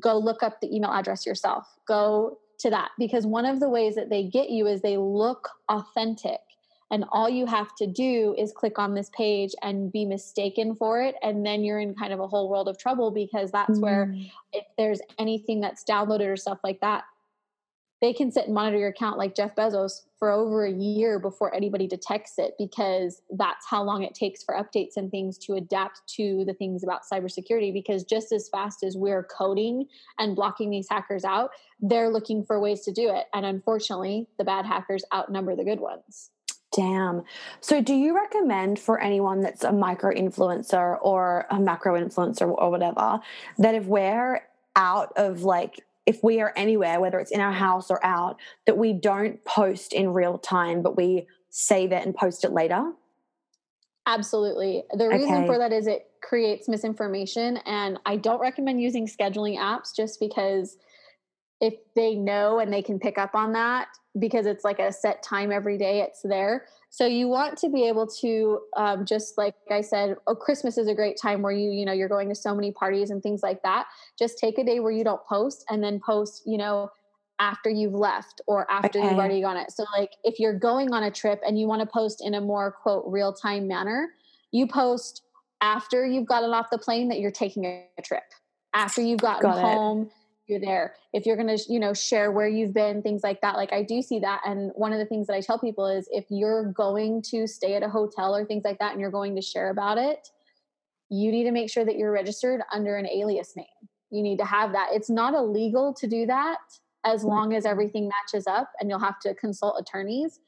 Go 0.00 0.18
look 0.18 0.42
up 0.42 0.60
the 0.60 0.74
email 0.74 0.90
address 0.90 1.24
yourself. 1.24 1.68
Go 1.86 2.38
to 2.58 2.70
that 2.70 2.90
because 2.98 3.26
one 3.26 3.46
of 3.46 3.60
the 3.60 3.68
ways 3.68 3.94
that 3.94 4.10
they 4.10 4.24
get 4.24 4.50
you 4.50 4.66
is 4.66 4.80
they 4.80 4.96
look 4.96 5.48
authentic 5.68 6.40
and 6.90 7.04
all 7.10 7.28
you 7.28 7.46
have 7.46 7.74
to 7.76 7.86
do 7.86 8.34
is 8.38 8.52
click 8.52 8.78
on 8.78 8.94
this 8.94 9.10
page 9.16 9.52
and 9.62 9.90
be 9.90 10.04
mistaken 10.04 10.74
for 10.74 11.00
it 11.00 11.14
and 11.22 11.44
then 11.44 11.64
you're 11.64 11.80
in 11.80 11.94
kind 11.94 12.12
of 12.12 12.20
a 12.20 12.28
whole 12.28 12.48
world 12.48 12.68
of 12.68 12.78
trouble 12.78 13.10
because 13.10 13.50
that's 13.50 13.78
mm. 13.78 13.82
where 13.82 14.14
if 14.52 14.64
there's 14.78 15.00
anything 15.18 15.60
that's 15.60 15.84
downloaded 15.84 16.26
or 16.26 16.36
stuff 16.36 16.58
like 16.62 16.80
that 16.80 17.04
they 18.02 18.12
can 18.12 18.30
sit 18.30 18.44
and 18.44 18.54
monitor 18.54 18.76
your 18.76 18.90
account 18.90 19.16
like 19.16 19.34
Jeff 19.34 19.54
Bezos 19.54 20.02
for 20.18 20.30
over 20.30 20.66
a 20.66 20.72
year 20.72 21.18
before 21.18 21.54
anybody 21.54 21.86
detects 21.86 22.34
it 22.38 22.54
because 22.58 23.22
that's 23.38 23.66
how 23.66 23.82
long 23.82 24.02
it 24.02 24.14
takes 24.14 24.42
for 24.42 24.54
updates 24.54 24.96
and 24.96 25.10
things 25.10 25.38
to 25.38 25.54
adapt 25.54 26.02
to 26.06 26.44
the 26.46 26.52
things 26.52 26.84
about 26.84 27.02
cybersecurity. 27.10 27.72
Because 27.72 28.04
just 28.04 28.32
as 28.32 28.50
fast 28.50 28.82
as 28.82 28.96
we're 28.96 29.24
coding 29.24 29.86
and 30.18 30.36
blocking 30.36 30.68
these 30.68 30.88
hackers 30.90 31.24
out, 31.24 31.50
they're 31.80 32.10
looking 32.10 32.44
for 32.44 32.60
ways 32.60 32.82
to 32.82 32.92
do 32.92 33.14
it. 33.14 33.26
And 33.32 33.46
unfortunately, 33.46 34.28
the 34.36 34.44
bad 34.44 34.66
hackers 34.66 35.04
outnumber 35.14 35.56
the 35.56 35.64
good 35.64 35.80
ones. 35.80 36.30
Damn. 36.76 37.22
So, 37.62 37.80
do 37.80 37.94
you 37.94 38.14
recommend 38.14 38.78
for 38.78 39.00
anyone 39.00 39.40
that's 39.40 39.64
a 39.64 39.72
micro 39.72 40.12
influencer 40.12 40.98
or 41.00 41.46
a 41.50 41.58
macro 41.58 41.98
influencer 41.98 42.54
or 42.54 42.70
whatever 42.70 43.20
that 43.56 43.74
if 43.74 43.86
we're 43.86 44.42
out 44.76 45.14
of 45.16 45.42
like, 45.42 45.80
if 46.04 46.22
we 46.22 46.42
are 46.42 46.52
anywhere, 46.54 47.00
whether 47.00 47.18
it's 47.18 47.30
in 47.30 47.40
our 47.40 47.52
house 47.52 47.90
or 47.90 48.04
out, 48.04 48.36
that 48.66 48.76
we 48.76 48.92
don't 48.92 49.42
post 49.46 49.94
in 49.94 50.12
real 50.12 50.36
time, 50.36 50.82
but 50.82 50.98
we 50.98 51.26
save 51.48 51.92
it 51.92 52.04
and 52.04 52.14
post 52.14 52.44
it 52.44 52.52
later? 52.52 52.92
Absolutely. 54.06 54.84
The 54.92 55.08
reason 55.08 55.34
okay. 55.34 55.46
for 55.46 55.58
that 55.58 55.72
is 55.72 55.86
it 55.86 56.10
creates 56.22 56.68
misinformation. 56.68 57.56
And 57.64 57.98
I 58.04 58.16
don't 58.16 58.40
recommend 58.40 58.82
using 58.82 59.06
scheduling 59.06 59.58
apps 59.58 59.96
just 59.96 60.20
because 60.20 60.76
if 61.60 61.74
they 61.94 62.14
know 62.14 62.58
and 62.58 62.72
they 62.72 62.82
can 62.82 62.98
pick 62.98 63.18
up 63.18 63.34
on 63.34 63.52
that 63.52 63.88
because 64.18 64.46
it's 64.46 64.64
like 64.64 64.78
a 64.78 64.92
set 64.92 65.22
time 65.22 65.50
every 65.50 65.78
day 65.78 66.00
it's 66.00 66.22
there. 66.22 66.66
So 66.90 67.06
you 67.06 67.28
want 67.28 67.58
to 67.58 67.68
be 67.68 67.86
able 67.86 68.06
to 68.20 68.60
um, 68.76 69.04
just 69.04 69.36
like 69.36 69.54
i 69.70 69.80
said 69.80 70.16
oh 70.26 70.34
christmas 70.34 70.78
is 70.78 70.88
a 70.88 70.94
great 70.94 71.18
time 71.20 71.42
where 71.42 71.52
you 71.52 71.70
you 71.70 71.84
know 71.84 71.92
you're 71.92 72.08
going 72.08 72.28
to 72.28 72.34
so 72.34 72.54
many 72.54 72.72
parties 72.72 73.10
and 73.10 73.22
things 73.22 73.42
like 73.42 73.62
that. 73.62 73.86
Just 74.18 74.38
take 74.38 74.58
a 74.58 74.64
day 74.64 74.80
where 74.80 74.92
you 74.92 75.04
don't 75.04 75.24
post 75.26 75.64
and 75.70 75.82
then 75.82 76.00
post 76.04 76.42
you 76.46 76.58
know 76.58 76.90
after 77.38 77.68
you've 77.68 77.94
left 77.94 78.40
or 78.46 78.70
after 78.70 78.98
okay. 78.98 79.08
you've 79.08 79.18
already 79.18 79.42
gone 79.42 79.58
it 79.58 79.70
so 79.70 79.84
like 79.94 80.12
if 80.24 80.40
you're 80.40 80.58
going 80.58 80.94
on 80.94 81.02
a 81.02 81.10
trip 81.10 81.38
and 81.46 81.58
you 81.58 81.66
want 81.66 81.80
to 81.80 81.86
post 81.86 82.22
in 82.24 82.32
a 82.32 82.40
more 82.40 82.72
quote 82.72 83.04
real 83.06 83.30
time 83.30 83.68
manner 83.68 84.08
you 84.52 84.66
post 84.66 85.20
after 85.60 86.06
you've 86.06 86.24
gotten 86.24 86.54
off 86.54 86.68
the 86.72 86.78
plane 86.78 87.08
that 87.08 87.20
you're 87.20 87.30
taking 87.30 87.66
a 87.66 87.86
trip 88.02 88.22
after 88.72 89.02
you've 89.02 89.20
gotten 89.20 89.42
Got 89.42 89.60
home 89.60 90.02
it 90.04 90.12
you're 90.48 90.60
there 90.60 90.94
if 91.12 91.26
you're 91.26 91.36
going 91.36 91.56
to 91.56 91.72
you 91.72 91.80
know 91.80 91.92
share 91.92 92.30
where 92.30 92.48
you've 92.48 92.72
been 92.72 93.02
things 93.02 93.22
like 93.22 93.40
that 93.40 93.56
like 93.56 93.72
i 93.72 93.82
do 93.82 94.00
see 94.00 94.18
that 94.18 94.40
and 94.44 94.70
one 94.74 94.92
of 94.92 94.98
the 94.98 95.06
things 95.06 95.26
that 95.26 95.34
i 95.34 95.40
tell 95.40 95.58
people 95.58 95.86
is 95.86 96.08
if 96.12 96.24
you're 96.28 96.72
going 96.72 97.20
to 97.22 97.46
stay 97.46 97.74
at 97.74 97.82
a 97.82 97.88
hotel 97.88 98.34
or 98.34 98.44
things 98.44 98.64
like 98.64 98.78
that 98.78 98.92
and 98.92 99.00
you're 99.00 99.10
going 99.10 99.34
to 99.34 99.42
share 99.42 99.70
about 99.70 99.98
it 99.98 100.30
you 101.08 101.30
need 101.30 101.44
to 101.44 101.52
make 101.52 101.70
sure 101.70 101.84
that 101.84 101.96
you're 101.96 102.12
registered 102.12 102.62
under 102.72 102.96
an 102.96 103.06
alias 103.06 103.54
name. 103.56 103.66
You 104.10 104.22
need 104.22 104.38
to 104.38 104.44
have 104.44 104.72
that. 104.72 104.88
It's 104.92 105.10
not 105.10 105.34
illegal 105.34 105.94
to 105.94 106.06
do 106.06 106.26
that 106.26 106.58
as 107.04 107.20
mm-hmm. 107.20 107.28
long 107.28 107.54
as 107.54 107.66
everything 107.66 108.08
matches 108.08 108.46
up 108.46 108.70
and 108.80 108.90
you'll 108.90 108.98
have 108.98 109.20
to 109.20 109.34
consult 109.34 109.80
attorneys 109.80 110.40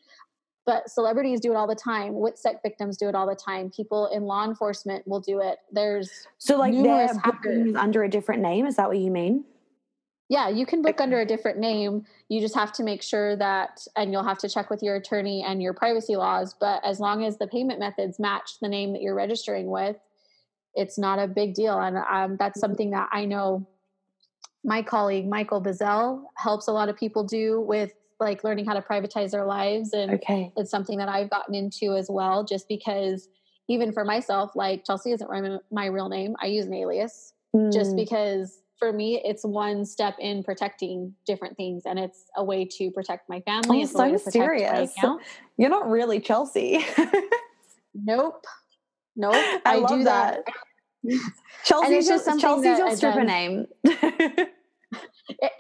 but 0.67 0.91
celebrities 0.91 1.41
do 1.41 1.51
it 1.51 1.57
all 1.57 1.67
the 1.67 1.75
time. 1.75 2.13
WITSEC 2.13 2.61
victims 2.63 2.99
do 2.99 3.09
it 3.09 3.15
all 3.15 3.27
the 3.27 3.35
time. 3.35 3.71
People 3.71 4.09
in 4.09 4.25
law 4.25 4.45
enforcement 4.45 5.09
will 5.09 5.19
do 5.19 5.41
it. 5.41 5.57
There's 5.73 6.11
so 6.37 6.59
like 6.59 6.75
they're 6.75 7.09
under 7.75 8.05
a 8.05 8.11
different 8.11 8.43
name? 8.43 8.67
Is 8.67 8.77
that 8.77 8.87
what 8.87 8.99
you 8.99 9.11
mean 9.11 9.47
yeah, 10.29 10.49
you 10.49 10.67
can 10.67 10.83
book 10.83 11.01
under 11.01 11.21
a 11.21 11.27
different 11.27 11.59
name. 11.59 12.05
You 12.29 12.41
just 12.41 12.55
have 12.55 12.73
to 12.75 12.83
make 12.83 13.03
sure 13.03 13.35
that, 13.37 13.87
and 13.97 14.13
you'll 14.13 14.25
have 14.25 14.39
to 14.39 14.49
check 14.49 14.69
with 14.69 14.83
your 14.83 14.97
attorney 14.97 15.43
and 15.43 15.63
your 15.63 15.73
privacy 15.73 16.17
laws. 16.17 16.55
But 16.59 16.85
as 16.85 17.01
long 17.01 17.25
as 17.25 17.39
the 17.39 17.47
payment 17.47 17.81
methods 17.81 18.19
match 18.19 18.61
the 18.61 18.69
name 18.69 18.93
that 18.93 19.01
you're 19.01 19.15
registering 19.15 19.69
with, 19.71 19.97
it's 20.75 20.99
not 20.99 21.19
a 21.19 21.27
big 21.27 21.55
deal. 21.55 21.79
And 21.79 21.97
um, 21.97 22.37
that's 22.39 22.61
something 22.61 22.91
that 22.91 23.09
I 23.11 23.25
know 23.25 23.67
my 24.65 24.83
colleague 24.83 25.27
Michael 25.27 25.63
Bazzell 25.63 26.25
helps 26.37 26.69
a 26.69 26.73
lot 26.73 26.91
of 26.91 26.97
people 26.97 27.25
do 27.25 27.61
with 27.61 27.93
like 28.21 28.45
learning 28.45 28.67
how 28.67 28.75
to 28.75 28.83
privatize 28.83 29.31
their 29.31 29.47
lives. 29.47 29.95
And 29.95 30.13
okay. 30.13 30.53
it's 30.57 30.71
something 30.71 30.99
that 30.99 31.09
I've 31.09 31.31
gotten 31.31 31.55
into 31.55 31.95
as 31.95 32.09
well, 32.11 32.45
just 32.45 32.69
because 32.69 33.29
even 33.69 33.93
for 33.93 34.05
myself, 34.05 34.55
like 34.55 34.85
Chelsea 34.85 35.13
isn't 35.13 35.63
my 35.71 35.87
real 35.87 36.11
name. 36.11 36.37
I 36.43 36.47
use 36.47 36.67
an 36.67 36.75
alias 36.75 37.33
mm. 37.55 37.73
just 37.73 37.97
because 37.97 38.61
for 38.79 38.93
me, 38.93 39.21
it's 39.25 39.45
one 39.45 39.85
step 39.85 40.17
in 40.19 40.43
protecting 40.43 41.15
different 41.27 41.57
things, 41.57 41.83
and 41.85 41.99
it's 41.99 42.25
a 42.37 42.45
way 42.45 42.65
to 42.65 42.91
protect 42.91 43.29
my 43.29 43.41
family. 43.41 43.81
Oh, 43.81 43.83
it's 43.83 43.93
so 43.93 44.11
mysterious. 44.11 44.93
You're 45.57 45.71
not 45.71 45.89
really 45.89 46.21
Chelsea. 46.21 46.85
nope, 47.95 48.45
nope. 49.17 49.35
I, 49.35 49.61
I 49.65 49.77
love 49.77 50.05
that. 50.05 50.45
that. 51.05 51.33
Chelsea's 51.65 52.07
just 52.07 52.41
Chelsea's 52.41 52.79
your 52.79 52.97
stripper 52.97 53.25
name. 53.25 53.67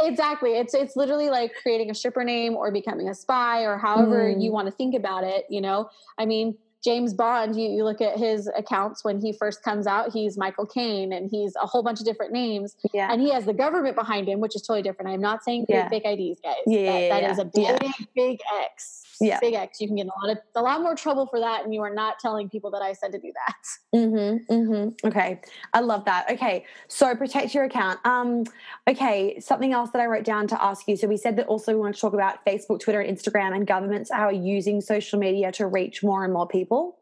exactly. 0.01 0.53
It's 0.53 0.75
it's 0.75 0.97
literally 0.97 1.31
like 1.31 1.53
creating 1.63 1.91
a 1.91 1.95
stripper 1.95 2.25
name 2.25 2.55
or 2.55 2.71
becoming 2.71 3.09
a 3.09 3.15
spy 3.15 3.63
or 3.63 3.79
however 3.79 4.33
mm. 4.33 4.43
you 4.43 4.53
want 4.53 4.67
to 4.67 4.73
think 4.73 4.95
about 4.95 5.25
it. 5.25 5.47
You 5.49 5.61
know, 5.61 5.91
I 6.19 6.27
mean 6.27 6.57
James 6.85 7.12
Bond, 7.12 7.57
you, 7.57 7.69
you 7.69 7.85
look 7.85 8.01
at 8.01 8.19
his 8.19 8.49
accounts 8.57 9.05
when 9.05 9.21
he 9.21 9.33
first 9.33 9.62
comes 9.62 9.87
out, 9.87 10.12
he's 10.12 10.38
Michael 10.38 10.67
Caine 10.67 11.12
and 11.12 11.29
he's 11.31 11.55
a 11.61 11.67
whole 11.67 11.83
bunch 11.83 11.99
of 12.01 12.07
different 12.07 12.33
names. 12.33 12.77
Yeah. 12.95 13.12
And 13.12 13.21
he 13.21 13.31
has 13.33 13.45
the 13.45 13.53
government 13.53 13.97
behind 13.97 14.29
him, 14.29 14.41
which 14.41 14.55
is 14.55 14.62
totally 14.62 14.83
different. 14.83 15.11
I'm 15.11 15.21
not 15.21 15.43
saying 15.43 15.67
yeah. 15.69 15.88
fake 15.88 16.05
IDs, 16.05 16.41
guys. 16.41 16.55
Yeah, 16.67 16.93
that, 16.93 17.01
yeah, 17.01 17.21
that 17.21 17.31
is 17.31 17.38
a 17.38 17.45
big, 17.45 17.93
big 18.14 18.41
X 18.62 19.08
yeah. 19.21 19.39
big 19.41 19.55
X. 19.55 19.81
You 19.81 19.89
can 19.89 19.97
get 19.97 20.07
a 20.07 20.27
lot 20.27 20.31
of 20.31 20.39
a 20.55 20.63
lot 20.63 20.83
more 20.83 20.95
trouble 20.95 21.27
for 21.27 21.41
that, 21.41 21.65
and 21.65 21.75
you 21.75 21.83
are 21.83 21.93
not 21.93 22.19
telling 22.19 22.49
people 22.49 22.71
that 22.71 22.83
I 22.83 22.93
said 22.93 23.13
to 23.13 23.19
do 23.19 23.33
that. 23.33 23.55
Mm-hmm. 23.95 24.53
Mm-hmm. 24.53 25.07
Okay, 25.09 25.41
I 25.73 25.81
love 25.81 26.05
that. 26.05 26.31
Okay, 26.31 26.67
so 26.89 27.15
protect 27.17 27.55
your 27.55 27.65
account. 27.65 27.99
Um, 28.05 28.45
okay, 28.87 29.41
something 29.41 29.73
else 29.73 29.91
that 29.91 30.01
I 30.01 30.07
wrote 30.07 30.25
down 30.25 30.47
to 30.49 30.63
ask 30.63 30.87
you. 30.87 30.97
So 30.97 31.09
we 31.09 31.17
said 31.17 31.37
that 31.37 31.47
also 31.47 31.73
we 31.73 31.81
want 31.81 31.95
to 31.95 32.01
talk 32.01 32.13
about 32.13 32.45
Facebook, 32.45 32.81
Twitter, 32.81 33.01
and 33.01 33.17
Instagram, 33.17 33.57
and 33.57 33.67
governments 33.67 34.11
are 34.11 34.31
using 34.31 34.83
social 34.83 35.19
media 35.19 35.51
to 35.53 35.67
reach 35.67 36.03
more 36.03 36.23
and 36.23 36.33
more 36.35 36.47
people. 36.47 36.99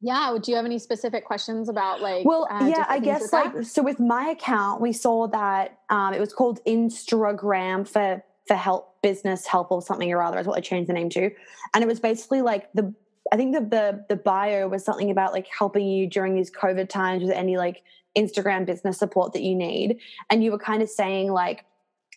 Yeah. 0.00 0.36
Do 0.40 0.50
you 0.50 0.56
have 0.56 0.64
any 0.64 0.78
specific 0.78 1.24
questions 1.24 1.68
about 1.68 2.00
like? 2.00 2.24
Well, 2.24 2.48
uh, 2.50 2.66
yeah, 2.66 2.86
I 2.88 2.98
guess 2.98 3.32
like 3.32 3.62
so. 3.62 3.82
With 3.82 4.00
my 4.00 4.28
account, 4.28 4.80
we 4.80 4.92
saw 4.92 5.28
that 5.28 5.78
um, 5.90 6.14
it 6.14 6.20
was 6.20 6.32
called 6.32 6.64
Instagram 6.64 7.86
for 7.86 8.22
for 8.50 8.56
help 8.56 9.00
business 9.00 9.46
help 9.46 9.70
or 9.70 9.80
something 9.80 10.12
or 10.12 10.20
other 10.20 10.40
is 10.40 10.46
what 10.46 10.58
I 10.58 10.60
changed 10.60 10.88
the 10.88 10.94
name 10.94 11.08
to, 11.10 11.30
and 11.72 11.84
it 11.84 11.86
was 11.86 12.00
basically 12.00 12.42
like 12.42 12.68
the 12.72 12.92
I 13.32 13.36
think 13.36 13.54
the 13.54 13.60
the 13.60 14.04
the 14.08 14.16
bio 14.16 14.66
was 14.66 14.84
something 14.84 15.08
about 15.08 15.32
like 15.32 15.46
helping 15.56 15.86
you 15.86 16.08
during 16.08 16.34
these 16.34 16.50
COVID 16.50 16.88
times 16.88 17.22
with 17.22 17.30
any 17.30 17.56
like 17.56 17.84
Instagram 18.18 18.66
business 18.66 18.98
support 18.98 19.34
that 19.34 19.42
you 19.42 19.54
need, 19.54 19.98
and 20.30 20.42
you 20.42 20.50
were 20.50 20.58
kind 20.58 20.82
of 20.82 20.88
saying 20.88 21.30
like 21.30 21.64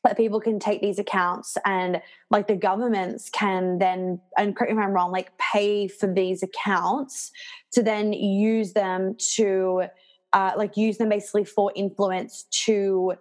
that 0.04 0.18
people 0.18 0.40
can 0.40 0.60
take 0.60 0.82
these 0.82 0.98
accounts 0.98 1.56
and 1.66 2.02
like 2.32 2.48
the 2.48 2.56
governments 2.56 3.30
can 3.30 3.78
then 3.78 4.20
and 4.38 4.54
correct 4.56 4.74
me 4.74 4.78
if 4.78 4.84
i'm 4.84 4.92
wrong 4.92 5.14
like 5.14 5.32
pay 5.38 5.88
for 5.88 6.14
these 6.14 6.44
accounts 6.44 7.32
to 7.72 7.82
then 7.82 8.12
use 8.12 8.74
them 8.74 9.16
to 9.18 9.84
uh, 10.34 10.52
like 10.58 10.76
use 10.76 10.98
them 10.98 11.08
basically 11.08 11.46
for 11.46 11.72
influence 11.76 12.48
to 12.52 13.14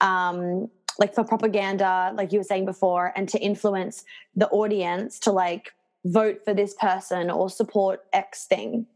um 0.00 0.68
like 0.98 1.14
for 1.14 1.24
propaganda 1.24 2.12
like 2.14 2.32
you 2.32 2.38
were 2.38 2.44
saying 2.44 2.64
before 2.64 3.12
and 3.16 3.28
to 3.28 3.38
influence 3.38 4.04
the 4.34 4.48
audience 4.48 5.18
to 5.20 5.32
like 5.32 5.72
vote 6.04 6.44
for 6.44 6.52
this 6.54 6.74
person 6.74 7.30
or 7.30 7.48
support 7.48 8.04
x 8.12 8.46
thing? 8.46 8.86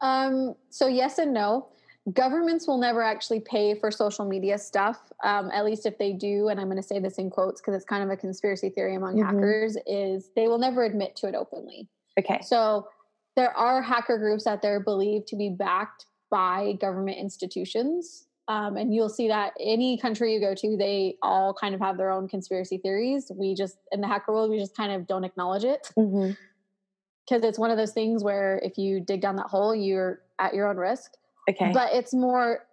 Um 0.00 0.54
so 0.70 0.86
yes 0.86 1.18
and 1.18 1.32
no. 1.32 1.68
Governments 2.12 2.66
will 2.66 2.76
never 2.76 3.02
actually 3.02 3.40
pay 3.40 3.74
for 3.74 3.90
social 3.90 4.26
media 4.26 4.58
stuff 4.58 5.10
um, 5.22 5.50
at 5.54 5.64
least 5.64 5.86
if 5.86 5.96
they 5.96 6.12
do 6.12 6.48
and 6.48 6.60
i'm 6.60 6.66
going 6.66 6.76
to 6.76 6.86
say 6.86 6.98
this 6.98 7.14
in 7.14 7.30
quotes 7.30 7.62
because 7.62 7.74
it's 7.74 7.86
kind 7.86 8.04
of 8.04 8.10
a 8.10 8.16
conspiracy 8.16 8.68
theory 8.68 8.94
among 8.94 9.16
mm-hmm. 9.16 9.24
hackers 9.24 9.78
is 9.86 10.28
they 10.36 10.46
will 10.46 10.58
never 10.58 10.84
admit 10.84 11.16
to 11.16 11.28
it 11.28 11.34
openly. 11.34 11.88
Okay. 12.18 12.40
So 12.42 12.88
there 13.36 13.56
are 13.56 13.82
hacker 13.82 14.18
groups 14.18 14.46
out 14.46 14.62
there 14.62 14.80
believed 14.80 15.26
to 15.28 15.36
be 15.36 15.48
backed 15.48 16.06
by 16.30 16.74
government 16.80 17.18
institutions 17.18 18.26
um, 18.48 18.76
and 18.76 18.94
you'll 18.94 19.08
see 19.08 19.28
that 19.28 19.52
any 19.58 19.98
country 19.98 20.34
you 20.34 20.40
go 20.40 20.54
to 20.54 20.76
they 20.76 21.16
all 21.22 21.54
kind 21.54 21.74
of 21.74 21.80
have 21.80 21.96
their 21.96 22.10
own 22.10 22.28
conspiracy 22.28 22.78
theories 22.78 23.30
we 23.34 23.54
just 23.54 23.78
in 23.92 24.00
the 24.00 24.06
hacker 24.06 24.32
world 24.32 24.50
we 24.50 24.58
just 24.58 24.76
kind 24.76 24.92
of 24.92 25.06
don't 25.06 25.24
acknowledge 25.24 25.64
it 25.64 25.82
because 25.94 26.10
mm-hmm. 26.10 27.44
it's 27.44 27.58
one 27.58 27.70
of 27.70 27.76
those 27.76 27.92
things 27.92 28.22
where 28.22 28.60
if 28.62 28.76
you 28.78 29.00
dig 29.00 29.20
down 29.20 29.36
that 29.36 29.46
hole 29.46 29.74
you're 29.74 30.20
at 30.38 30.54
your 30.54 30.68
own 30.68 30.76
risk 30.76 31.12
Okay. 31.48 31.72
But 31.72 31.92
it's 31.92 32.14
more 32.14 32.66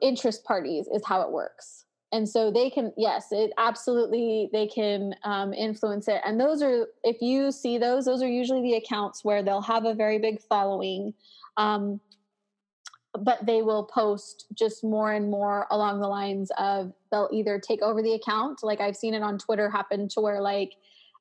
interest 0.00 0.44
parties 0.44 0.86
is 0.92 1.02
how 1.04 1.22
it 1.22 1.30
works. 1.30 1.84
And 2.12 2.28
so 2.28 2.50
they 2.50 2.68
can, 2.68 2.92
yes, 2.96 3.28
it 3.30 3.52
absolutely 3.56 4.50
they 4.52 4.66
can 4.66 5.14
um, 5.24 5.54
influence 5.54 6.08
it. 6.08 6.20
And 6.26 6.38
those 6.38 6.62
are, 6.62 6.88
if 7.04 7.22
you 7.22 7.50
see 7.50 7.78
those, 7.78 8.04
those 8.04 8.22
are 8.22 8.28
usually 8.28 8.60
the 8.60 8.74
accounts 8.74 9.24
where 9.24 9.42
they'll 9.42 9.62
have 9.62 9.86
a 9.86 9.94
very 9.94 10.18
big 10.18 10.42
following, 10.42 11.14
um, 11.56 12.00
but 13.18 13.44
they 13.44 13.62
will 13.62 13.84
post 13.84 14.46
just 14.54 14.82
more 14.82 15.12
and 15.12 15.30
more 15.30 15.66
along 15.70 16.00
the 16.00 16.08
lines 16.08 16.50
of 16.58 16.92
they'll 17.10 17.28
either 17.32 17.58
take 17.58 17.82
over 17.82 18.02
the 18.02 18.14
account, 18.14 18.60
like 18.62 18.80
I've 18.80 18.96
seen 18.96 19.14
it 19.14 19.22
on 19.22 19.38
Twitter 19.38 19.68
happen 19.68 20.08
to 20.08 20.20
where 20.20 20.40
like 20.40 20.72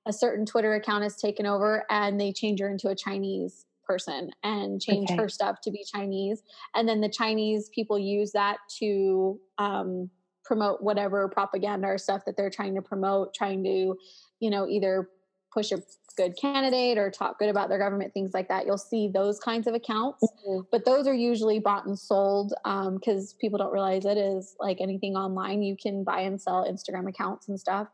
a 0.05 0.13
certain 0.13 0.45
Twitter 0.45 0.73
account 0.73 1.03
is 1.03 1.15
taken 1.15 1.45
over 1.45 1.85
and 1.89 2.19
they 2.19 2.31
change 2.31 2.59
her 2.59 2.69
into 2.69 2.89
a 2.89 2.95
Chinese 2.95 3.65
person 3.85 4.31
and 4.43 4.81
change 4.81 5.11
okay. 5.11 5.21
her 5.21 5.27
stuff 5.27 5.59
to 5.61 5.71
be 5.71 5.83
Chinese. 5.83 6.43
And 6.75 6.87
then 6.87 7.01
the 7.01 7.09
Chinese 7.09 7.69
people 7.69 7.99
use 7.99 8.31
that 8.31 8.57
to 8.79 9.39
um, 9.57 10.09
promote 10.45 10.81
whatever 10.81 11.27
propaganda 11.27 11.87
or 11.87 11.97
stuff 11.97 12.23
that 12.25 12.37
they're 12.37 12.49
trying 12.49 12.75
to 12.75 12.81
promote, 12.81 13.33
trying 13.33 13.63
to, 13.65 13.97
you 14.39 14.49
know, 14.49 14.67
either 14.67 15.09
push 15.53 15.71
a 15.71 15.81
good 16.15 16.35
candidate 16.39 16.97
or 16.97 17.09
talk 17.09 17.39
good 17.39 17.49
about 17.49 17.69
their 17.69 17.77
government, 17.77 18.13
things 18.13 18.33
like 18.33 18.47
that. 18.49 18.65
You'll 18.65 18.77
see 18.77 19.07
those 19.07 19.39
kinds 19.39 19.67
of 19.67 19.73
accounts, 19.73 20.23
mm-hmm. 20.23 20.61
but 20.71 20.85
those 20.85 21.07
are 21.07 21.13
usually 21.13 21.59
bought 21.59 21.85
and 21.85 21.97
sold 21.97 22.53
because 22.63 23.33
um, 23.33 23.37
people 23.39 23.57
don't 23.57 23.71
realize 23.71 24.05
it 24.05 24.17
is 24.17 24.55
like 24.59 24.81
anything 24.81 25.15
online. 25.15 25.61
You 25.61 25.75
can 25.75 26.03
buy 26.03 26.21
and 26.21 26.41
sell 26.41 26.65
Instagram 26.69 27.07
accounts 27.09 27.47
and 27.47 27.59
stuff. 27.59 27.87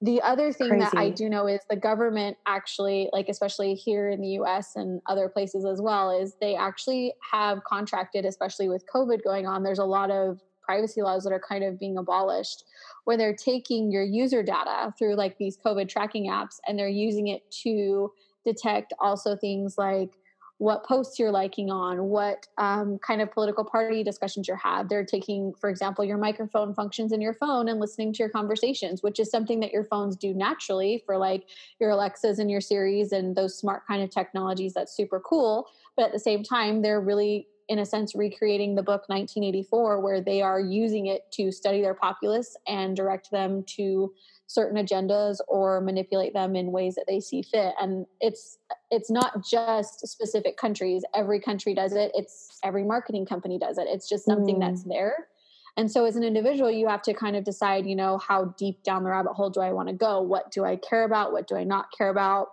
The 0.00 0.22
other 0.22 0.52
thing 0.52 0.68
Crazy. 0.68 0.84
that 0.84 0.96
I 0.96 1.10
do 1.10 1.28
know 1.28 1.48
is 1.48 1.60
the 1.68 1.76
government 1.76 2.36
actually, 2.46 3.10
like 3.12 3.28
especially 3.28 3.74
here 3.74 4.08
in 4.10 4.20
the 4.20 4.28
US 4.40 4.76
and 4.76 5.02
other 5.06 5.28
places 5.28 5.64
as 5.64 5.80
well, 5.80 6.10
is 6.10 6.36
they 6.40 6.54
actually 6.54 7.14
have 7.32 7.64
contracted, 7.64 8.24
especially 8.24 8.68
with 8.68 8.84
COVID 8.94 9.24
going 9.24 9.46
on, 9.46 9.64
there's 9.64 9.80
a 9.80 9.84
lot 9.84 10.12
of 10.12 10.40
privacy 10.68 11.00
laws 11.00 11.24
that 11.24 11.32
are 11.32 11.40
kind 11.40 11.64
of 11.64 11.80
being 11.80 11.96
abolished 11.96 12.64
where 13.04 13.16
they're 13.16 13.34
taking 13.34 13.90
your 13.90 14.04
user 14.04 14.42
data 14.42 14.92
through 14.98 15.14
like 15.14 15.38
these 15.38 15.56
COVID 15.56 15.88
tracking 15.88 16.28
apps 16.28 16.60
and 16.66 16.78
they're 16.78 16.88
using 16.88 17.28
it 17.28 17.50
to 17.62 18.12
detect 18.44 18.92
also 19.00 19.34
things 19.34 19.78
like 19.78 20.10
what 20.58 20.84
posts 20.84 21.18
you're 21.18 21.30
liking 21.30 21.70
on, 21.70 22.04
what 22.04 22.46
um, 22.58 22.98
kind 22.98 23.22
of 23.22 23.30
political 23.32 23.64
party 23.64 24.02
discussions 24.02 24.46
you 24.46 24.56
have. 24.62 24.88
They're 24.88 25.06
taking, 25.06 25.54
for 25.54 25.70
example, 25.70 26.04
your 26.04 26.18
microphone 26.18 26.74
functions 26.74 27.12
in 27.12 27.20
your 27.20 27.32
phone 27.32 27.68
and 27.68 27.80
listening 27.80 28.12
to 28.14 28.18
your 28.18 28.28
conversations, 28.28 29.02
which 29.02 29.20
is 29.20 29.30
something 29.30 29.60
that 29.60 29.72
your 29.72 29.84
phones 29.84 30.16
do 30.16 30.34
naturally 30.34 31.02
for 31.06 31.16
like 31.16 31.44
your 31.80 31.90
Alexas 31.90 32.40
and 32.40 32.50
your 32.50 32.60
Siris 32.60 33.12
and 33.12 33.36
those 33.36 33.56
smart 33.56 33.86
kind 33.86 34.02
of 34.02 34.10
technologies. 34.10 34.74
That's 34.74 34.94
super 34.94 35.20
cool. 35.20 35.68
But 35.96 36.06
at 36.06 36.12
the 36.12 36.18
same 36.18 36.42
time, 36.42 36.82
they're 36.82 37.00
really, 37.00 37.46
in 37.68 37.78
a 37.78 37.86
sense, 37.86 38.14
recreating 38.14 38.74
the 38.74 38.82
book 38.82 39.02
1984, 39.08 40.00
where 40.00 40.20
they 40.20 40.40
are 40.40 40.60
using 40.60 41.06
it 41.06 41.30
to 41.32 41.52
study 41.52 41.82
their 41.82 41.94
populace 41.94 42.56
and 42.66 42.96
direct 42.96 43.30
them 43.30 43.62
to 43.76 44.12
certain 44.46 44.82
agendas 44.82 45.38
or 45.46 45.82
manipulate 45.82 46.32
them 46.32 46.56
in 46.56 46.72
ways 46.72 46.94
that 46.94 47.04
they 47.06 47.20
see 47.20 47.42
fit. 47.42 47.74
And 47.78 48.06
it's 48.20 48.58
it's 48.90 49.10
not 49.10 49.44
just 49.44 50.06
specific 50.08 50.56
countries. 50.56 51.04
Every 51.14 51.38
country 51.38 51.74
does 51.74 51.92
it. 51.92 52.10
It's 52.14 52.58
every 52.64 52.84
marketing 52.84 53.26
company 53.26 53.58
does 53.58 53.76
it. 53.76 53.86
It's 53.88 54.08
just 54.08 54.24
something 54.24 54.56
mm. 54.56 54.60
that's 54.60 54.84
there. 54.84 55.28
And 55.76 55.90
so 55.90 56.06
as 56.06 56.16
an 56.16 56.24
individual 56.24 56.70
you 56.70 56.88
have 56.88 57.02
to 57.02 57.12
kind 57.12 57.36
of 57.36 57.44
decide 57.44 57.86
you 57.86 57.94
know 57.94 58.16
how 58.16 58.54
deep 58.58 58.82
down 58.82 59.04
the 59.04 59.10
rabbit 59.10 59.34
hole 59.34 59.50
do 59.50 59.60
i 59.60 59.72
want 59.72 59.88
to 59.88 59.94
go? 59.94 60.22
What 60.22 60.50
do 60.50 60.64
i 60.64 60.76
care 60.76 61.04
about? 61.04 61.32
What 61.32 61.46
do 61.46 61.54
i 61.54 61.64
not 61.64 61.92
care 61.96 62.08
about 62.08 62.48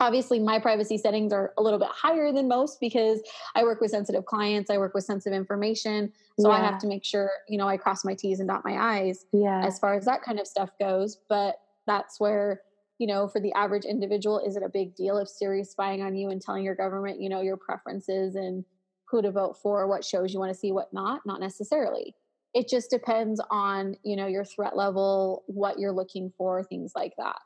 obviously 0.00 0.38
my 0.38 0.58
privacy 0.58 0.98
settings 0.98 1.32
are 1.32 1.52
a 1.56 1.62
little 1.62 1.78
bit 1.78 1.88
higher 1.88 2.32
than 2.32 2.48
most 2.48 2.80
because 2.80 3.20
i 3.54 3.62
work 3.62 3.80
with 3.80 3.90
sensitive 3.90 4.24
clients 4.24 4.70
i 4.70 4.78
work 4.78 4.94
with 4.94 5.04
sensitive 5.04 5.36
information 5.36 6.12
so 6.38 6.50
yeah. 6.50 6.56
i 6.56 6.60
have 6.60 6.78
to 6.78 6.86
make 6.86 7.04
sure 7.04 7.30
you 7.48 7.56
know 7.56 7.68
i 7.68 7.76
cross 7.76 8.04
my 8.04 8.14
t's 8.14 8.40
and 8.40 8.48
dot 8.48 8.62
my 8.64 8.76
i's 8.98 9.26
yeah. 9.32 9.64
as 9.64 9.78
far 9.78 9.94
as 9.94 10.04
that 10.04 10.22
kind 10.22 10.40
of 10.40 10.46
stuff 10.46 10.70
goes 10.80 11.18
but 11.28 11.56
that's 11.86 12.18
where 12.18 12.62
you 12.98 13.06
know 13.06 13.28
for 13.28 13.40
the 13.40 13.52
average 13.52 13.84
individual 13.84 14.38
is 14.40 14.56
it 14.56 14.62
a 14.62 14.68
big 14.68 14.94
deal 14.94 15.18
if 15.18 15.28
siri's 15.28 15.70
spying 15.70 16.02
on 16.02 16.14
you 16.14 16.30
and 16.30 16.42
telling 16.42 16.64
your 16.64 16.74
government 16.74 17.20
you 17.20 17.28
know 17.28 17.40
your 17.40 17.56
preferences 17.56 18.34
and 18.34 18.64
who 19.06 19.22
to 19.22 19.30
vote 19.30 19.56
for 19.62 19.86
what 19.86 20.04
shows 20.04 20.32
you 20.32 20.40
want 20.40 20.52
to 20.52 20.58
see 20.58 20.72
what 20.72 20.92
not 20.92 21.20
not 21.24 21.40
necessarily 21.40 22.14
it 22.54 22.68
just 22.68 22.88
depends 22.90 23.40
on 23.50 23.96
you 24.02 24.16
know 24.16 24.26
your 24.26 24.44
threat 24.44 24.76
level 24.76 25.44
what 25.46 25.78
you're 25.78 25.92
looking 25.92 26.32
for 26.36 26.62
things 26.62 26.92
like 26.94 27.12
that 27.18 27.36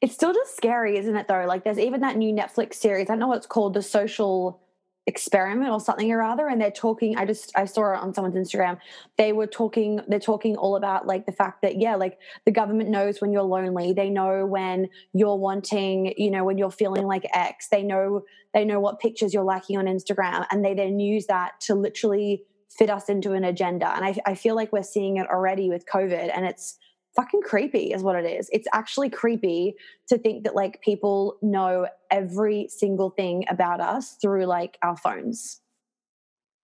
it's 0.00 0.14
still 0.14 0.32
just 0.32 0.56
scary, 0.56 0.98
isn't 0.98 1.16
it? 1.16 1.28
Though, 1.28 1.44
like 1.46 1.64
there's 1.64 1.78
even 1.78 2.00
that 2.00 2.16
new 2.16 2.34
Netflix 2.34 2.74
series. 2.74 3.08
I 3.08 3.12
don't 3.12 3.20
know 3.20 3.28
what 3.28 3.38
it's 3.38 3.46
called, 3.46 3.74
the 3.74 3.82
social 3.82 4.60
experiment 5.08 5.70
or 5.70 5.80
something 5.80 6.12
or 6.12 6.22
other 6.22 6.48
and 6.48 6.60
they're 6.60 6.70
talking 6.70 7.16
i 7.16 7.24
just 7.24 7.50
i 7.56 7.64
saw 7.64 7.94
it 7.94 7.98
on 7.98 8.12
someone's 8.12 8.36
instagram 8.36 8.78
they 9.16 9.32
were 9.32 9.46
talking 9.46 9.98
they're 10.06 10.20
talking 10.20 10.54
all 10.54 10.76
about 10.76 11.06
like 11.06 11.24
the 11.24 11.32
fact 11.32 11.62
that 11.62 11.80
yeah 11.80 11.94
like 11.94 12.18
the 12.44 12.52
government 12.52 12.90
knows 12.90 13.18
when 13.18 13.32
you're 13.32 13.42
lonely 13.42 13.94
they 13.94 14.10
know 14.10 14.44
when 14.44 14.86
you're 15.14 15.34
wanting 15.34 16.12
you 16.18 16.30
know 16.30 16.44
when 16.44 16.58
you're 16.58 16.70
feeling 16.70 17.06
like 17.06 17.24
x 17.32 17.68
they 17.70 17.82
know 17.82 18.22
they 18.52 18.66
know 18.66 18.80
what 18.80 19.00
pictures 19.00 19.32
you're 19.32 19.44
liking 19.44 19.78
on 19.78 19.86
instagram 19.86 20.46
and 20.50 20.62
they 20.62 20.74
then 20.74 21.00
use 21.00 21.24
that 21.24 21.58
to 21.58 21.74
literally 21.74 22.44
fit 22.68 22.90
us 22.90 23.08
into 23.08 23.32
an 23.32 23.44
agenda 23.44 23.88
and 23.96 24.04
i, 24.04 24.14
I 24.26 24.34
feel 24.34 24.54
like 24.54 24.74
we're 24.74 24.82
seeing 24.82 25.16
it 25.16 25.26
already 25.26 25.70
with 25.70 25.86
covid 25.86 26.30
and 26.36 26.44
it's 26.44 26.76
fucking 27.18 27.42
creepy 27.42 27.92
is 27.92 28.02
what 28.02 28.14
it 28.14 28.24
is. 28.24 28.48
It's 28.52 28.68
actually 28.72 29.10
creepy 29.10 29.74
to 30.08 30.16
think 30.16 30.44
that 30.44 30.54
like 30.54 30.80
people 30.82 31.36
know 31.42 31.88
every 32.12 32.68
single 32.68 33.10
thing 33.10 33.44
about 33.48 33.80
us 33.80 34.16
through 34.22 34.46
like 34.46 34.78
our 34.82 34.96
phones. 34.96 35.60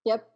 Yep. 0.04 0.28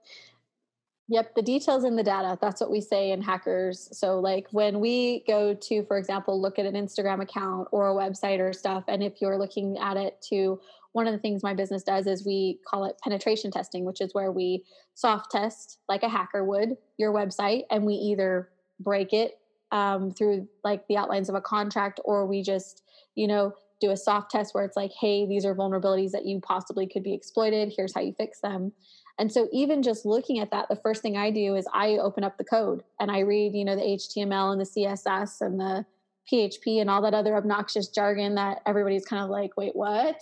Yep, 1.10 1.36
the 1.36 1.42
details 1.42 1.84
in 1.84 1.96
the 1.96 2.02
data. 2.02 2.36
That's 2.40 2.60
what 2.60 2.70
we 2.70 2.80
say 2.82 3.12
in 3.12 3.22
hackers. 3.22 3.88
So, 3.92 4.18
like 4.18 4.46
when 4.50 4.78
we 4.80 5.24
go 5.26 5.54
to, 5.54 5.82
for 5.84 5.96
example, 5.96 6.38
look 6.38 6.58
at 6.58 6.66
an 6.66 6.74
Instagram 6.74 7.22
account 7.22 7.68
or 7.70 7.88
a 7.88 7.94
website 7.94 8.40
or 8.40 8.52
stuff, 8.52 8.84
and 8.88 9.02
if 9.02 9.22
you're 9.22 9.38
looking 9.38 9.78
at 9.78 9.96
it 9.96 10.20
to 10.28 10.60
one 10.92 11.06
of 11.06 11.14
the 11.14 11.18
things 11.18 11.42
my 11.42 11.54
business 11.54 11.82
does 11.82 12.06
is 12.06 12.26
we 12.26 12.58
call 12.68 12.84
it 12.84 12.96
penetration 13.02 13.50
testing, 13.50 13.86
which 13.86 14.02
is 14.02 14.12
where 14.12 14.32
we 14.32 14.64
soft 14.94 15.30
test 15.30 15.78
like 15.88 16.02
a 16.02 16.08
hacker 16.10 16.44
would 16.44 16.76
your 16.98 17.12
website, 17.12 17.62
and 17.70 17.86
we 17.86 17.94
either 17.94 18.50
break 18.80 19.14
it 19.14 19.38
um, 19.72 20.10
through 20.10 20.48
like 20.64 20.86
the 20.88 20.96
outlines 20.96 21.28
of 21.28 21.34
a 21.34 21.40
contract, 21.40 22.00
or 22.04 22.26
we 22.26 22.42
just, 22.42 22.82
you 23.14 23.26
know, 23.26 23.52
do 23.80 23.90
a 23.90 23.96
soft 23.96 24.30
test 24.30 24.54
where 24.54 24.64
it's 24.64 24.76
like, 24.76 24.92
hey, 24.92 25.26
these 25.26 25.44
are 25.44 25.54
vulnerabilities 25.54 26.10
that 26.10 26.26
you 26.26 26.40
possibly 26.40 26.86
could 26.86 27.02
be 27.02 27.14
exploited. 27.14 27.72
Here's 27.76 27.94
how 27.94 28.00
you 28.00 28.12
fix 28.12 28.40
them. 28.40 28.72
And 29.18 29.32
so, 29.32 29.48
even 29.52 29.82
just 29.82 30.06
looking 30.06 30.38
at 30.38 30.50
that, 30.52 30.68
the 30.68 30.76
first 30.76 31.02
thing 31.02 31.16
I 31.16 31.30
do 31.30 31.56
is 31.56 31.66
I 31.74 31.98
open 31.98 32.24
up 32.24 32.38
the 32.38 32.44
code 32.44 32.84
and 33.00 33.10
I 33.10 33.20
read, 33.20 33.54
you 33.54 33.64
know, 33.64 33.76
the 33.76 33.82
HTML 33.82 34.52
and 34.52 34.60
the 34.60 34.64
CSS 34.64 35.40
and 35.40 35.58
the 35.58 35.84
PHP 36.32 36.80
and 36.80 36.88
all 36.88 37.02
that 37.02 37.14
other 37.14 37.36
obnoxious 37.36 37.88
jargon 37.88 38.36
that 38.36 38.62
everybody's 38.66 39.04
kind 39.04 39.24
of 39.24 39.30
like, 39.30 39.56
wait, 39.56 39.74
what? 39.74 40.16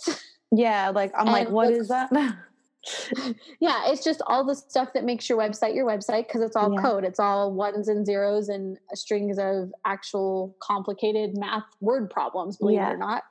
Yeah, 0.51 0.91
like 0.91 1.11
I'm 1.13 1.27
and 1.27 1.31
like, 1.31 1.49
what 1.49 1.71
is 1.71 1.89
that? 1.89 2.09
yeah, 3.59 3.83
it's 3.87 4.03
just 4.03 4.21
all 4.27 4.45
the 4.45 4.55
stuff 4.55 4.89
that 4.93 5.03
makes 5.03 5.29
your 5.29 5.37
website 5.37 5.75
your 5.75 5.85
website 5.85 6.27
because 6.27 6.41
it's 6.41 6.55
all 6.55 6.73
yeah. 6.73 6.81
code. 6.81 7.03
It's 7.03 7.19
all 7.19 7.53
ones 7.53 7.87
and 7.87 8.05
zeros 8.05 8.49
and 8.49 8.77
strings 8.93 9.37
of 9.39 9.71
actual 9.85 10.55
complicated 10.61 11.37
math 11.37 11.65
word 11.81 12.09
problems, 12.09 12.57
believe 12.57 12.75
yeah. 12.75 12.89
it 12.89 12.93
or 12.93 12.97
not. 12.97 13.23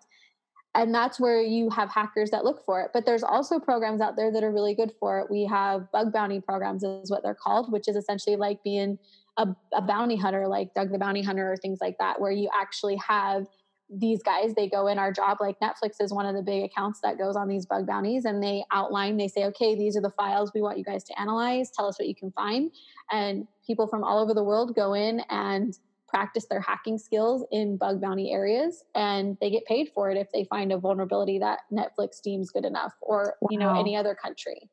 And 0.75 0.95
that's 0.95 1.19
where 1.19 1.41
you 1.41 1.71
have 1.71 1.91
hackers 1.91 2.31
that 2.31 2.45
look 2.45 2.63
for 2.67 2.83
it. 2.83 2.91
But 2.93 3.07
there's 3.07 3.23
also 3.23 3.59
programs 3.59 4.03
out 4.03 4.15
there 4.15 4.31
that 4.31 4.45
are 4.45 4.53
really 4.53 4.75
good 4.75 4.93
for 5.01 5.19
it. 5.21 5.31
We 5.31 5.47
have 5.47 5.91
bug 5.91 6.13
bounty 6.13 6.41
programs, 6.41 6.83
is 6.83 7.11
what 7.11 7.23
they're 7.23 7.35
called, 7.35 7.73
which 7.73 7.89
is 7.89 7.97
essentially 7.97 8.37
like 8.37 8.63
being 8.63 8.99
a, 9.39 9.49
a 9.73 9.81
bounty 9.81 10.17
hunter 10.17 10.47
like 10.47 10.75
Dog 10.75 10.93
the 10.93 10.99
Bounty 10.99 11.23
Hunter 11.23 11.51
or 11.51 11.57
things 11.57 11.79
like 11.81 11.97
that, 11.99 12.21
where 12.21 12.31
you 12.31 12.51
actually 12.55 12.97
have 12.97 13.47
these 13.89 14.23
guys 14.23 14.53
they 14.55 14.69
go 14.69 14.89
in 14.89 14.99
our 14.99 15.13
job 15.13 15.37
like 15.41 15.57
netflix 15.61 16.01
is 16.01 16.13
one 16.13 16.27
of 16.27 16.35
the 16.35 16.43
big 16.43 16.65
accounts 16.65 16.99
that 17.05 17.17
goes 17.17 17.37
on 17.37 17.47
these 17.47 17.67
bug 17.67 17.87
bounties 17.87 18.25
and 18.25 18.43
they 18.43 18.65
outline 18.73 19.17
they 19.17 19.29
say 19.29 19.45
okay 19.45 19.77
these 19.77 19.97
are 19.97 20.01
the 20.01 20.11
files 20.11 20.51
we 20.55 20.63
want 20.63 20.79
you 20.79 20.85
guys 20.85 21.05
to 21.05 21.21
analyze. 21.21 21.71
Tell 21.71 21.87
us 21.87 21.99
what 21.99 22.09
you 22.09 22.15
can 22.15 22.31
find. 22.33 22.71
And 23.11 23.47
people 23.67 23.87
from 23.87 24.05
all 24.05 24.23
over 24.23 24.35
the 24.35 24.45
world 24.45 24.75
go 24.75 24.95
in 24.95 25.21
and 25.31 25.79
practice 26.09 26.47
their 26.49 26.61
hacking 26.61 26.99
skills 26.99 27.45
in 27.51 27.77
bug 27.77 28.01
bounty 28.01 28.33
areas 28.33 28.85
and 28.95 29.37
they 29.41 29.51
get 29.51 29.65
paid 29.67 29.91
for 29.93 30.09
it 30.11 30.17
if 30.17 30.29
they 30.33 30.45
find 30.45 30.73
a 30.73 30.79
vulnerability 30.79 31.37
that 31.37 31.61
netflix 31.73 32.23
deems 32.23 32.51
good 32.51 32.65
enough 32.65 32.93
or 33.01 33.35
wow. 33.41 33.49
you 33.51 33.59
know 33.59 33.79
any 33.79 33.97
other 33.97 34.15
country. 34.15 34.71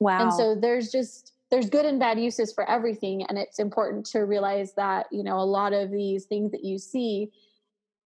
Wow 0.00 0.22
and 0.22 0.32
so 0.32 0.54
there's 0.54 0.92
just 0.92 1.32
there's 1.50 1.68
good 1.68 1.84
and 1.84 1.98
bad 1.98 2.20
uses 2.20 2.52
for 2.52 2.68
everything 2.70 3.24
and 3.24 3.38
it's 3.38 3.58
important 3.58 4.06
to 4.06 4.20
realize 4.20 4.74
that 4.74 5.06
you 5.10 5.24
know 5.24 5.38
a 5.38 5.44
lot 5.44 5.72
of 5.72 5.90
these 5.90 6.26
things 6.26 6.52
that 6.52 6.64
you 6.64 6.78
see 6.78 7.32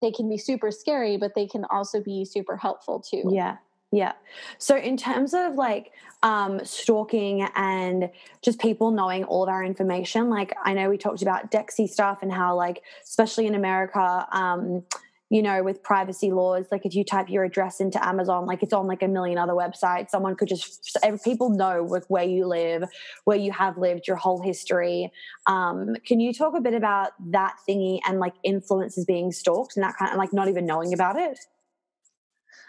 they 0.01 0.11
can 0.11 0.29
be 0.29 0.37
super 0.37 0.71
scary 0.71 1.17
but 1.17 1.33
they 1.35 1.47
can 1.47 1.65
also 1.65 2.01
be 2.01 2.25
super 2.25 2.57
helpful 2.57 2.99
too 2.99 3.23
yeah 3.29 3.57
yeah. 3.91 4.13
So 4.57 4.75
in 4.75 4.97
terms 4.97 5.33
of 5.33 5.55
like 5.55 5.91
um 6.23 6.59
stalking 6.65 7.47
and 7.55 8.09
just 8.41 8.59
people 8.59 8.91
knowing 8.91 9.23
all 9.23 9.43
of 9.43 9.49
our 9.49 9.63
information, 9.63 10.29
like 10.29 10.55
I 10.63 10.73
know 10.73 10.89
we 10.89 10.97
talked 10.97 11.21
about 11.21 11.51
Dexy 11.51 11.87
stuff 11.87 12.19
and 12.21 12.31
how 12.31 12.55
like 12.55 12.83
especially 13.03 13.47
in 13.47 13.55
America, 13.55 14.27
um 14.31 14.83
you 15.29 15.41
know, 15.41 15.61
with 15.61 15.83
privacy 15.83 16.31
laws, 16.31 16.65
like 16.71 16.85
if 16.85 16.95
you 16.95 17.03
type 17.03 17.29
your 17.29 17.43
address 17.43 17.79
into 17.81 18.05
Amazon, 18.05 18.45
like 18.45 18.63
it's 18.63 18.73
on 18.73 18.87
like 18.87 19.03
a 19.03 19.07
million 19.07 19.37
other 19.37 19.53
websites, 19.53 20.09
someone 20.09 20.35
could 20.35 20.47
just, 20.47 20.97
people 21.23 21.49
know 21.49 21.83
like 21.83 22.05
where 22.07 22.23
you 22.23 22.45
live, 22.45 22.83
where 23.25 23.37
you 23.37 23.51
have 23.51 23.77
lived, 23.77 24.07
your 24.07 24.15
whole 24.15 24.41
history. 24.41 25.11
Um, 25.45 25.95
can 26.05 26.19
you 26.19 26.33
talk 26.33 26.53
a 26.55 26.61
bit 26.61 26.73
about 26.73 27.11
that 27.31 27.55
thingy 27.67 27.99
and 28.07 28.19
like 28.19 28.35
influences 28.43 29.03
being 29.05 29.31
stalked 29.31 29.75
and 29.75 29.83
that 29.83 29.95
kind 29.97 30.11
of 30.11 30.17
like 30.17 30.31
not 30.31 30.47
even 30.47 30.65
knowing 30.65 30.93
about 30.93 31.17
it? 31.17 31.37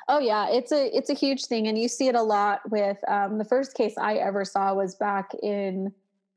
Oh 0.08 0.18
yeah, 0.18 0.48
it's 0.50 0.72
a 0.72 0.96
it's 0.96 1.10
a 1.10 1.14
huge 1.14 1.44
thing, 1.44 1.68
and 1.68 1.78
you 1.78 1.86
see 1.86 2.08
it 2.08 2.14
a 2.14 2.22
lot 2.22 2.60
with 2.70 2.96
um, 3.08 3.36
the 3.36 3.44
first 3.44 3.74
case 3.74 3.92
I 3.98 4.14
ever 4.14 4.42
saw 4.42 4.72
was 4.72 4.94
back 4.94 5.34
in 5.42 5.92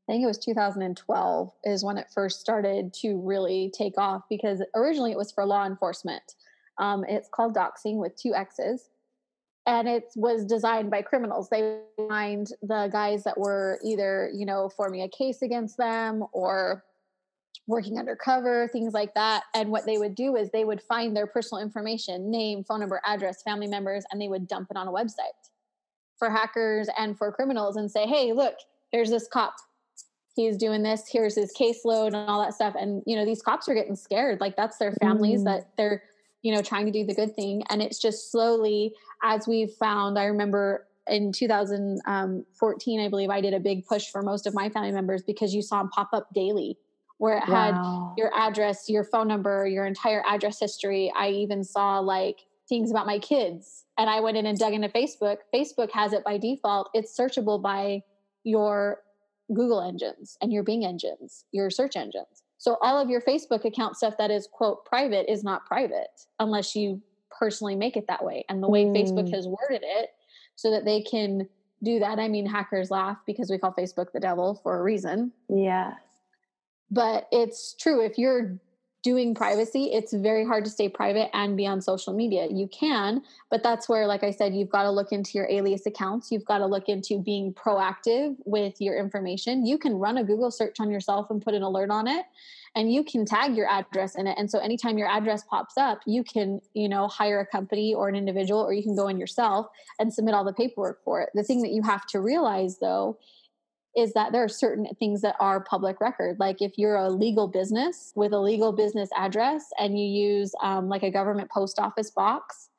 I 0.08 0.12
think 0.12 0.24
it 0.24 0.26
was 0.26 0.38
2012 0.38 1.52
is 1.64 1.84
when 1.84 1.96
it 1.96 2.08
first 2.12 2.40
started 2.40 2.92
to 2.94 3.20
really 3.20 3.72
take 3.76 3.96
off 3.96 4.22
because 4.28 4.60
originally 4.74 5.12
it 5.12 5.16
was 5.16 5.30
for 5.30 5.46
law 5.46 5.64
enforcement. 5.64 6.34
Um, 6.78 7.04
it's 7.08 7.28
called 7.32 7.54
doxing 7.54 7.98
with 7.98 8.16
two 8.16 8.34
X's. 8.34 8.88
And 9.64 9.88
it 9.88 10.06
was 10.16 10.44
designed 10.44 10.90
by 10.90 11.02
criminals. 11.02 11.48
They 11.48 11.78
find 12.08 12.48
the 12.62 12.88
guys 12.92 13.22
that 13.22 13.38
were 13.38 13.78
either, 13.84 14.28
you 14.34 14.44
know, 14.44 14.68
forming 14.68 15.02
a 15.02 15.08
case 15.08 15.40
against 15.40 15.76
them 15.76 16.24
or 16.32 16.82
working 17.68 17.96
undercover, 17.96 18.68
things 18.72 18.92
like 18.92 19.14
that. 19.14 19.44
And 19.54 19.70
what 19.70 19.86
they 19.86 19.98
would 19.98 20.16
do 20.16 20.34
is 20.34 20.50
they 20.50 20.64
would 20.64 20.82
find 20.82 21.16
their 21.16 21.28
personal 21.28 21.62
information, 21.62 22.28
name, 22.28 22.64
phone 22.64 22.80
number, 22.80 23.00
address, 23.04 23.40
family 23.42 23.68
members, 23.68 24.04
and 24.10 24.20
they 24.20 24.26
would 24.26 24.48
dump 24.48 24.66
it 24.68 24.76
on 24.76 24.88
a 24.88 24.92
website 24.92 25.30
for 26.18 26.28
hackers 26.28 26.88
and 26.98 27.16
for 27.16 27.30
criminals 27.30 27.76
and 27.76 27.88
say, 27.88 28.04
hey, 28.04 28.32
look, 28.32 28.56
here's 28.90 29.10
this 29.10 29.28
cop 29.28 29.54
he's 30.34 30.56
doing 30.56 30.82
this 30.82 31.08
here's 31.10 31.34
his 31.34 31.52
caseload 31.58 32.08
and 32.08 32.16
all 32.16 32.40
that 32.40 32.54
stuff 32.54 32.74
and 32.78 33.02
you 33.06 33.16
know 33.16 33.24
these 33.24 33.42
cops 33.42 33.68
are 33.68 33.74
getting 33.74 33.96
scared 33.96 34.40
like 34.40 34.56
that's 34.56 34.78
their 34.78 34.92
families 35.00 35.40
mm. 35.40 35.44
that 35.44 35.68
they're 35.76 36.02
you 36.42 36.54
know 36.54 36.62
trying 36.62 36.86
to 36.86 36.92
do 36.92 37.04
the 37.04 37.14
good 37.14 37.34
thing 37.34 37.62
and 37.70 37.82
it's 37.82 37.98
just 37.98 38.30
slowly 38.30 38.94
as 39.22 39.46
we've 39.46 39.72
found 39.72 40.18
i 40.18 40.24
remember 40.24 40.86
in 41.08 41.32
2014 41.32 43.00
i 43.00 43.08
believe 43.08 43.30
i 43.30 43.40
did 43.40 43.54
a 43.54 43.60
big 43.60 43.84
push 43.86 44.10
for 44.10 44.22
most 44.22 44.46
of 44.46 44.54
my 44.54 44.68
family 44.68 44.92
members 44.92 45.22
because 45.22 45.54
you 45.54 45.62
saw 45.62 45.78
them 45.78 45.88
pop 45.90 46.10
up 46.12 46.28
daily 46.34 46.78
where 47.18 47.38
it 47.38 47.48
wow. 47.48 48.14
had 48.14 48.20
your 48.20 48.32
address 48.36 48.88
your 48.88 49.04
phone 49.04 49.28
number 49.28 49.66
your 49.66 49.86
entire 49.86 50.22
address 50.28 50.58
history 50.60 51.12
i 51.16 51.28
even 51.28 51.64
saw 51.64 51.98
like 51.98 52.40
things 52.68 52.90
about 52.90 53.06
my 53.06 53.18
kids 53.18 53.84
and 53.98 54.08
i 54.08 54.20
went 54.20 54.36
in 54.36 54.46
and 54.46 54.58
dug 54.58 54.72
into 54.72 54.88
facebook 54.88 55.38
facebook 55.52 55.90
has 55.90 56.12
it 56.12 56.24
by 56.24 56.38
default 56.38 56.88
it's 56.94 57.16
searchable 57.16 57.60
by 57.60 58.00
your 58.44 58.98
Google 59.54 59.80
engines 59.80 60.36
and 60.40 60.52
your 60.52 60.62
Bing 60.62 60.84
engines, 60.84 61.44
your 61.52 61.70
search 61.70 61.96
engines. 61.96 62.42
So 62.58 62.76
all 62.80 62.98
of 62.98 63.10
your 63.10 63.20
Facebook 63.20 63.64
account 63.64 63.96
stuff 63.96 64.14
that 64.18 64.30
is 64.30 64.48
quote 64.50 64.84
private 64.84 65.30
is 65.30 65.42
not 65.42 65.66
private 65.66 66.26
unless 66.38 66.76
you 66.76 67.02
personally 67.36 67.74
make 67.74 67.96
it 67.96 68.06
that 68.08 68.24
way. 68.24 68.44
And 68.48 68.62
the 68.62 68.68
way 68.68 68.84
mm. 68.84 68.96
Facebook 68.96 69.32
has 69.34 69.48
worded 69.48 69.82
it 69.82 70.10
so 70.54 70.70
that 70.70 70.84
they 70.84 71.02
can 71.02 71.48
do 71.82 71.98
that. 71.98 72.18
I 72.18 72.28
mean, 72.28 72.46
hackers 72.46 72.90
laugh 72.90 73.18
because 73.26 73.50
we 73.50 73.58
call 73.58 73.72
Facebook 73.72 74.12
the 74.12 74.20
devil 74.20 74.60
for 74.62 74.78
a 74.78 74.82
reason. 74.82 75.32
Yeah. 75.48 75.94
But 76.90 77.26
it's 77.32 77.74
true. 77.74 78.04
If 78.04 78.18
you're 78.18 78.58
doing 79.02 79.34
privacy, 79.34 79.90
it's 79.92 80.12
very 80.12 80.44
hard 80.44 80.64
to 80.64 80.70
stay 80.70 80.88
private 80.88 81.28
and 81.34 81.56
be 81.56 81.66
on 81.66 81.80
social 81.80 82.12
media. 82.12 82.46
You 82.50 82.68
can, 82.68 83.22
but 83.50 83.62
that's 83.62 83.88
where, 83.88 84.06
like 84.06 84.22
I 84.22 84.30
said, 84.30 84.54
you've 84.54 84.70
got 84.70 84.84
to 84.84 84.90
look 84.90 85.12
into 85.12 85.32
your 85.34 85.48
alias 85.50 85.86
accounts. 85.86 86.30
You've 86.30 86.44
got 86.44 86.58
to 86.58 86.66
look 86.66 86.88
into 86.88 87.18
being 87.18 87.52
proactive 87.52 88.36
with 88.44 88.80
your 88.80 88.96
information. 88.96 89.66
You 89.66 89.76
can 89.76 89.94
run 89.94 90.18
a 90.18 90.24
Google 90.24 90.50
search 90.50 90.76
on 90.80 90.90
yourself 90.90 91.30
and 91.30 91.42
put 91.42 91.54
an 91.54 91.62
alert 91.62 91.90
on 91.90 92.06
it, 92.06 92.24
and 92.76 92.92
you 92.92 93.02
can 93.04 93.26
tag 93.26 93.56
your 93.56 93.68
address 93.68 94.14
in 94.14 94.26
it. 94.26 94.38
And 94.38 94.50
so 94.50 94.58
anytime 94.58 94.98
your 94.98 95.08
address 95.08 95.42
pops 95.44 95.76
up, 95.76 96.00
you 96.06 96.22
can, 96.22 96.60
you 96.74 96.88
know, 96.88 97.08
hire 97.08 97.40
a 97.40 97.46
company 97.46 97.94
or 97.94 98.08
an 98.08 98.14
individual, 98.14 98.60
or 98.60 98.72
you 98.72 98.82
can 98.82 98.94
go 98.94 99.08
in 99.08 99.18
yourself 99.18 99.66
and 99.98 100.14
submit 100.14 100.34
all 100.34 100.44
the 100.44 100.52
paperwork 100.52 101.02
for 101.04 101.20
it. 101.20 101.30
The 101.34 101.42
thing 101.42 101.62
that 101.62 101.72
you 101.72 101.82
have 101.82 102.06
to 102.08 102.20
realize 102.20 102.78
though 102.78 103.18
is 103.96 104.14
that 104.14 104.32
there 104.32 104.42
are 104.42 104.48
certain 104.48 104.86
things 104.98 105.20
that 105.20 105.36
are 105.38 105.60
public 105.60 106.00
record. 106.00 106.38
Like 106.40 106.62
if 106.62 106.78
you're 106.78 106.96
a 106.96 107.10
legal 107.10 107.46
business 107.46 108.12
with 108.14 108.32
a 108.32 108.38
legal 108.38 108.72
business 108.72 109.10
address 109.16 109.66
and 109.78 109.98
you 109.98 110.06
use 110.06 110.54
um, 110.62 110.88
like 110.88 111.02
a 111.02 111.10
government 111.10 111.50
post 111.50 111.78
office 111.78 112.10
box, 112.10 112.70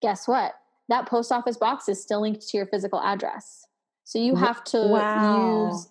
guess 0.00 0.26
what? 0.26 0.54
That 0.88 1.06
post 1.06 1.30
office 1.30 1.56
box 1.56 1.88
is 1.88 2.02
still 2.02 2.22
linked 2.22 2.48
to 2.48 2.56
your 2.56 2.66
physical 2.66 3.00
address. 3.00 3.66
So 4.04 4.18
you 4.18 4.34
have 4.34 4.64
to 4.64 4.78
wow. 4.78 5.70
use 5.70 5.88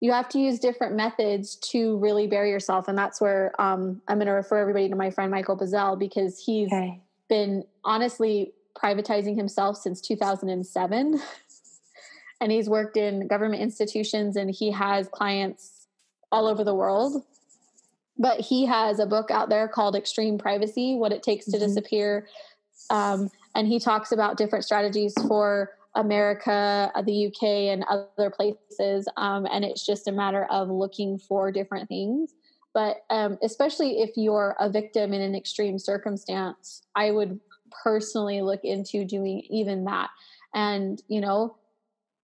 you 0.00 0.12
have 0.12 0.28
to 0.28 0.38
use 0.38 0.60
different 0.60 0.94
methods 0.94 1.56
to 1.56 1.98
really 1.98 2.28
bury 2.28 2.50
yourself 2.50 2.86
and 2.88 2.96
that's 2.96 3.20
where 3.20 3.52
um, 3.60 4.00
i'm 4.06 4.18
going 4.18 4.26
to 4.26 4.32
refer 4.32 4.58
everybody 4.58 4.88
to 4.88 4.94
my 4.94 5.10
friend 5.10 5.30
michael 5.30 5.56
Bazzell 5.56 5.98
because 5.98 6.38
he's 6.38 6.68
okay. 6.68 7.00
been 7.28 7.64
honestly 7.84 8.52
privatizing 8.80 9.36
himself 9.36 9.76
since 9.76 10.00
2007 10.00 11.20
and 12.40 12.52
he's 12.52 12.68
worked 12.68 12.96
in 12.96 13.26
government 13.26 13.62
institutions 13.62 14.36
and 14.36 14.50
he 14.50 14.70
has 14.70 15.08
clients 15.08 15.86
all 16.30 16.46
over 16.46 16.64
the 16.64 16.74
world. 16.74 17.24
But 18.16 18.40
he 18.40 18.66
has 18.66 18.98
a 18.98 19.06
book 19.06 19.30
out 19.30 19.48
there 19.48 19.68
called 19.68 19.94
extreme 19.94 20.38
privacy 20.38 20.96
what 20.96 21.12
it 21.12 21.22
takes 21.22 21.46
to 21.46 21.52
mm-hmm. 21.52 21.66
disappear. 21.66 22.28
Um, 22.90 23.30
and 23.54 23.66
he 23.66 23.78
talks 23.78 24.12
about 24.12 24.36
different 24.36 24.64
strategies 24.64 25.14
for 25.26 25.72
america 25.94 26.92
uh, 26.94 27.02
the 27.02 27.26
uk 27.26 27.42
and 27.42 27.84
other 27.84 28.30
places. 28.30 29.08
Um, 29.16 29.46
and 29.50 29.64
it's 29.64 29.84
just 29.84 30.06
a 30.06 30.12
matter 30.12 30.44
of 30.50 30.68
looking 30.68 31.18
for 31.18 31.50
different 31.50 31.88
things. 31.88 32.34
But 32.74 33.04
um, 33.10 33.38
especially 33.42 34.00
if 34.00 34.10
you're 34.14 34.54
a 34.60 34.70
victim 34.70 35.12
in 35.12 35.20
an 35.20 35.34
extreme 35.34 35.78
circumstance 35.78 36.82
i 36.94 37.10
would 37.10 37.40
personally 37.82 38.42
look 38.42 38.64
into 38.64 39.04
doing 39.04 39.40
even 39.50 39.84
that. 39.84 40.10
And 40.54 41.02
you 41.08 41.20
know 41.20 41.56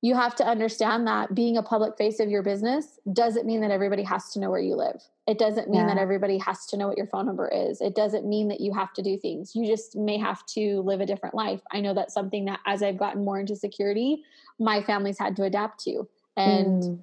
you 0.05 0.15
have 0.15 0.35
to 0.35 0.47
understand 0.47 1.07
that 1.07 1.35
being 1.35 1.57
a 1.57 1.63
public 1.63 1.97
face 1.97 2.21
of 2.21 2.29
your 2.29 2.43
business 2.43 3.01
doesn't 3.15 3.47
mean 3.47 3.63
that 3.63 3.71
everybody 3.71 4.03
has 4.03 4.29
to 4.33 4.39
know 4.39 4.51
where 4.51 4.61
you 4.61 4.77
live. 4.77 5.03
It 5.27 5.39
doesn't 5.39 5.71
mean 5.71 5.81
yeah. 5.81 5.95
that 5.95 5.97
everybody 5.97 6.37
has 6.37 6.67
to 6.67 6.77
know 6.77 6.87
what 6.87 6.99
your 6.99 7.07
phone 7.07 7.25
number 7.25 7.49
is. 7.49 7.81
It 7.81 7.95
doesn't 7.95 8.29
mean 8.29 8.49
that 8.49 8.61
you 8.61 8.75
have 8.75 8.93
to 8.93 9.03
do 9.03 9.17
things. 9.17 9.57
You 9.57 9.67
just 9.67 9.97
may 9.97 10.19
have 10.19 10.45
to 10.49 10.83
live 10.83 11.01
a 11.01 11.07
different 11.07 11.35
life. 11.35 11.63
I 11.73 11.81
know 11.81 11.95
that's 11.95 12.13
something 12.13 12.45
that 12.45 12.61
as 12.67 12.83
I've 12.83 12.99
gotten 12.99 13.25
more 13.25 13.41
into 13.41 13.57
security, 13.57 14.23
my 14.61 14.83
family's 14.83 15.19
had 15.19 15.37
to 15.37 15.45
adapt 15.45 15.83
to. 15.85 16.07
And 16.37 16.83
mm 16.83 16.99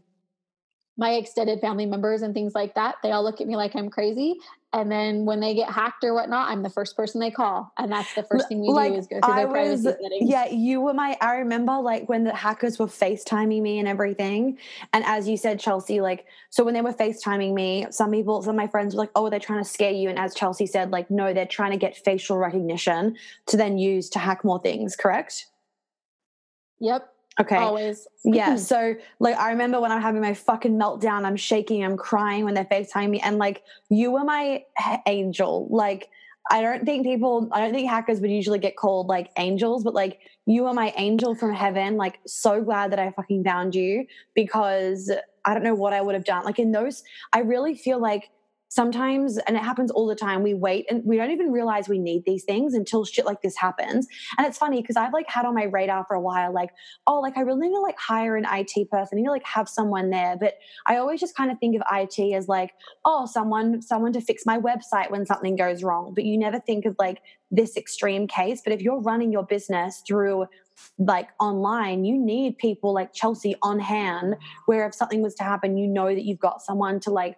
my 0.98 1.14
extended 1.14 1.60
family 1.62 1.86
members 1.86 2.22
and 2.22 2.34
things 2.34 2.54
like 2.54 2.76
that, 2.76 2.96
they 3.02 3.12
all 3.12 3.24
look 3.24 3.42
at 3.42 3.48
me 3.48 3.56
like 3.56 3.76
I'm 3.76 3.90
crazy. 3.90 4.36
And 4.74 4.90
then 4.90 5.26
when 5.26 5.42
they 5.42 5.54
get 5.54 5.70
hacked 5.70 6.04
or 6.04 6.14
whatnot, 6.14 6.50
I'm 6.50 6.64
the 6.64 6.70
first 6.70 6.96
person 6.96 7.20
they 7.20 7.32
call. 7.32 7.74
And 7.78 7.92
that's 7.92 8.14
the 8.14 8.24
first 8.24 8.48
thing 8.48 8.62
we 8.62 8.70
like, 8.70 8.94
do 8.94 9.00
is 9.00 9.08
go 9.08 9.20
through 9.20 9.36
their 9.36 9.48
privacy 9.48 9.84
settings. 9.84 10.30
Yeah, 10.30 10.48
you 10.48 10.80
were 10.80 10.94
my 10.94 11.18
I 11.20 11.36
remember 11.38 11.74
like 11.80 12.08
when 12.08 12.24
the 12.24 12.34
hackers 12.34 12.80
were 12.80 12.88
FaceTiming 12.88 13.62
me 13.62 13.80
and 13.80 13.88
everything. 13.88 14.58
And 14.94 15.04
as 15.06 15.28
you 15.28 15.36
said, 15.36 15.60
Chelsea, 15.60 16.00
like 16.00 16.26
so 16.52 16.64
when 16.64 16.74
they 16.74 16.82
were 16.82 16.94
FaceTiming 16.94 17.54
me, 17.54 17.88
some 17.90 18.12
people, 18.12 18.42
some 18.42 18.52
of 18.52 18.56
my 18.56 18.68
friends 18.68 18.96
were 18.96 19.02
like, 19.02 19.12
Oh, 19.16 19.30
they're 19.30 19.40
trying 19.40 19.64
to 19.64 19.70
scare 19.70 19.92
you. 19.92 20.08
And 20.08 20.18
as 20.18 20.34
Chelsea 20.34 20.68
said, 20.68 20.92
like, 20.92 21.12
no, 21.12 21.34
they're 21.34 21.46
trying 21.46 21.72
to 21.72 21.78
get 21.78 21.98
facial 21.98 22.38
recognition 22.38 23.18
to 23.48 23.58
then 23.58 23.78
use 23.78 24.10
to 24.12 24.20
hack 24.20 24.46
more 24.46 24.60
things, 24.60 24.96
correct? 24.96 25.48
Yep. 26.80 27.11
Okay. 27.40 27.56
Always. 27.56 28.08
yeah. 28.24 28.56
So 28.56 28.96
like 29.20 29.38
I 29.38 29.52
remember 29.52 29.80
when 29.80 29.92
I'm 29.92 30.02
having 30.02 30.22
my 30.22 30.34
fucking 30.34 30.78
meltdown, 30.78 31.24
I'm 31.26 31.38
shaking, 31.38 31.84
I'm 31.84 31.98
crying 31.98 32.44
when 32.44 32.54
they're 32.54 32.66
FaceTiming 32.66 33.10
me. 33.10 33.20
And 33.22 33.38
like 33.38 33.64
you 33.90 34.12
were 34.12 34.24
my 34.24 34.64
angel. 35.08 35.68
Like 35.72 36.10
I 36.50 36.62
don't 36.62 36.86
think 36.86 37.06
people, 37.06 37.48
I 37.52 37.62
don't 37.62 37.74
think 37.74 37.90
hackers 37.90 38.20
would 38.20 38.32
usually 38.32 38.60
get 38.60 38.76
called 38.76 39.08
like 39.08 39.32
angels, 39.38 39.84
but 39.84 39.94
like 39.94 40.20
you 40.46 40.66
are 40.66 40.74
my 40.74 40.94
angel 40.98 41.36
from 41.36 41.54
heaven. 41.54 41.98
Like, 41.98 42.20
so 42.26 42.62
glad 42.62 42.92
that 42.92 43.00
I 43.00 43.12
fucking 43.12 43.44
found 43.44 43.76
you 43.76 44.06
because 44.34 45.12
I 45.46 45.54
don't 45.54 45.64
know 45.64 45.76
what 45.76 45.94
I 45.94 46.02
would 46.02 46.16
have 46.16 46.26
done. 46.26 46.44
Like, 46.44 46.60
in 46.60 46.72
those, 46.72 47.04
I 47.32 47.40
really 47.40 47.76
feel 47.76 48.00
like 48.00 48.30
sometimes 48.72 49.38
and 49.38 49.58
it 49.58 49.64
happens 49.64 49.92
all 49.92 50.08
the 50.08 50.16
time 50.16 50.44
we 50.44 50.54
wait 50.54 50.86
and 50.90 51.04
we 51.04 51.18
don't 51.18 51.30
even 51.30 51.52
realize 51.52 51.90
we 51.90 52.00
need 52.00 52.24
these 52.26 52.46
things 52.46 52.74
until 52.74 53.04
shit 53.04 53.26
like 53.26 53.42
this 53.42 53.58
happens. 53.58 54.08
And 54.38 54.48
it's 54.48 54.58
funny 54.58 54.82
because 54.82 54.96
i've 54.96 55.12
like 55.12 55.30
had 55.30 55.46
on 55.46 55.54
my 55.54 55.66
radar 55.66 56.06
for 56.08 56.16
a 56.16 56.22
while 56.22 56.54
like 56.54 56.70
oh 57.06 57.20
like 57.20 57.38
i 57.38 57.42
really 57.42 57.68
need 57.68 57.76
to 57.76 57.82
like 57.82 58.00
hire 58.00 58.38
an 58.38 58.46
it 58.46 58.90
person. 58.90 59.18
Need 59.18 59.26
to 59.26 59.32
like 59.32 59.46
have 59.46 59.68
someone 59.68 60.10
there. 60.10 60.38
But 60.40 60.54
i 60.88 60.96
always 60.96 61.20
just 61.20 61.36
kind 61.36 61.52
of 61.52 61.60
think 61.60 61.76
of 61.76 61.84
it 61.92 62.34
as 62.34 62.48
like 62.48 62.72
oh 63.04 63.26
someone 63.26 63.82
someone 63.82 64.14
to 64.14 64.22
fix 64.22 64.46
my 64.46 64.58
website 64.58 65.12
when 65.12 65.26
something 65.26 65.58
goes 65.58 65.84
wrong. 65.84 66.14
But 66.16 66.24
you 66.24 66.38
never 66.38 66.60
think 66.60 66.86
of 66.86 66.96
like 66.98 67.22
this 67.52 67.76
extreme 67.76 68.28
case. 68.28 68.62
But 68.64 68.72
if 68.72 68.82
you're 68.82 69.02
running 69.02 69.32
your 69.32 69.44
business 69.44 70.02
through 70.08 70.46
like 70.98 71.30
online, 71.40 72.06
you 72.06 72.18
need 72.18 72.58
people 72.58 72.94
like 72.94 73.14
Chelsea 73.14 73.56
on 73.62 73.80
hand, 73.80 74.36
where 74.66 74.88
if 74.88 74.96
something 74.96 75.22
was 75.22 75.36
to 75.36 75.44
happen, 75.44 75.78
you 75.78 75.88
know 75.88 76.08
that 76.08 76.24
you've 76.24 76.40
got 76.40 76.62
someone 76.62 77.00
to 77.02 77.12
like 77.12 77.38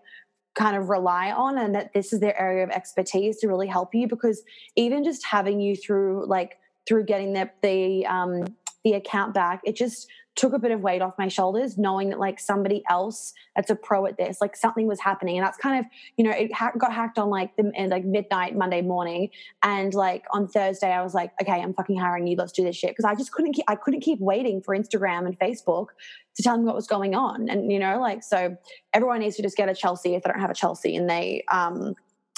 kind 0.56 0.78
of 0.78 0.90
rely 0.90 1.32
on 1.32 1.58
and 1.58 1.74
that 1.76 1.94
this 1.94 2.14
is 2.14 2.20
their 2.20 2.40
area 2.40 2.64
of 2.64 2.70
expertise 2.70 3.38
to 3.38 3.48
really 3.48 3.68
help 3.68 3.94
you 3.96 4.08
because 4.08 4.44
even 4.76 5.04
just 5.04 5.26
having 5.26 5.60
you 5.60 5.76
through 5.76 6.26
like 6.28 6.60
through 6.88 7.04
getting 7.06 7.34
the 7.34 7.50
the 7.62 8.06
um 8.06 8.46
the 8.84 8.94
account 8.94 9.34
back 9.34 9.62
it 9.64 9.76
just 9.76 10.08
took 10.36 10.54
a 10.54 10.60
bit 10.60 10.72
of 10.72 10.82
weight 10.82 11.02
off 11.02 11.14
my 11.18 11.28
shoulders 11.28 11.78
knowing 11.78 12.10
that 12.10 12.20
like 12.20 12.40
somebody 12.40 12.84
else 12.90 13.34
that's 13.56 13.70
a 13.70 13.76
pro 13.76 14.06
at 14.08 14.18
this 14.18 14.42
like 14.42 14.56
something 14.56 14.88
was 14.88 15.00
happening. 15.00 15.38
And 15.38 15.46
that's 15.46 15.58
kind 15.58 15.80
of 15.80 15.86
you 16.18 16.24
know 16.24 16.32
it 16.32 16.52
ha- 16.54 16.72
got 16.78 16.94
hacked 16.94 17.20
on 17.20 17.30
like 17.30 17.56
the 17.56 17.72
and 17.76 17.92
like 17.92 18.04
midnight 18.04 18.56
monday 18.56 18.82
morning. 18.82 19.30
And 19.62 19.94
like 19.94 20.26
on 20.32 20.48
thursday 20.48 20.92
i 20.92 21.04
was 21.04 21.14
like 21.14 21.32
okay 21.42 21.62
i'm 21.62 21.74
fucking 21.74 21.98
hiring 21.98 22.28
you. 22.28 22.36
Let's 22.36 22.52
do 22.52 22.64
this 22.64 22.76
shit. 22.76 22.92
Because 22.92 23.06
i 23.06 23.16
just 23.16 23.32
couldn't 23.32 23.54
keep 23.54 23.66
i 23.68 23.76
couldn't 23.76 24.02
keep 24.02 24.20
waiting 24.20 24.62
for 24.62 24.76
instagram 24.76 25.26
and 25.26 25.38
facebook 25.38 25.88
to 26.36 26.44
tell 26.44 26.58
me 26.58 26.64
what 26.64 26.76
was 26.76 26.88
going 26.88 27.14
on. 27.14 27.50
And 27.50 27.72
you 27.72 27.80
know 27.80 28.00
like 28.00 28.24
so 28.24 28.58
everyone 28.94 29.20
needs 29.20 29.36
to 29.36 29.44
just 29.44 29.58
get 29.58 29.70
a 29.70 29.76
chelsea 29.76 30.16
if 30.16 30.24
they 30.24 30.30
don't 30.30 30.40
have 30.40 30.52
a 30.52 30.56
chelsea. 30.56 30.96
And 30.96 31.10
they 31.10 31.44
um 31.52 31.94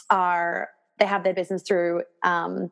are 0.09 0.69
they 0.99 1.05
have 1.05 1.23
their 1.23 1.33
business 1.33 1.63
through 1.63 2.03
um 2.23 2.71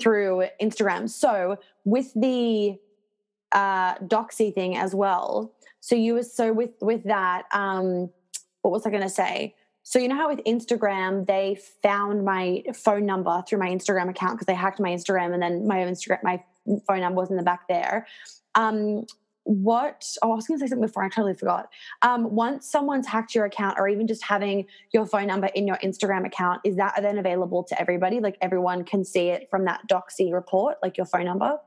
through 0.00 0.46
instagram. 0.62 1.10
So 1.10 1.58
with 1.84 2.12
the 2.14 2.78
uh, 3.52 3.94
doxy 3.98 4.54
thing 4.54 4.76
as 4.76 4.94
well. 4.94 5.52
So 5.80 5.94
you 5.94 6.14
were 6.14 6.22
so 6.22 6.52
with 6.52 6.70
with 6.80 7.04
that. 7.04 7.44
Um, 7.52 8.10
what 8.62 8.72
was 8.72 8.86
I 8.86 8.90
going 8.90 9.02
to 9.02 9.08
say? 9.08 9.54
So 9.82 9.98
you 9.98 10.08
know 10.08 10.16
how 10.16 10.28
with 10.28 10.44
Instagram 10.44 11.26
they 11.26 11.58
found 11.82 12.24
my 12.24 12.62
phone 12.74 13.06
number 13.06 13.42
through 13.48 13.58
my 13.58 13.68
Instagram 13.68 14.10
account 14.10 14.34
because 14.34 14.46
they 14.46 14.54
hacked 14.54 14.78
my 14.78 14.90
Instagram 14.90 15.32
and 15.32 15.42
then 15.42 15.66
my 15.66 15.78
Instagram 15.78 16.22
my 16.22 16.42
phone 16.86 17.00
number 17.00 17.20
was 17.20 17.30
in 17.30 17.36
the 17.36 17.42
back 17.42 17.66
there. 17.68 18.06
Um, 18.54 19.06
what 19.44 20.04
oh, 20.22 20.32
I 20.32 20.34
was 20.34 20.46
going 20.46 20.60
to 20.60 20.66
say 20.66 20.68
something 20.68 20.86
before 20.86 21.02
I 21.02 21.08
totally 21.08 21.34
forgot. 21.34 21.70
Um, 22.02 22.34
once 22.34 22.70
someone's 22.70 23.06
hacked 23.06 23.34
your 23.34 23.46
account, 23.46 23.78
or 23.78 23.88
even 23.88 24.06
just 24.06 24.22
having 24.22 24.66
your 24.92 25.06
phone 25.06 25.26
number 25.26 25.48
in 25.48 25.66
your 25.66 25.76
Instagram 25.78 26.26
account, 26.26 26.60
is 26.64 26.76
that 26.76 26.98
then 27.00 27.18
available 27.18 27.64
to 27.64 27.80
everybody? 27.80 28.20
Like 28.20 28.36
everyone 28.40 28.84
can 28.84 29.04
see 29.04 29.28
it 29.28 29.48
from 29.50 29.64
that 29.64 29.80
Doxy 29.90 30.32
report, 30.32 30.76
like 30.82 30.96
your 30.96 31.06
phone 31.06 31.24
number. 31.24 31.58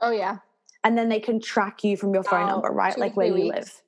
Oh 0.00 0.10
yeah, 0.10 0.38
and 0.84 0.96
then 0.96 1.08
they 1.08 1.18
can 1.18 1.40
track 1.40 1.82
you 1.82 1.96
from 1.96 2.14
your 2.14 2.22
phone 2.22 2.46
number, 2.46 2.70
right? 2.70 2.96
Like 2.96 3.16
where 3.16 3.26
you 3.26 3.50
live. 3.50 3.82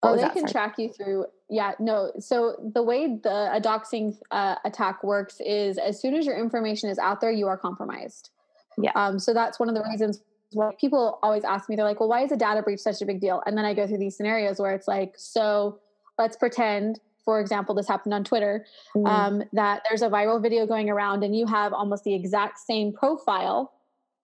What 0.00 0.10
oh, 0.10 0.16
they 0.16 0.28
can 0.28 0.40
Sorry. 0.40 0.52
track 0.52 0.74
you 0.78 0.92
through. 0.92 1.26
Yeah, 1.48 1.72
no. 1.78 2.12
So 2.18 2.56
the 2.74 2.82
way 2.82 3.18
the 3.22 3.54
a 3.54 3.60
doxing 3.60 4.18
uh, 4.30 4.56
attack 4.64 5.02
works 5.02 5.40
is 5.40 5.78
as 5.78 6.00
soon 6.00 6.14
as 6.14 6.26
your 6.26 6.36
information 6.36 6.90
is 6.90 6.98
out 6.98 7.20
there, 7.20 7.30
you 7.30 7.46
are 7.46 7.56
compromised. 7.56 8.30
Yeah. 8.78 8.90
Um, 8.94 9.18
so 9.18 9.32
that's 9.32 9.58
one 9.58 9.68
of 9.68 9.74
the 9.74 9.82
reasons 9.88 10.20
why 10.52 10.72
people 10.78 11.18
always 11.22 11.44
ask 11.44 11.68
me. 11.68 11.76
They're 11.76 11.84
like, 11.84 12.00
"Well, 12.00 12.08
why 12.08 12.24
is 12.24 12.32
a 12.32 12.36
data 12.36 12.62
breach 12.62 12.80
such 12.80 13.00
a 13.00 13.06
big 13.06 13.20
deal?" 13.20 13.42
And 13.46 13.56
then 13.56 13.64
I 13.64 13.74
go 13.74 13.86
through 13.86 13.98
these 13.98 14.16
scenarios 14.16 14.58
where 14.58 14.74
it's 14.74 14.88
like, 14.88 15.14
so 15.16 15.78
let's 16.18 16.36
pretend 16.36 17.00
for 17.24 17.40
example, 17.40 17.74
this 17.74 17.88
happened 17.88 18.14
on 18.14 18.22
Twitter, 18.22 18.64
mm. 18.96 19.04
um, 19.04 19.42
that 19.52 19.82
there's 19.88 20.00
a 20.00 20.08
viral 20.08 20.40
video 20.40 20.64
going 20.64 20.88
around 20.88 21.24
and 21.24 21.36
you 21.36 21.44
have 21.44 21.72
almost 21.72 22.04
the 22.04 22.14
exact 22.14 22.56
same 22.56 22.92
profile 22.92 23.72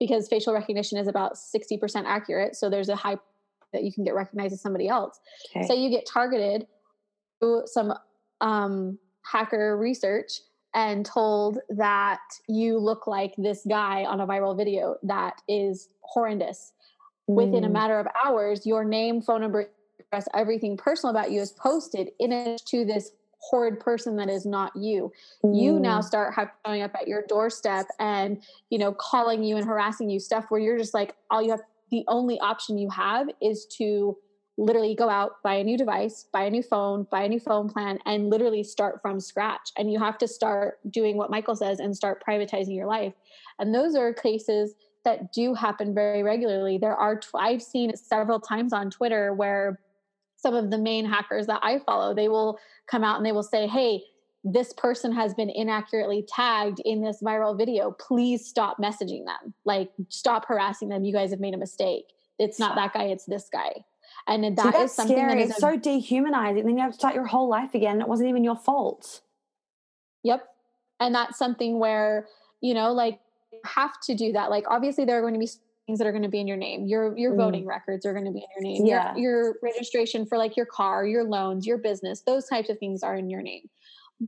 because 0.03 0.27
facial 0.27 0.53
recognition 0.53 0.99
is 0.99 1.07
about 1.07 1.35
60% 1.35 2.03
accurate. 2.07 2.57
So 2.57 2.69
there's 2.69 2.89
a 2.89 2.97
high 2.97 3.19
that 3.73 3.85
you 3.85 3.93
can 3.93 4.03
get 4.03 4.17
recognized 4.17 4.53
as 4.53 4.61
somebody 4.61 4.89
else. 4.89 5.21
Okay. 5.55 5.65
So 5.65 5.75
you 5.75 5.91
get 5.91 6.07
targeted 6.13 6.67
through 7.39 7.63
some 7.67 7.95
um, 8.41 8.99
hacker 9.25 9.79
research 9.79 10.41
and 10.75 11.07
told 11.07 11.61
that 11.69 12.19
you 12.49 12.79
look 12.79 13.07
like 13.07 13.33
this 13.39 13.65
guy 13.69 14.05
on 14.05 14.21
a 14.21 14.27
viral 14.27 14.57
video 14.57 14.97
that 15.05 15.41
is 15.47 15.89
horrendous. 16.01 16.73
Mm. 17.31 17.35
Within 17.35 17.63
a 17.63 17.69
hmm. 17.69 17.73
matter 17.75 18.01
of 18.01 18.09
hours, 18.25 18.67
your 18.67 18.85
name, 18.85 19.23
phone 19.23 19.43
number, 19.43 19.71
address, 20.01 20.27
everything 20.35 20.77
personal 20.77 21.15
about 21.15 21.31
you 21.31 21.41
is 21.41 21.53
posted 21.53 22.11
in 22.19 22.33
it 22.33 22.61
to 22.67 22.85
this 22.85 23.13
horrid 23.43 23.81
person 23.81 24.17
that 24.17 24.29
is 24.29 24.47
not 24.47 24.75
you. 24.77 25.13
Mm. 25.45 25.61
You 25.61 25.81
now 25.81 26.01
mm. 26.01 26.05
start 26.05 26.35
showing 26.65 26.83
up 26.83 26.95
at 26.95 27.09
your 27.09 27.25
doorstep 27.29 27.87
and, 27.99 28.43
you 28.71 28.79
know, 28.79 28.93
calling 28.93 29.43
you 29.43 29.57
and 29.57 29.67
harassing 29.67 30.09
you 30.09 30.21
stuff 30.21 30.47
where 30.49 30.61
you're 30.61 30.79
just 30.79 30.95
like, 30.95 31.17
all 31.31 31.43
you 31.43 31.51
have, 31.51 31.63
the 31.91 32.05
only 32.09 32.39
option 32.41 32.79
you 32.79 32.89
have 32.91 33.29
is 33.41 33.67
to 33.79 34.17
literally 34.59 34.95
go 34.95 35.09
out, 35.09 35.43
buy 35.43 35.55
a 35.55 35.65
new 35.65 35.77
device, 35.77 36.27
buy 36.33 36.45
a 36.45 36.51
new 36.51 36.63
phone, 36.63 37.07
buy 37.11 37.23
a 37.23 37.29
new 37.29 37.41
phone 37.41 37.69
plan, 37.69 37.99
and 38.07 38.31
literally 38.31 38.63
start 38.63 39.01
from 39.03 39.19
scratch. 39.19 39.73
And 39.77 39.91
you 39.91 39.99
have 39.99 40.19
to 40.19 40.29
start 40.29 40.79
doing 40.91 41.17
what 41.17 41.31
Michael 41.31 41.57
says 41.57 41.81
and 41.81 41.97
start 41.97 42.23
privatizing 42.27 42.77
your 42.77 42.87
life. 42.87 43.15
And 43.59 43.75
those 43.75 43.95
are 43.95 44.13
cases 44.13 44.75
that 45.05 45.33
do 45.33 45.55
happen 45.55 45.95
very 45.95 46.23
regularly. 46.23 46.79
There 46.79 46.95
are, 46.95 47.21
I've 47.35 47.63
seen 47.63 47.91
it 47.91 47.99
several 47.99 48.39
times 48.39 48.73
on 48.73 48.91
Twitter 48.91 49.35
where 49.35 49.81
some 50.37 50.55
of 50.55 50.71
the 50.71 50.79
main 50.79 51.05
hackers 51.05 51.47
that 51.47 51.61
I 51.63 51.79
follow, 51.79 52.15
they 52.15 52.29
will 52.29 52.59
come 52.87 53.05
out 53.05 53.17
and 53.17 53.27
they 53.27 53.33
will 53.33 53.43
say, 53.43 53.67
hey, 53.67 54.03
this 54.45 54.73
person 54.73 55.13
has 55.13 55.35
been 55.35 55.51
inaccurately 55.51 56.27
tagged 56.29 56.81
in 56.85 57.03
this 57.03 57.23
viral 57.23 57.57
video. 57.57 57.93
Please 57.93 58.47
stop 58.47 58.79
messaging 58.79 59.25
them. 59.25 59.55
Like, 59.65 59.91
stop 60.09 60.47
harassing 60.47 60.89
them. 60.89 61.05
You 61.05 61.13
guys 61.13 61.31
have 61.31 61.41
made 61.41 61.55
a 61.55 61.59
mistake. 61.59 62.07
It's 62.39 62.59
not 62.59 62.75
that 62.75 62.93
guy, 62.93 63.05
it's 63.05 63.25
this 63.25 63.49
guy. 63.53 63.85
And 64.27 64.57
that 64.57 64.75
See, 64.75 64.81
is 64.81 64.93
something 64.93 65.17
scary. 65.17 65.35
that 65.35 65.43
is 65.43 65.51
it's 65.51 65.61
so 65.61 65.77
dehumanizing. 65.77 66.65
Then 66.65 66.77
you 66.77 66.83
have 66.83 66.93
to 66.93 66.99
start 66.99 67.15
your 67.15 67.27
whole 67.27 67.49
life 67.49 67.75
again. 67.75 68.01
It 68.01 68.09
wasn't 68.09 68.29
even 68.29 68.45
your 68.45 68.57
fault. 68.57 69.21
Yep. 70.25 70.47
And 71.01 71.15
that's 71.15 71.39
something 71.39 71.79
where, 71.79 72.29
you 72.61 72.75
know, 72.75 72.93
like, 72.93 73.21
have 73.65 74.01
to 74.03 74.15
do 74.15 74.33
that. 74.33 74.51
Like, 74.51 74.65
obviously, 74.69 75.05
there 75.05 75.19
are 75.19 75.23
going 75.23 75.35
to 75.35 75.41
be 75.41 75.51
things 75.93 75.99
that 75.99 76.07
are 76.07 76.13
going 76.13 76.23
to 76.23 76.29
be 76.29 76.41
in 76.41 76.47
your 76.47 76.57
name. 76.57 76.87
Your 76.87 77.17
your 77.19 77.35
mm. 77.35 77.37
voting 77.37 77.67
records 77.67 78.07
are 78.07 78.15
going 78.15 78.25
to 78.25 78.31
be 78.31 78.39
in 78.39 78.65
your 78.65 78.73
name. 78.73 78.87
Yeah. 78.87 79.15
Your, 79.15 79.45
your 79.45 79.55
registration 79.63 80.25
for 80.25 80.39
like 80.39 80.57
your 80.57 80.67
car, 80.67 81.07
your 81.07 81.25
loans, 81.25 81.67
your 81.67 81.77
business, 81.77 82.23
those 82.23 82.47
types 82.47 82.71
of 82.71 82.79
things 82.79 83.03
are 83.03 83.15
in 83.15 83.29
your 83.29 83.43
name. 83.43 83.69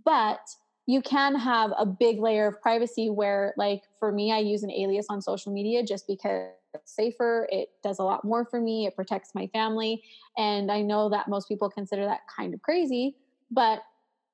But 0.05 0.41
you 0.87 1.01
can 1.01 1.35
have 1.35 1.73
a 1.79 1.87
big 1.87 2.21
layer 2.21 2.47
of 2.47 2.61
privacy 2.61 3.09
where 3.09 3.55
like 3.57 3.83
for 3.99 4.13
me 4.13 4.31
I 4.31 4.41
use 4.41 4.63
an 4.63 4.71
alias 4.71 5.07
on 5.09 5.23
social 5.23 5.53
media 5.53 5.83
just 5.83 6.07
because 6.07 6.51
it's 6.75 6.95
safer, 6.95 7.49
it 7.51 7.71
does 7.83 7.99
a 7.99 8.03
lot 8.03 8.25
more 8.25 8.45
for 8.45 8.61
me, 8.61 8.87
it 8.87 8.95
protects 8.95 9.35
my 9.35 9.47
family, 9.47 10.03
and 10.37 10.71
I 10.71 10.83
know 10.83 11.09
that 11.09 11.29
most 11.29 11.49
people 11.49 11.71
consider 11.71 12.05
that 12.05 12.21
kind 12.37 12.53
of 12.53 12.61
crazy, 12.61 13.17
but 13.51 13.83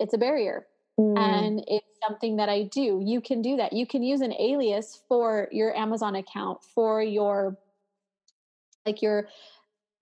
it's 0.00 0.14
a 0.14 0.18
barrier. 0.18 0.66
Mm. 1.00 1.18
And 1.18 1.64
it's 1.66 1.86
something 2.06 2.36
that 2.36 2.48
I 2.48 2.64
do. 2.64 3.02
You 3.04 3.20
can 3.20 3.40
do 3.40 3.56
that. 3.56 3.72
You 3.72 3.86
can 3.86 4.02
use 4.02 4.20
an 4.20 4.34
alias 4.34 5.00
for 5.08 5.48
your 5.50 5.74
Amazon 5.76 6.16
account, 6.16 6.62
for 6.62 7.02
your 7.02 7.56
like 8.86 9.02
your 9.02 9.28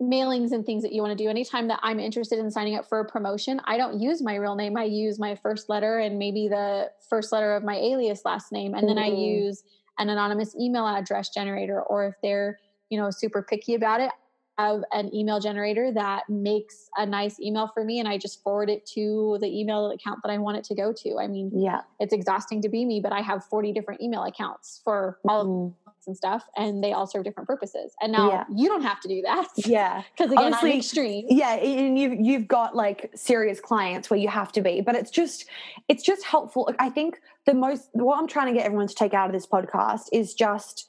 mailings 0.01 0.53
and 0.53 0.65
things 0.65 0.83
that 0.83 0.93
you 0.93 1.03
want 1.03 1.17
to 1.17 1.25
do. 1.25 1.29
Anytime 1.29 1.69
that 1.69 1.81
I'm 1.83 1.99
interested 1.99 2.39
in 2.39 2.51
signing 2.51 2.77
up 2.77 2.89
for 2.89 3.01
a 3.01 3.05
promotion, 3.05 3.61
I 3.65 3.77
don't 3.77 4.01
use 4.01 4.23
my 4.23 4.37
real 4.37 4.55
name. 4.55 4.77
I 4.77 4.85
use 4.85 5.19
my 5.19 5.35
first 5.35 5.69
letter 5.69 5.99
and 5.99 6.19
maybe 6.19 6.49
the 6.49 6.91
first 7.09 7.33
letter 7.33 7.55
of 7.55 7.65
my 7.65 7.77
alias 7.77 8.23
last 8.25 8.53
name. 8.53 8.75
And 8.75 8.85
mm. 8.85 8.89
then 8.89 8.99
I 8.99 9.11
mm. 9.11 9.45
use 9.45 9.65
an 9.99 10.09
anonymous 10.09 10.55
email 10.57 10.87
address 10.87 11.31
generator. 11.31 11.83
Or 11.83 12.07
if 12.07 12.15
they're, 12.23 12.59
you 12.91 12.99
know, 12.99 13.11
super 13.11 13.43
picky 13.43 13.75
about 13.75 14.01
it, 14.01 14.11
have 14.59 14.83
an 14.93 15.15
email 15.15 15.41
generator 15.41 15.93
that 15.93 16.29
makes 16.29 16.91
a 16.97 17.07
nice 17.07 17.39
email 17.41 17.69
for 17.69 17.85
me 17.85 18.01
and 18.01 18.09
I 18.09 18.19
just 18.19 18.43
forward 18.43 18.69
it 18.69 18.85
to 18.95 19.39
the 19.41 19.47
email 19.47 19.91
account 19.91 20.21
that 20.25 20.31
I 20.31 20.39
want 20.39 20.57
it 20.57 20.65
to 20.65 20.75
go 20.75 20.93
to. 20.93 21.19
I 21.19 21.29
mean, 21.29 21.51
yeah, 21.55 21.83
it's 22.01 22.13
exhausting 22.13 22.61
to 22.63 22.69
be 22.69 22.85
me, 22.85 23.01
but 23.01 23.13
I 23.13 23.21
have 23.21 23.45
40 23.45 23.73
different 23.73 24.01
email 24.01 24.25
accounts 24.25 24.81
for 24.85 25.19
all 25.29 25.45
mm-hmm. 25.45 25.67
of 25.67 25.89
and 26.09 26.17
stuff 26.17 26.45
and 26.57 26.83
they 26.83 26.93
all 26.93 27.07
serve 27.07 27.23
different 27.23 27.47
purposes. 27.47 27.93
And 28.01 28.11
now 28.11 28.31
yeah. 28.31 28.45
you 28.53 28.69
don't 28.69 28.83
have 28.83 28.99
to 29.01 29.09
do 29.09 29.23
that. 29.23 29.47
Yeah. 29.59 30.03
Cuz 30.19 30.33
again, 30.33 30.47
Honestly, 30.47 30.73
I'm 30.73 30.79
extreme. 30.79 31.27
Yeah, 31.29 31.55
and 31.55 31.99
you 31.99 32.11
have 32.11 32.21
you've 32.21 32.49
got 32.49 32.75
like 32.75 33.11
serious 33.15 33.61
clients 33.61 34.11
where 34.11 34.19
you 34.19 34.29
have 34.29 34.51
to 34.53 34.61
be, 34.61 34.81
but 34.81 34.97
it's 34.97 35.11
just 35.11 35.45
it's 35.87 36.03
just 36.03 36.25
helpful. 36.25 36.73
I 36.81 36.89
think 36.89 37.21
the 37.45 37.55
most 37.55 37.91
what 37.93 38.19
I'm 38.19 38.27
trying 38.27 38.49
to 38.49 38.53
get 38.53 38.67
everyone 38.67 38.89
to 38.89 38.95
take 38.95 39.15
out 39.15 39.27
of 39.27 39.33
this 39.33 39.47
podcast 39.47 40.09
is 40.13 40.35
just 40.35 40.89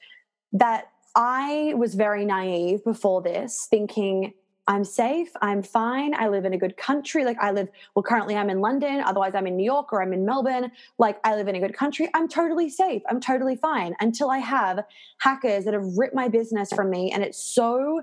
that 0.54 0.90
I 1.16 1.74
was 1.76 1.96
very 1.96 2.26
naive 2.26 2.84
before 2.84 3.22
this, 3.22 3.68
thinking 3.70 4.34
I'm 4.70 4.84
safe. 4.84 5.30
I'm 5.42 5.64
fine. 5.64 6.14
I 6.14 6.28
live 6.28 6.46
in 6.46 6.54
a 6.54 6.58
good 6.58 6.78
country. 6.78 7.26
Like 7.26 7.40
I 7.42 7.50
live, 7.50 7.70
well, 7.96 8.04
currently 8.04 8.36
I'm 8.36 8.52
in 8.52 8.62
London. 8.62 9.02
Otherwise, 9.04 9.34
I'm 9.34 9.48
in 9.48 9.58
New 9.58 9.64
York 9.64 9.92
or 9.92 10.04
I'm 10.04 10.14
in 10.14 10.28
Melbourne. 10.28 10.72
Like 11.00 11.20
I 11.24 11.36
live 11.36 11.48
in 11.48 11.56
a 11.56 11.60
good 11.60 11.74
country. 11.74 12.08
I'm 12.14 12.28
totally 12.28 12.70
safe. 12.70 13.02
I'm 13.10 13.20
totally 13.20 13.56
fine 13.56 13.96
until 14.00 14.30
I 14.30 14.38
have 14.38 14.86
hackers 15.22 15.66
that 15.66 15.74
have 15.74 15.98
ripped 15.98 16.14
my 16.14 16.28
business 16.28 16.72
from 16.72 16.92
me. 16.92 17.12
And 17.12 17.24
it's 17.24 17.44
so, 17.44 18.02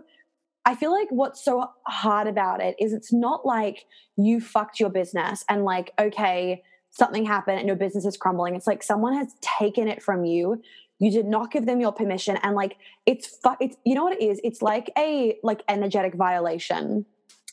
I 0.64 0.74
feel 0.74 0.90
like 0.90 1.06
what's 1.10 1.44
so 1.44 1.70
hard 1.86 2.26
about 2.26 2.60
it 2.60 2.74
is 2.80 2.92
it's 2.92 3.12
not 3.12 3.46
like 3.46 3.86
you 4.16 4.40
fucked 4.40 4.80
your 4.80 4.90
business 4.90 5.44
and 5.48 5.64
like, 5.64 5.92
okay, 6.00 6.64
something 6.90 7.24
happened 7.24 7.58
and 7.60 7.68
your 7.68 7.76
business 7.76 8.04
is 8.04 8.16
crumbling. 8.16 8.56
It's 8.56 8.66
like 8.66 8.82
someone 8.82 9.14
has 9.14 9.36
taken 9.40 9.86
it 9.86 10.02
from 10.02 10.24
you 10.24 10.60
you 10.98 11.10
did 11.10 11.26
not 11.26 11.50
give 11.50 11.66
them 11.66 11.80
your 11.80 11.92
permission 11.92 12.36
and 12.42 12.54
like 12.54 12.76
it's 13.04 13.26
fu- 13.26 13.56
it's 13.60 13.76
you 13.84 13.94
know 13.94 14.04
what 14.04 14.14
it 14.14 14.22
is? 14.22 14.40
It's 14.42 14.62
like 14.62 14.90
a 14.96 15.38
like 15.42 15.62
energetic 15.68 16.14
violation. 16.14 17.06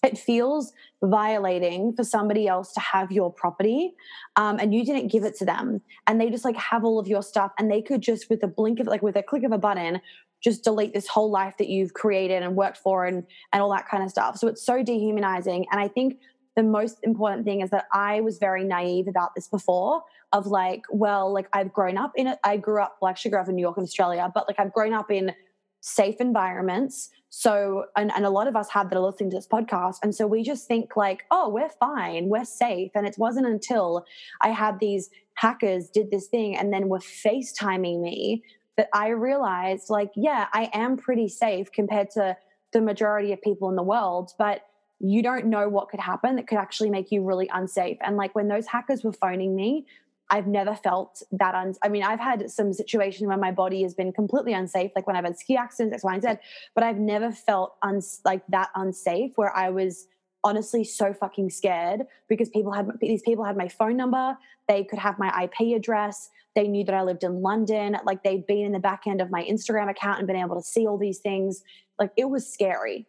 It 0.03 0.17
feels 0.17 0.73
violating 1.01 1.93
for 1.95 2.03
somebody 2.03 2.45
else 2.45 2.73
to 2.73 2.79
have 2.81 3.11
your 3.11 3.31
property 3.31 3.93
um, 4.35 4.59
and 4.59 4.73
you 4.73 4.83
didn't 4.85 5.09
give 5.09 5.23
it 5.23 5.37
to 5.37 5.45
them 5.45 5.81
and 6.07 6.19
they 6.19 6.29
just 6.29 6.43
like 6.43 6.57
have 6.57 6.83
all 6.83 6.99
of 6.99 7.07
your 7.07 7.23
stuff 7.23 7.53
and 7.57 7.71
they 7.71 7.81
could 7.81 8.01
just 8.01 8.29
with 8.29 8.43
a 8.43 8.47
blink 8.47 8.81
of 8.81 8.87
like 8.87 9.01
with 9.01 9.15
a 9.15 9.23
click 9.23 9.43
of 9.43 9.53
a 9.53 9.57
button 9.57 10.01
just 10.43 10.65
delete 10.65 10.93
this 10.93 11.07
whole 11.07 11.31
life 11.31 11.55
that 11.57 11.69
you've 11.69 11.93
created 11.93 12.43
and 12.43 12.55
worked 12.55 12.77
for 12.77 13.05
and 13.05 13.23
and 13.53 13.61
all 13.61 13.71
that 13.71 13.87
kind 13.87 14.03
of 14.03 14.09
stuff. 14.09 14.37
So 14.37 14.47
it's 14.47 14.65
so 14.65 14.83
dehumanizing 14.83 15.65
and 15.71 15.79
i 15.79 15.87
think 15.87 16.19
the 16.55 16.63
most 16.63 16.99
important 17.03 17.45
thing 17.45 17.61
is 17.61 17.69
that 17.71 17.85
I 17.91 18.21
was 18.21 18.37
very 18.37 18.63
naive 18.63 19.07
about 19.07 19.35
this 19.35 19.47
before 19.47 20.03
of 20.31 20.47
like, 20.47 20.83
well, 20.89 21.33
like 21.33 21.47
I've 21.53 21.73
grown 21.73 21.97
up 21.97 22.11
in 22.15 22.27
it. 22.27 22.39
I 22.43 22.57
grew 22.57 22.81
up, 22.81 22.97
well, 23.01 23.09
actually 23.09 23.31
grew 23.31 23.39
up 23.39 23.49
in 23.49 23.55
New 23.55 23.61
York 23.61 23.77
and 23.77 23.83
Australia, 23.83 24.31
but 24.33 24.47
like 24.47 24.59
I've 24.59 24.73
grown 24.73 24.93
up 24.93 25.11
in 25.11 25.33
safe 25.81 26.15
environments. 26.19 27.09
So, 27.29 27.85
and, 27.97 28.11
and 28.15 28.25
a 28.25 28.29
lot 28.29 28.47
of 28.47 28.55
us 28.55 28.69
have 28.69 28.89
that 28.89 28.97
are 28.97 29.01
listening 29.01 29.31
to 29.31 29.37
this 29.37 29.47
podcast. 29.47 29.95
And 30.03 30.13
so 30.13 30.27
we 30.27 30.43
just 30.43 30.67
think 30.67 30.95
like, 30.95 31.23
oh, 31.31 31.49
we're 31.49 31.69
fine, 31.69 32.29
we're 32.29 32.45
safe. 32.45 32.91
And 32.95 33.07
it 33.07 33.15
wasn't 33.17 33.47
until 33.47 34.05
I 34.41 34.49
had 34.49 34.79
these 34.79 35.09
hackers 35.35 35.89
did 35.89 36.11
this 36.11 36.27
thing 36.27 36.55
and 36.55 36.71
then 36.71 36.87
were 36.89 36.99
FaceTiming 36.99 38.01
me 38.01 38.43
that 38.77 38.89
I 38.93 39.09
realized 39.09 39.89
like, 39.89 40.11
yeah, 40.15 40.47
I 40.53 40.69
am 40.73 40.97
pretty 40.97 41.27
safe 41.27 41.71
compared 41.71 42.11
to 42.11 42.37
the 42.71 42.81
majority 42.81 43.33
of 43.33 43.41
people 43.41 43.69
in 43.69 43.75
the 43.75 43.83
world. 43.83 44.31
But 44.37 44.61
you 45.03 45.21
don't 45.21 45.47
know 45.47 45.67
what 45.67 45.89
could 45.89 45.99
happen 45.99 46.37
that 46.37 46.47
could 46.47 46.57
actually 46.57 46.89
make 46.89 47.11
you 47.11 47.21
really 47.23 47.49
unsafe. 47.53 47.97
And 48.01 48.15
like 48.15 48.33
when 48.35 48.47
those 48.47 48.65
hackers 48.65 49.03
were 49.03 49.11
phoning 49.11 49.53
me, 49.53 49.85
I've 50.31 50.47
never 50.47 50.75
felt 50.75 51.21
that. 51.33 51.53
Un- 51.53 51.75
I 51.83 51.89
mean, 51.89 52.03
I've 52.03 52.21
had 52.21 52.49
some 52.49 52.71
situations 52.71 53.27
where 53.27 53.37
my 53.37 53.51
body 53.51 53.83
has 53.83 53.93
been 53.93 54.13
completely 54.13 54.53
unsafe, 54.53 54.91
like 54.95 55.05
when 55.05 55.17
I've 55.17 55.25
had 55.25 55.37
ski 55.37 55.57
accidents, 55.57 55.95
X, 55.95 56.03
Y, 56.05 56.13
and 56.13 56.23
Z, 56.23 56.29
but 56.73 56.85
I've 56.85 56.99
never 56.99 57.33
felt 57.33 57.75
uns- 57.83 58.21
like 58.23 58.43
that 58.47 58.69
unsafe 58.75 59.33
where 59.35 59.53
I 59.55 59.69
was 59.71 60.07
honestly 60.45 60.85
so 60.85 61.13
fucking 61.13 61.49
scared 61.49 62.03
because 62.29 62.49
people 62.49 62.71
had 62.71 62.89
these 63.01 63.21
people 63.21 63.43
had 63.43 63.57
my 63.57 63.67
phone 63.67 63.97
number, 63.97 64.37
they 64.69 64.85
could 64.85 64.99
have 64.99 65.19
my 65.19 65.43
IP 65.43 65.75
address, 65.75 66.29
they 66.55 66.67
knew 66.69 66.85
that 66.85 66.95
I 66.95 67.03
lived 67.03 67.23
in 67.23 67.41
London, 67.41 67.97
like 68.05 68.23
they'd 68.23 68.47
been 68.47 68.65
in 68.65 68.71
the 68.71 68.79
back 68.79 69.03
end 69.05 69.19
of 69.19 69.29
my 69.29 69.43
Instagram 69.43 69.89
account 69.89 70.19
and 70.19 70.27
been 70.27 70.37
able 70.37 70.55
to 70.55 70.65
see 70.65 70.87
all 70.87 70.97
these 70.97 71.19
things. 71.19 71.61
Like 71.99 72.11
it 72.15 72.29
was 72.29 72.51
scary. 72.51 73.05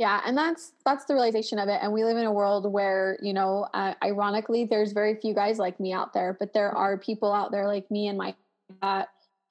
Yeah 0.00 0.20
and 0.26 0.36
that's 0.36 0.72
that's 0.84 1.04
the 1.04 1.14
realization 1.14 1.58
of 1.58 1.68
it 1.68 1.78
and 1.82 1.92
we 1.92 2.02
live 2.02 2.16
in 2.16 2.24
a 2.24 2.32
world 2.32 2.72
where 2.72 3.18
you 3.20 3.32
know 3.32 3.68
uh, 3.74 3.94
ironically 4.02 4.64
there's 4.64 4.92
very 4.92 5.14
few 5.14 5.34
guys 5.34 5.58
like 5.58 5.78
me 5.78 5.92
out 5.92 6.12
there 6.12 6.36
but 6.40 6.52
there 6.52 6.70
are 6.70 6.98
people 6.98 7.32
out 7.32 7.52
there 7.52 7.66
like 7.66 7.88
me 7.90 8.08
and 8.08 8.18
my 8.18 8.34
uh, 8.82 9.04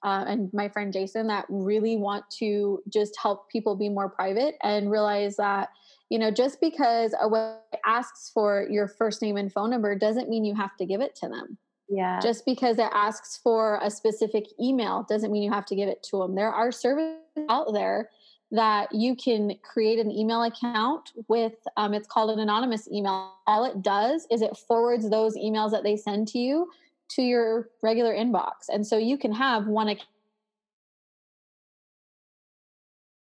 uh, 0.04 0.26
and 0.28 0.52
my 0.52 0.68
friend 0.68 0.91
jason 0.91 1.28
that 1.28 1.45
really 1.50 1.95
want 1.95 2.28
to 2.30 2.82
just 2.89 3.16
help 3.22 3.50
people 3.50 3.76
be 3.76 3.89
more 3.89 4.10
private 4.10 4.56
and 4.64 4.89
realize 4.89 5.38
that 5.38 5.70
you 6.10 6.18
know 6.18 6.32
just 6.32 6.60
because 6.60 7.14
a 7.22 7.30
website 7.30 7.60
asks 7.86 8.32
for 8.34 8.68
your 8.70 8.88
first 8.88 9.22
name 9.22 9.38
and 9.38 9.52
phone 9.52 9.70
number 9.70 9.95
doesn't 9.95 10.30
mean 10.30 10.43
you 10.43 10.56
have 10.56 10.76
to 10.78 10.86
give 10.86 11.02
it 11.02 11.16
to 11.16 11.28
them. 11.28 11.58
Yeah. 11.91 12.20
Just 12.20 12.45
because 12.45 12.78
it 12.78 12.89
asks 12.93 13.39
for 13.41 13.80
a 13.82 13.89
specific 13.89 14.45
email 14.62 15.06
doesn't 15.10 15.32
mean 15.32 15.41
you 15.41 15.52
have 15.52 15.66
to 15.66 15.76
give 15.76 15.89
it 15.89 16.04
to 16.04 16.20
them 16.20 16.36
there 16.36 16.52
are 16.52 16.72
services 16.72 17.18
out 17.50 17.74
there 17.74 18.10
that 18.52 18.93
you 18.93 19.16
can 19.16 19.56
create 19.62 20.00
an 20.00 20.12
email 20.12 20.43
account 20.43 21.12
with 21.28 21.54
um, 21.78 21.93
it's 21.93 22.08
called 22.08 22.32
an 22.32 22.39
anonymous 22.39 22.88
email. 22.91 23.34
All 23.45 23.66
it 23.66 23.82
does 23.82 24.26
is 24.32 24.41
it 24.41 24.58
forwards 24.58 25.10
those 25.10 25.38
emails 25.38 25.72
that 25.72 25.84
they 25.84 25.95
send 25.95 26.28
to 26.30 26.39
you 26.39 26.70
to 27.10 27.22
your 27.22 27.70
regular 27.82 28.14
inbox. 28.14 28.70
And 28.70 28.86
so 28.86 28.97
you 28.97 29.18
can 29.18 29.32
have 29.34 29.68
one 29.68 29.88
account 29.88 30.08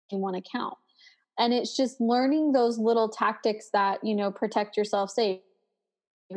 in 0.09 0.19
one 0.19 0.35
account. 0.35 0.75
And 1.37 1.53
it's 1.53 1.75
just 1.75 2.01
learning 2.01 2.51
those 2.51 2.77
little 2.77 3.09
tactics 3.09 3.69
that 3.73 4.03
you 4.03 4.15
know 4.15 4.31
protect 4.31 4.77
yourself 4.77 5.09
safe 5.09 5.39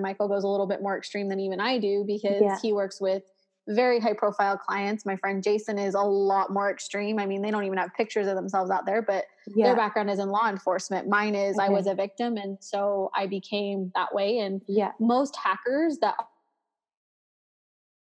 michael 0.01 0.29
goes 0.29 0.45
a 0.45 0.49
little 0.49 0.67
bit 0.67 0.83
more 0.83 0.97
extreme 0.99 1.29
than 1.29 1.39
even 1.39 1.61
i 1.61 1.79
do 1.79 2.05
because 2.05 2.43
yeah. 2.43 2.59
he 2.61 2.73
works 2.73 3.01
with 3.01 3.23
very 3.69 3.99
high 3.99 4.13
profile 4.13 4.59
clients. 4.59 5.07
My 5.07 5.17
friend 5.17 5.43
Jason 5.43 5.79
is 5.79 5.95
a 5.95 6.01
lot 6.01 6.51
more 6.51 6.71
extreme. 6.71 7.19
I 7.19 7.27
mean, 7.27 7.41
they 7.43 7.51
don't 7.51 7.65
even 7.65 7.79
have 7.79 7.95
pictures 7.95 8.27
of 8.27 8.35
themselves 8.35 8.71
out 8.71 8.85
there, 8.85 9.01
but 9.01 9.25
yeah. 9.55 9.67
their 9.67 9.77
background 9.77 10.11
is 10.11 10.19
in 10.19 10.29
law 10.29 10.49
enforcement. 10.49 11.09
Mine 11.09 11.35
is 11.35 11.57
okay. 11.57 11.67
I 11.67 11.71
was 11.71 11.87
a 11.87 11.95
victim 11.95 12.37
and 12.37 12.59
so 12.61 13.11
I 13.15 13.27
became 13.27 13.91
that 13.95 14.15
way 14.15 14.39
and 14.39 14.61
yeah. 14.69 14.93
most 15.01 15.37
hackers 15.37 15.99
that 15.99 16.15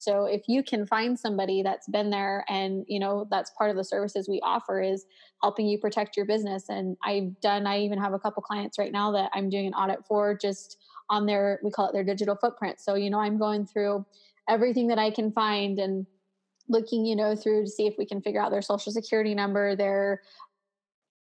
so 0.04 0.26
if 0.26 0.42
you 0.48 0.62
can 0.62 0.86
find 0.86 1.18
somebody 1.18 1.62
that's 1.62 1.88
been 1.88 2.10
there 2.10 2.44
and 2.50 2.84
you 2.88 3.00
know 3.00 3.26
that's 3.30 3.50
part 3.56 3.70
of 3.70 3.76
the 3.76 3.84
services 3.84 4.28
we 4.28 4.38
offer 4.44 4.82
is 4.82 5.06
helping 5.40 5.66
you 5.66 5.78
protect 5.78 6.14
your 6.14 6.26
business 6.26 6.68
and 6.68 6.98
I've 7.02 7.40
done 7.40 7.66
I 7.66 7.78
even 7.78 7.98
have 7.98 8.12
a 8.12 8.18
couple 8.18 8.42
clients 8.42 8.78
right 8.78 8.92
now 8.92 9.12
that 9.12 9.30
I'm 9.32 9.48
doing 9.48 9.66
an 9.66 9.72
audit 9.72 10.04
for 10.06 10.36
just 10.36 10.76
on 11.08 11.24
their 11.24 11.58
we 11.64 11.70
call 11.70 11.88
it 11.88 11.92
their 11.94 12.04
digital 12.04 12.36
footprint. 12.36 12.80
So 12.80 12.96
you 12.96 13.08
know 13.08 13.18
I'm 13.18 13.38
going 13.38 13.66
through 13.66 14.04
everything 14.49 14.88
that 14.88 14.99
I 14.99 15.11
can 15.11 15.32
find 15.32 15.78
and 15.78 16.07
looking, 16.68 17.05
you 17.05 17.16
know, 17.16 17.36
through 17.36 17.64
to 17.64 17.70
see 17.70 17.86
if 17.86 17.95
we 17.99 18.07
can 18.07 18.20
figure 18.20 18.40
out 18.40 18.51
their 18.51 18.62
social 18.62 18.92
security 18.92 19.34
number, 19.34 19.76
their 19.76 20.22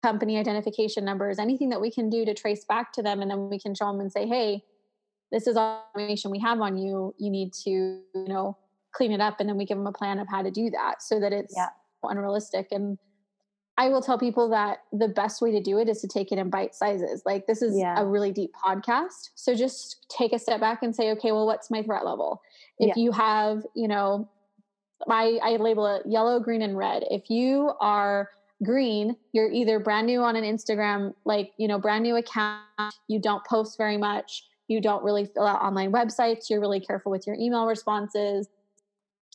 company 0.04 0.38
identification 0.38 1.06
numbers, 1.06 1.40
anything 1.40 1.70
that 1.70 1.82
we 1.82 1.92
can 1.92 2.10
do 2.10 2.26
to 2.26 2.34
trace 2.34 2.66
back 2.66 2.92
to 2.94 3.02
them. 3.02 3.22
And 3.22 3.30
then 3.30 3.50
we 3.50 3.60
can 3.60 3.76
show 3.76 3.92
them 3.92 4.00
and 4.00 4.12
say, 4.12 4.28
hey, 4.28 4.64
this 5.32 5.48
is 5.48 5.56
all 5.56 5.86
information 5.96 6.32
we 6.32 6.40
have 6.40 6.60
on 6.60 6.78
you. 6.78 7.16
You 7.18 7.30
need 7.30 7.54
to, 7.66 7.70
you 7.70 8.04
know, 8.28 8.58
clean 8.92 9.12
it 9.12 9.22
up. 9.22 9.40
And 9.40 9.48
then 9.48 9.58
we 9.58 9.66
give 9.66 9.78
them 9.78 9.88
a 9.88 9.92
plan 9.92 10.20
of 10.20 10.28
how 10.28 10.42
to 10.42 10.52
do 10.52 10.70
that 10.72 11.02
so 11.02 11.20
that 11.20 11.32
it's 11.32 11.54
yeah. 11.56 11.70
unrealistic. 12.04 12.68
And 12.72 12.98
I 13.78 13.90
will 13.90 14.02
tell 14.02 14.20
people 14.20 14.50
that 14.50 14.80
the 14.92 15.08
best 15.08 15.42
way 15.42 15.52
to 15.52 15.62
do 15.62 15.80
it 15.80 15.90
is 15.90 16.02
to 16.02 16.08
take 16.08 16.32
it 16.32 16.38
in 16.38 16.50
bite 16.50 16.76
sizes. 16.76 17.24
Like 17.26 17.48
this 17.48 17.62
is 17.62 17.78
yeah. 17.78 18.00
a 18.00 18.06
really 18.06 18.32
deep 18.32 18.52
podcast. 18.64 19.30
So 19.36 19.56
just 19.56 20.06
take 20.10 20.34
a 20.34 20.40
step 20.40 20.60
back 20.60 20.84
and 20.84 20.96
say, 20.96 21.12
okay, 21.12 21.32
well, 21.32 21.46
what's 21.46 21.72
my 21.72 21.82
threat 21.82 22.06
level? 22.06 22.42
If 22.78 22.96
yeah. 22.96 23.04
you 23.04 23.12
have, 23.12 23.66
you 23.74 23.88
know, 23.88 24.30
I, 25.10 25.40
I 25.42 25.56
label 25.56 25.88
it 25.88 26.04
yellow, 26.06 26.40
green, 26.40 26.62
and 26.62 26.78
red. 26.78 27.04
If 27.10 27.30
you 27.30 27.72
are 27.80 28.30
green, 28.64 29.16
you're 29.32 29.52
either 29.52 29.80
brand 29.80 30.06
new 30.06 30.22
on 30.22 30.36
an 30.36 30.44
Instagram, 30.44 31.14
like, 31.26 31.52
you 31.58 31.68
know, 31.68 31.80
brand 31.80 32.04
new 32.04 32.18
account, 32.18 32.62
you 33.08 33.20
don't 33.20 33.44
post 33.46 33.78
very 33.78 33.98
much, 33.98 34.44
you 34.68 34.80
don't 34.80 35.04
really 35.04 35.26
fill 35.26 35.48
out 35.48 35.62
online 35.62 35.92
websites, 35.92 36.50
you're 36.50 36.62
really 36.62 36.80
careful 36.80 37.12
with 37.12 37.26
your 37.26 37.36
email 37.38 37.66
responses, 37.66 38.48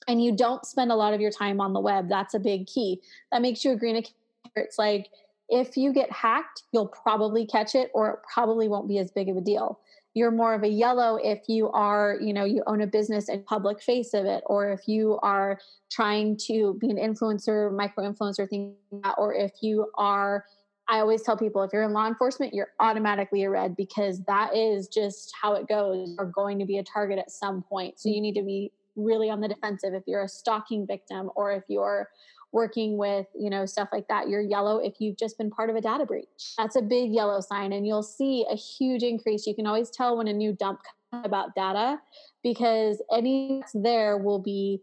and 0.07 0.23
you 0.23 0.37
don't 0.37 0.65
spend 0.65 0.93
a 0.93 0.95
lot 0.95 1.15
of 1.15 1.21
your 1.21 1.33
time 1.33 1.61
on 1.61 1.73
the 1.73 1.81
web. 1.81 2.09
That's 2.09 2.35
a 2.35 2.39
big 2.39 2.67
key. 2.67 3.03
That 3.33 3.43
makes 3.43 3.65
you 3.65 3.73
a 3.73 3.77
green 3.77 3.97
account. 3.97 4.15
It's 4.55 4.79
like 4.79 5.09
if 5.49 5.77
you 5.77 5.93
get 5.93 6.11
hacked, 6.11 6.65
you'll 6.73 6.89
probably 6.89 7.47
catch 7.47 7.75
it 7.75 7.91
or 7.95 8.11
it 8.11 8.19
probably 8.33 8.69
won't 8.69 8.89
be 8.89 8.99
as 8.99 9.11
big 9.11 9.29
of 9.29 9.37
a 9.37 9.41
deal. 9.41 9.81
You're 10.15 10.31
more 10.31 10.55
of 10.55 10.63
a 10.63 10.69
yellow 10.69 11.17
if 11.17 11.43
you 11.47 11.71
are 11.71 12.17
you 12.21 12.33
know 12.33 12.45
you 12.45 12.63
own 12.67 12.81
a 12.81 12.87
business 12.87 13.29
and 13.29 13.45
public 13.45 13.83
face 13.83 14.15
of 14.15 14.25
it 14.25 14.43
or 14.47 14.73
if 14.73 14.89
you 14.89 15.19
are 15.23 15.61
trying 15.91 16.39
to 16.47 16.75
be 16.81 16.91
an 16.91 16.97
influencer 16.97 17.71
micro 17.71 18.11
influencer 18.11 18.49
thing 18.49 18.75
or 19.19 19.35
if 19.35 19.53
you 19.61 19.91
are 19.99 20.47
i 20.89 21.01
always 21.01 21.21
tell 21.21 21.37
people 21.37 21.63
if 21.63 21.71
you're 21.71 21.83
in 21.83 21.93
law 21.93 22.07
enforcement 22.07 22.55
you're 22.55 22.71
automatically 22.81 23.45
a 23.45 23.51
red 23.51 23.77
because 23.77 24.23
that 24.25 24.57
is 24.57 24.89
just 24.89 25.35
how 25.41 25.53
it 25.53 25.69
goes. 25.69 26.15
You're 26.17 26.31
going 26.31 26.59
to 26.61 26.65
be 26.65 26.79
a 26.79 26.83
target 26.83 27.19
at 27.19 27.31
some 27.31 27.63
point. 27.63 28.01
So 28.01 28.09
you 28.09 28.23
need 28.23 28.35
to 28.37 28.43
be 28.43 28.73
really 28.97 29.29
on 29.31 29.41
the 29.41 29.49
defensive 29.49 29.95
if 29.95 30.03
you're 30.07 30.25
a 30.25 30.29
stalking 30.29 30.87
victim 30.87 31.31
or 31.37 31.53
if 31.53 31.65
you're 31.69 32.09
working 32.57 32.97
with 32.97 33.27
you 33.39 33.51
know 33.51 33.67
stuff 33.67 33.91
like 33.93 34.09
that 34.09 34.31
you're 34.31 34.41
yellow 34.41 34.79
if 34.79 34.95
you've 34.99 35.19
just 35.19 35.37
been 35.37 35.51
part 35.51 35.69
of 35.69 35.77
a 35.77 35.81
data 35.81 36.07
breach. 36.07 36.55
That's 36.57 36.75
a 36.75 36.81
big 36.81 37.13
yellow 37.13 37.43
sign 37.43 37.75
and 37.75 37.87
you'll 37.87 38.03
see 38.03 38.47
a 38.51 38.57
huge 38.57 39.03
increase. 39.03 39.47
You 39.47 39.55
can 39.55 39.67
always 39.67 39.91
tell 39.91 40.17
when 40.17 40.27
a 40.27 40.33
new 40.33 40.55
dump 40.55 40.81
comes 41.11 41.27
about 41.27 41.55
data 41.55 42.01
because 42.43 43.03
any 43.13 43.63
there 43.75 44.17
will 44.17 44.39
be 44.39 44.81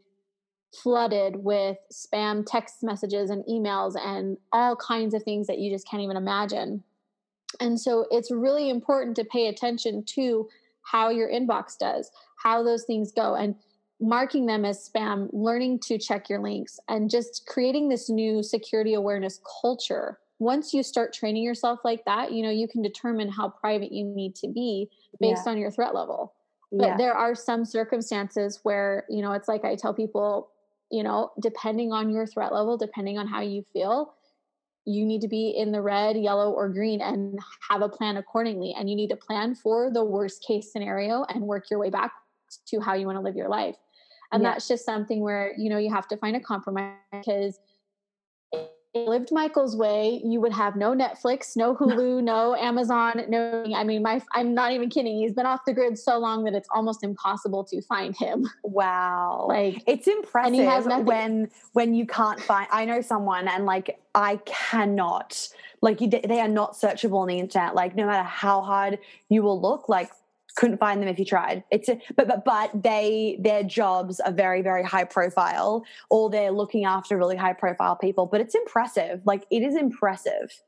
flooded 0.84 1.36
with 1.38 1.78
spam 1.91 2.45
text 2.45 2.84
messages 2.84 3.32
and 3.32 3.43
emails 3.45 3.95
and 3.99 4.38
all 4.51 4.76
kinds 4.76 5.15
of 5.15 5.24
things 5.24 5.47
that 5.47 5.57
you 5.57 5.71
just 5.71 5.88
can't 5.88 6.03
even 6.03 6.15
imagine. 6.15 6.84
And 7.59 7.80
so 7.80 8.05
it's 8.11 8.30
really 8.30 8.69
important 8.69 9.15
to 9.15 9.26
pay 9.26 9.47
attention 9.47 10.03
to 10.15 10.47
how 10.84 11.09
your 11.09 11.28
inbox 11.28 11.76
does 11.80 12.11
how 12.43 12.61
those 12.61 12.84
things 12.84 13.11
go 13.11 13.36
and 13.36 13.55
marking 14.04 14.45
them 14.45 14.66
as 14.66 14.89
spam, 14.89 15.30
learning 15.32 15.80
to 15.80 15.97
check 15.97 16.30
your 16.30 16.39
links, 16.39 16.80
and 16.89 17.10
just 17.10 17.45
creating 17.47 17.88
this 17.88 18.10
new 18.10 18.43
security 18.43 18.93
awareness 18.93 19.39
culture. 19.62 20.20
Once 20.39 20.74
you 20.74 20.84
start 20.84 21.14
training 21.14 21.41
yourself 21.41 21.80
like 21.86 22.04
that, 22.04 22.34
you 22.34 22.43
know, 22.43 22.49
you 22.49 22.68
can 22.68 22.82
determine 22.82 23.30
how 23.30 23.47
private 23.47 23.93
you 23.93 24.04
need 24.04 24.36
to 24.36 24.47
be 24.49 24.89
based 25.22 25.43
yeah. 25.45 25.51
on 25.51 25.58
your 25.58 25.72
threat 25.72 25.95
level. 25.95 26.34
But 26.74 26.88
yeah. 26.88 26.97
there 26.97 27.14
are 27.14 27.34
some 27.34 27.64
circumstances 27.64 28.60
where, 28.64 29.06
you 29.10 29.22
know, 29.22 29.32
it's 29.32 29.47
like 29.47 29.64
I 29.64 29.76
tell 29.76 29.93
people, 29.93 30.49
you 30.91 31.04
know, 31.04 31.32
depending 31.39 31.93
on 31.93 32.10
your 32.10 32.28
threat 32.28 32.51
level, 32.51 32.78
depending 32.78 33.18
on 33.18 33.28
how 33.28 33.41
you 33.41 33.64
feel, 33.72 34.16
you 34.86 35.06
need 35.06 35.22
to 35.22 35.30
be 35.30 35.51
in 35.56 35.72
the 35.72 35.82
red, 35.82 36.18
yellow, 36.18 36.51
or 36.51 36.68
green 36.68 36.99
and 36.99 37.39
have 37.70 37.82
a 37.82 37.88
plan 37.88 38.18
accordingly. 38.18 38.76
And 38.78 38.89
you 38.89 38.97
need 38.97 39.12
to 39.12 39.16
plan 39.16 39.56
for 39.56 39.89
the 39.93 40.04
worst 40.04 40.43
case 40.45 40.74
scenario 40.74 41.24
and 41.30 41.43
work 41.43 41.70
your 41.70 41.80
way 41.80 41.89
back 41.89 42.12
to 42.68 42.82
how 42.82 42.95
you 42.95 43.06
want 43.06 43.18
to 43.18 43.22
live 43.22 43.36
your 43.36 43.49
life. 43.49 43.78
And 44.34 44.43
yeah. 44.43 44.51
that's 44.51 44.67
just 44.67 44.84
something 44.84 45.21
where, 45.21 45.53
you 45.57 45.69
know, 45.69 45.77
you 45.77 45.91
have 45.91 46.07
to 46.09 46.17
find 46.17 46.36
a 46.36 46.39
compromise 46.39 46.95
because 47.11 47.59
lived 48.95 49.31
Michael's 49.31 49.75
way, 49.75 50.21
you 50.23 50.39
would 50.39 50.53
have 50.53 50.75
no 50.75 50.93
Netflix, 50.93 51.55
no 51.55 51.75
Hulu, 51.79 52.23
no 52.23 52.55
Amazon, 52.55 53.23
no. 53.27 53.65
I 53.75 53.84
mean, 53.84 54.03
my 54.03 54.21
I'm 54.34 54.53
not 54.53 54.71
even 54.71 54.89
kidding. 54.89 55.17
He's 55.17 55.34
been 55.34 55.45
off 55.45 55.61
the 55.65 55.73
grid 55.73 55.97
so 55.97 56.17
long 56.17 56.43
that 56.45 56.53
it's 56.53 56.67
almost 56.73 57.03
impossible 57.03 57.63
to 57.65 57.81
find 57.81 58.15
him. 58.15 58.49
Wow, 58.63 59.45
like 59.49 59.84
it's 59.86 60.07
impressive 60.07 61.05
when 61.05 61.49
when 61.73 61.93
you 61.93 62.07
can't 62.07 62.39
find. 62.39 62.67
I 62.71 62.86
know 62.86 63.01
someone, 63.01 63.47
and 63.47 63.65
like 63.65 63.99
I 64.15 64.38
cannot. 64.45 65.47
Like 65.81 66.01
you, 66.01 66.09
they 66.09 66.39
are 66.39 66.47
not 66.47 66.73
searchable 66.73 67.19
on 67.19 67.27
the 67.27 67.39
internet. 67.39 67.75
Like 67.75 67.95
no 67.95 68.05
matter 68.05 68.23
how 68.23 68.61
hard 68.61 68.99
you 69.29 69.43
will 69.43 69.59
look, 69.61 69.89
like 69.89 70.09
couldn't 70.56 70.78
find 70.78 71.01
them 71.01 71.10
if 71.10 71.18
you 71.20 71.26
tried. 71.26 71.64
It's 71.72 71.89
a, 71.89 71.99
but 72.16 72.28
but 72.28 72.45
but 72.45 72.84
they 72.84 73.38
their 73.39 73.64
jobs 73.64 74.20
are 74.20 74.32
very 74.32 74.62
very 74.62 74.84
high 74.84 75.04
profile, 75.04 75.84
or 76.10 76.30
they're 76.30 76.51
looking 76.51 76.86
after 76.86 77.18
really 77.18 77.36
high 77.36 77.54
profile 77.54 77.95
people. 77.95 78.26
But 78.26 78.41
it's 78.41 78.56
impressive. 78.56 79.22
Like 79.26 79.45
it 79.49 79.64
is 79.64 79.76
impressive. 79.76 80.62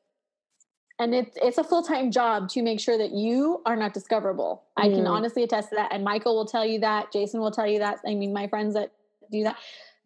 And 0.98 1.14
it's 1.14 1.38
it's 1.42 1.58
a 1.58 1.64
full 1.64 1.84
time 1.84 2.10
job 2.10 2.50
to 2.50 2.64
make 2.64 2.80
sure 2.80 2.98
that 2.98 3.12
you 3.12 3.62
are 3.66 3.76
not 3.76 3.94
discoverable. 3.94 4.64
Mm. 4.80 4.84
I 4.84 4.90
can 4.90 5.04
mm. 5.04 5.10
honestly 5.10 5.44
attest 5.44 5.70
to 5.70 5.76
that, 5.76 5.92
and 5.94 6.04
Michael 6.04 6.36
will 6.36 6.46
tell 6.46 6.66
you 6.66 6.80
that. 6.80 7.12
Jason 7.12 7.40
will 7.40 7.52
tell 7.52 7.68
you 7.68 7.80
that. 7.80 8.00
I 8.08 8.16
mean, 8.16 8.34
my 8.34 8.48
friends 8.48 8.74
that 8.76 8.92
do 9.32 9.44
that 9.44 9.58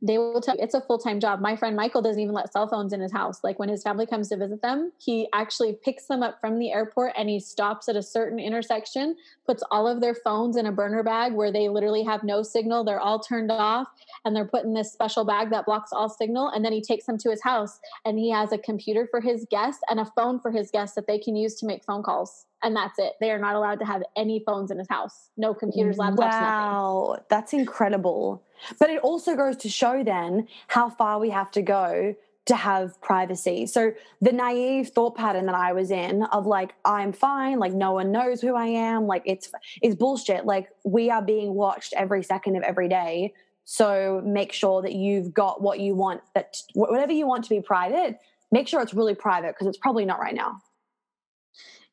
they 0.01 0.17
will 0.17 0.41
tell 0.41 0.55
you 0.55 0.63
it's 0.63 0.73
a 0.73 0.81
full-time 0.81 1.19
job. 1.19 1.41
My 1.41 1.55
friend 1.55 1.75
michael 1.75 2.01
doesn't 2.01 2.21
even 2.21 2.33
let 2.33 2.51
cell 2.51 2.67
phones 2.67 2.93
in 2.93 3.01
his 3.01 3.11
house. 3.11 3.43
Like 3.43 3.59
when 3.59 3.69
his 3.69 3.83
family 3.83 4.05
comes 4.05 4.29
to 4.29 4.37
visit 4.37 4.61
them 4.61 4.91
he 4.97 5.27
actually 5.33 5.73
picks 5.73 6.05
them 6.05 6.23
up 6.23 6.39
from 6.39 6.59
the 6.59 6.71
airport 6.71 7.13
and 7.17 7.29
he 7.29 7.39
stops 7.39 7.89
at 7.89 7.95
a 7.95 8.03
certain 8.03 8.39
intersection 8.39 9.15
puts 9.45 9.63
all 9.71 9.87
of 9.87 10.01
their 10.01 10.15
phones 10.15 10.57
in 10.57 10.65
a 10.65 10.71
burner 10.71 11.03
bag 11.03 11.33
where 11.33 11.51
they 11.51 11.69
literally 11.69 12.03
have 12.03 12.23
no 12.23 12.43
signal. 12.43 12.83
They're 12.83 12.99
all 12.99 13.19
turned 13.19 13.51
off 13.51 13.87
and 14.25 14.35
they're 14.35 14.45
put 14.45 14.63
in 14.63 14.73
this 14.73 14.91
special 14.91 15.25
bag 15.25 15.49
that 15.51 15.65
blocks 15.65 15.91
all 15.91 16.09
signal. 16.09 16.49
And 16.49 16.63
then 16.63 16.73
he 16.73 16.81
takes 16.81 17.05
them 17.05 17.17
to 17.19 17.29
his 17.29 17.41
house 17.41 17.79
and 18.05 18.17
he 18.17 18.29
has 18.31 18.51
a 18.51 18.57
computer 18.57 19.07
for 19.09 19.21
his 19.21 19.45
guests 19.49 19.81
and 19.89 19.99
a 19.99 20.05
phone 20.05 20.39
for 20.39 20.51
his 20.51 20.71
guests 20.71 20.95
that 20.95 21.07
they 21.07 21.19
can 21.19 21.35
use 21.35 21.55
to 21.55 21.65
make 21.65 21.83
phone 21.83 22.03
calls 22.03 22.45
and 22.63 22.75
that's 22.75 22.99
it. 22.99 23.13
They 23.19 23.31
are 23.31 23.39
not 23.39 23.55
allowed 23.55 23.79
to 23.79 23.85
have 23.85 24.03
any 24.15 24.43
phones 24.45 24.71
in 24.71 24.77
his 24.77 24.87
house. 24.89 25.29
No 25.37 25.53
computers, 25.53 25.97
laptops, 25.97 26.17
wow, 26.17 27.07
nothing. 27.11 27.25
that's 27.29 27.53
incredible. 27.53 28.43
But 28.79 28.89
it 28.89 29.01
also 29.01 29.35
goes 29.35 29.57
to 29.57 29.69
show 29.69 30.03
then 30.03 30.47
how 30.67 30.89
far 30.89 31.19
we 31.19 31.29
have 31.29 31.51
to 31.51 31.61
go 31.61 32.15
to 32.49 32.55
have 32.55 32.99
privacy. 33.01 33.67
So 33.67 33.93
the 34.21 34.31
naive 34.31 34.89
thought 34.89 35.15
pattern 35.15 35.45
that 35.45 35.55
I 35.55 35.71
was 35.73 35.91
in 35.91 36.23
of 36.23 36.47
like 36.47 36.73
I'm 36.83 37.13
fine, 37.13 37.59
like 37.59 37.73
no 37.73 37.93
one 37.93 38.11
knows 38.11 38.41
who 38.41 38.55
I 38.55 38.65
am, 38.65 39.05
like 39.05 39.21
it's 39.25 39.51
is 39.83 39.95
bullshit. 39.95 40.45
Like 40.45 40.69
we 40.83 41.11
are 41.11 41.21
being 41.21 41.53
watched 41.53 41.93
every 41.95 42.23
second 42.23 42.55
of 42.55 42.63
every 42.63 42.89
day. 42.89 43.33
So 43.65 44.23
make 44.25 44.51
sure 44.51 44.81
that 44.81 44.93
you've 44.93 45.31
got 45.31 45.61
what 45.61 45.79
you 45.79 45.93
want 45.93 46.21
that 46.33 46.57
whatever 46.73 47.13
you 47.13 47.27
want 47.27 47.43
to 47.43 47.49
be 47.51 47.61
private, 47.61 48.17
make 48.51 48.67
sure 48.67 48.81
it's 48.81 48.95
really 48.95 49.13
private 49.13 49.53
because 49.53 49.67
it's 49.67 49.77
probably 49.77 50.05
not 50.05 50.19
right 50.19 50.33
now. 50.33 50.59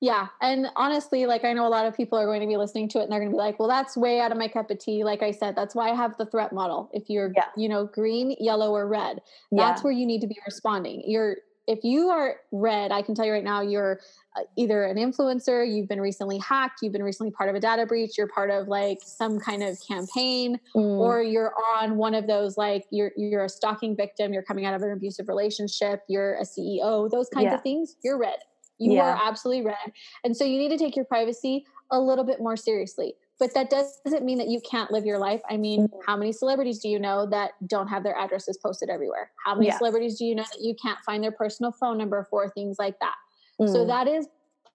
Yeah. 0.00 0.28
And 0.42 0.66
honestly, 0.76 1.26
like 1.26 1.44
I 1.44 1.52
know 1.52 1.66
a 1.66 1.70
lot 1.70 1.86
of 1.86 1.96
people 1.96 2.18
are 2.18 2.26
going 2.26 2.42
to 2.42 2.46
be 2.46 2.56
listening 2.56 2.88
to 2.90 3.00
it 3.00 3.04
and 3.04 3.12
they're 3.12 3.20
going 3.20 3.30
to 3.30 3.34
be 3.34 3.38
like, 3.38 3.58
well, 3.58 3.68
that's 3.68 3.96
way 3.96 4.20
out 4.20 4.30
of 4.30 4.38
my 4.38 4.48
cup 4.48 4.70
of 4.70 4.78
tea. 4.78 5.04
Like 5.04 5.22
I 5.22 5.30
said, 5.30 5.56
that's 5.56 5.74
why 5.74 5.90
I 5.90 5.94
have 5.94 6.16
the 6.18 6.26
threat 6.26 6.52
model. 6.52 6.90
If 6.92 7.08
you're, 7.08 7.32
yeah. 7.34 7.46
you 7.56 7.68
know, 7.68 7.86
green, 7.86 8.36
yellow, 8.38 8.72
or 8.72 8.86
red, 8.86 9.22
that's 9.52 9.80
yeah. 9.80 9.82
where 9.82 9.92
you 9.92 10.06
need 10.06 10.20
to 10.20 10.26
be 10.26 10.36
responding. 10.44 11.02
You're, 11.06 11.36
if 11.66 11.82
you 11.82 12.10
are 12.10 12.36
red, 12.52 12.92
I 12.92 13.02
can 13.02 13.14
tell 13.14 13.24
you 13.24 13.32
right 13.32 13.42
now, 13.42 13.60
you're 13.60 14.00
uh, 14.36 14.42
either 14.56 14.84
an 14.84 14.98
influencer, 14.98 15.66
you've 15.68 15.88
been 15.88 16.00
recently 16.00 16.38
hacked, 16.38 16.80
you've 16.82 16.92
been 16.92 17.02
recently 17.02 17.32
part 17.32 17.48
of 17.48 17.56
a 17.56 17.60
data 17.60 17.86
breach, 17.86 18.16
you're 18.16 18.28
part 18.28 18.50
of 18.50 18.68
like 18.68 18.98
some 19.02 19.40
kind 19.40 19.62
of 19.62 19.76
campaign, 19.86 20.60
mm. 20.76 20.98
or 20.98 21.22
you're 21.22 21.52
on 21.80 21.96
one 21.96 22.14
of 22.14 22.26
those 22.26 22.56
like 22.56 22.84
you're 22.90 23.10
you're 23.16 23.44
a 23.44 23.48
stalking 23.48 23.96
victim, 23.96 24.32
you're 24.32 24.44
coming 24.44 24.64
out 24.64 24.74
of 24.74 24.82
an 24.82 24.92
abusive 24.92 25.26
relationship, 25.26 26.02
you're 26.08 26.34
a 26.36 26.44
CEO, 26.44 27.10
those 27.10 27.28
kinds 27.30 27.46
yeah. 27.46 27.54
of 27.54 27.62
things, 27.62 27.96
you're 28.04 28.18
red. 28.18 28.38
You 28.78 28.94
yeah. 28.94 29.04
are 29.04 29.20
absolutely 29.28 29.64
red. 29.64 29.92
And 30.24 30.36
so 30.36 30.44
you 30.44 30.58
need 30.58 30.68
to 30.70 30.78
take 30.78 30.96
your 30.96 31.04
privacy 31.04 31.64
a 31.90 32.00
little 32.00 32.24
bit 32.24 32.40
more 32.40 32.56
seriously. 32.56 33.14
But 33.38 33.52
that 33.54 33.68
doesn't 33.68 34.24
mean 34.24 34.38
that 34.38 34.48
you 34.48 34.60
can't 34.60 34.90
live 34.90 35.04
your 35.04 35.18
life. 35.18 35.42
I 35.48 35.58
mean, 35.58 35.88
mm-hmm. 35.88 36.00
how 36.06 36.16
many 36.16 36.32
celebrities 36.32 36.78
do 36.78 36.88
you 36.88 36.98
know 36.98 37.26
that 37.26 37.52
don't 37.66 37.88
have 37.88 38.02
their 38.02 38.16
addresses 38.16 38.56
posted 38.56 38.88
everywhere? 38.88 39.30
How 39.44 39.54
many 39.54 39.66
yeah. 39.66 39.76
celebrities 39.76 40.18
do 40.18 40.24
you 40.24 40.34
know 40.34 40.44
that 40.44 40.62
you 40.62 40.74
can't 40.80 40.98
find 41.04 41.22
their 41.22 41.32
personal 41.32 41.72
phone 41.72 41.98
number 41.98 42.26
for 42.30 42.48
things 42.50 42.76
like 42.78 42.98
that? 43.00 43.14
Mm. 43.60 43.70
So 43.70 43.86
that 43.86 44.08
is 44.08 44.26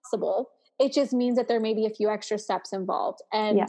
possible. 0.04 0.50
It 0.78 0.92
just 0.92 1.12
means 1.12 1.36
that 1.36 1.48
there 1.48 1.60
may 1.60 1.74
be 1.74 1.86
a 1.86 1.90
few 1.90 2.08
extra 2.08 2.38
steps 2.38 2.72
involved. 2.72 3.20
And 3.32 3.58
yeah. 3.58 3.66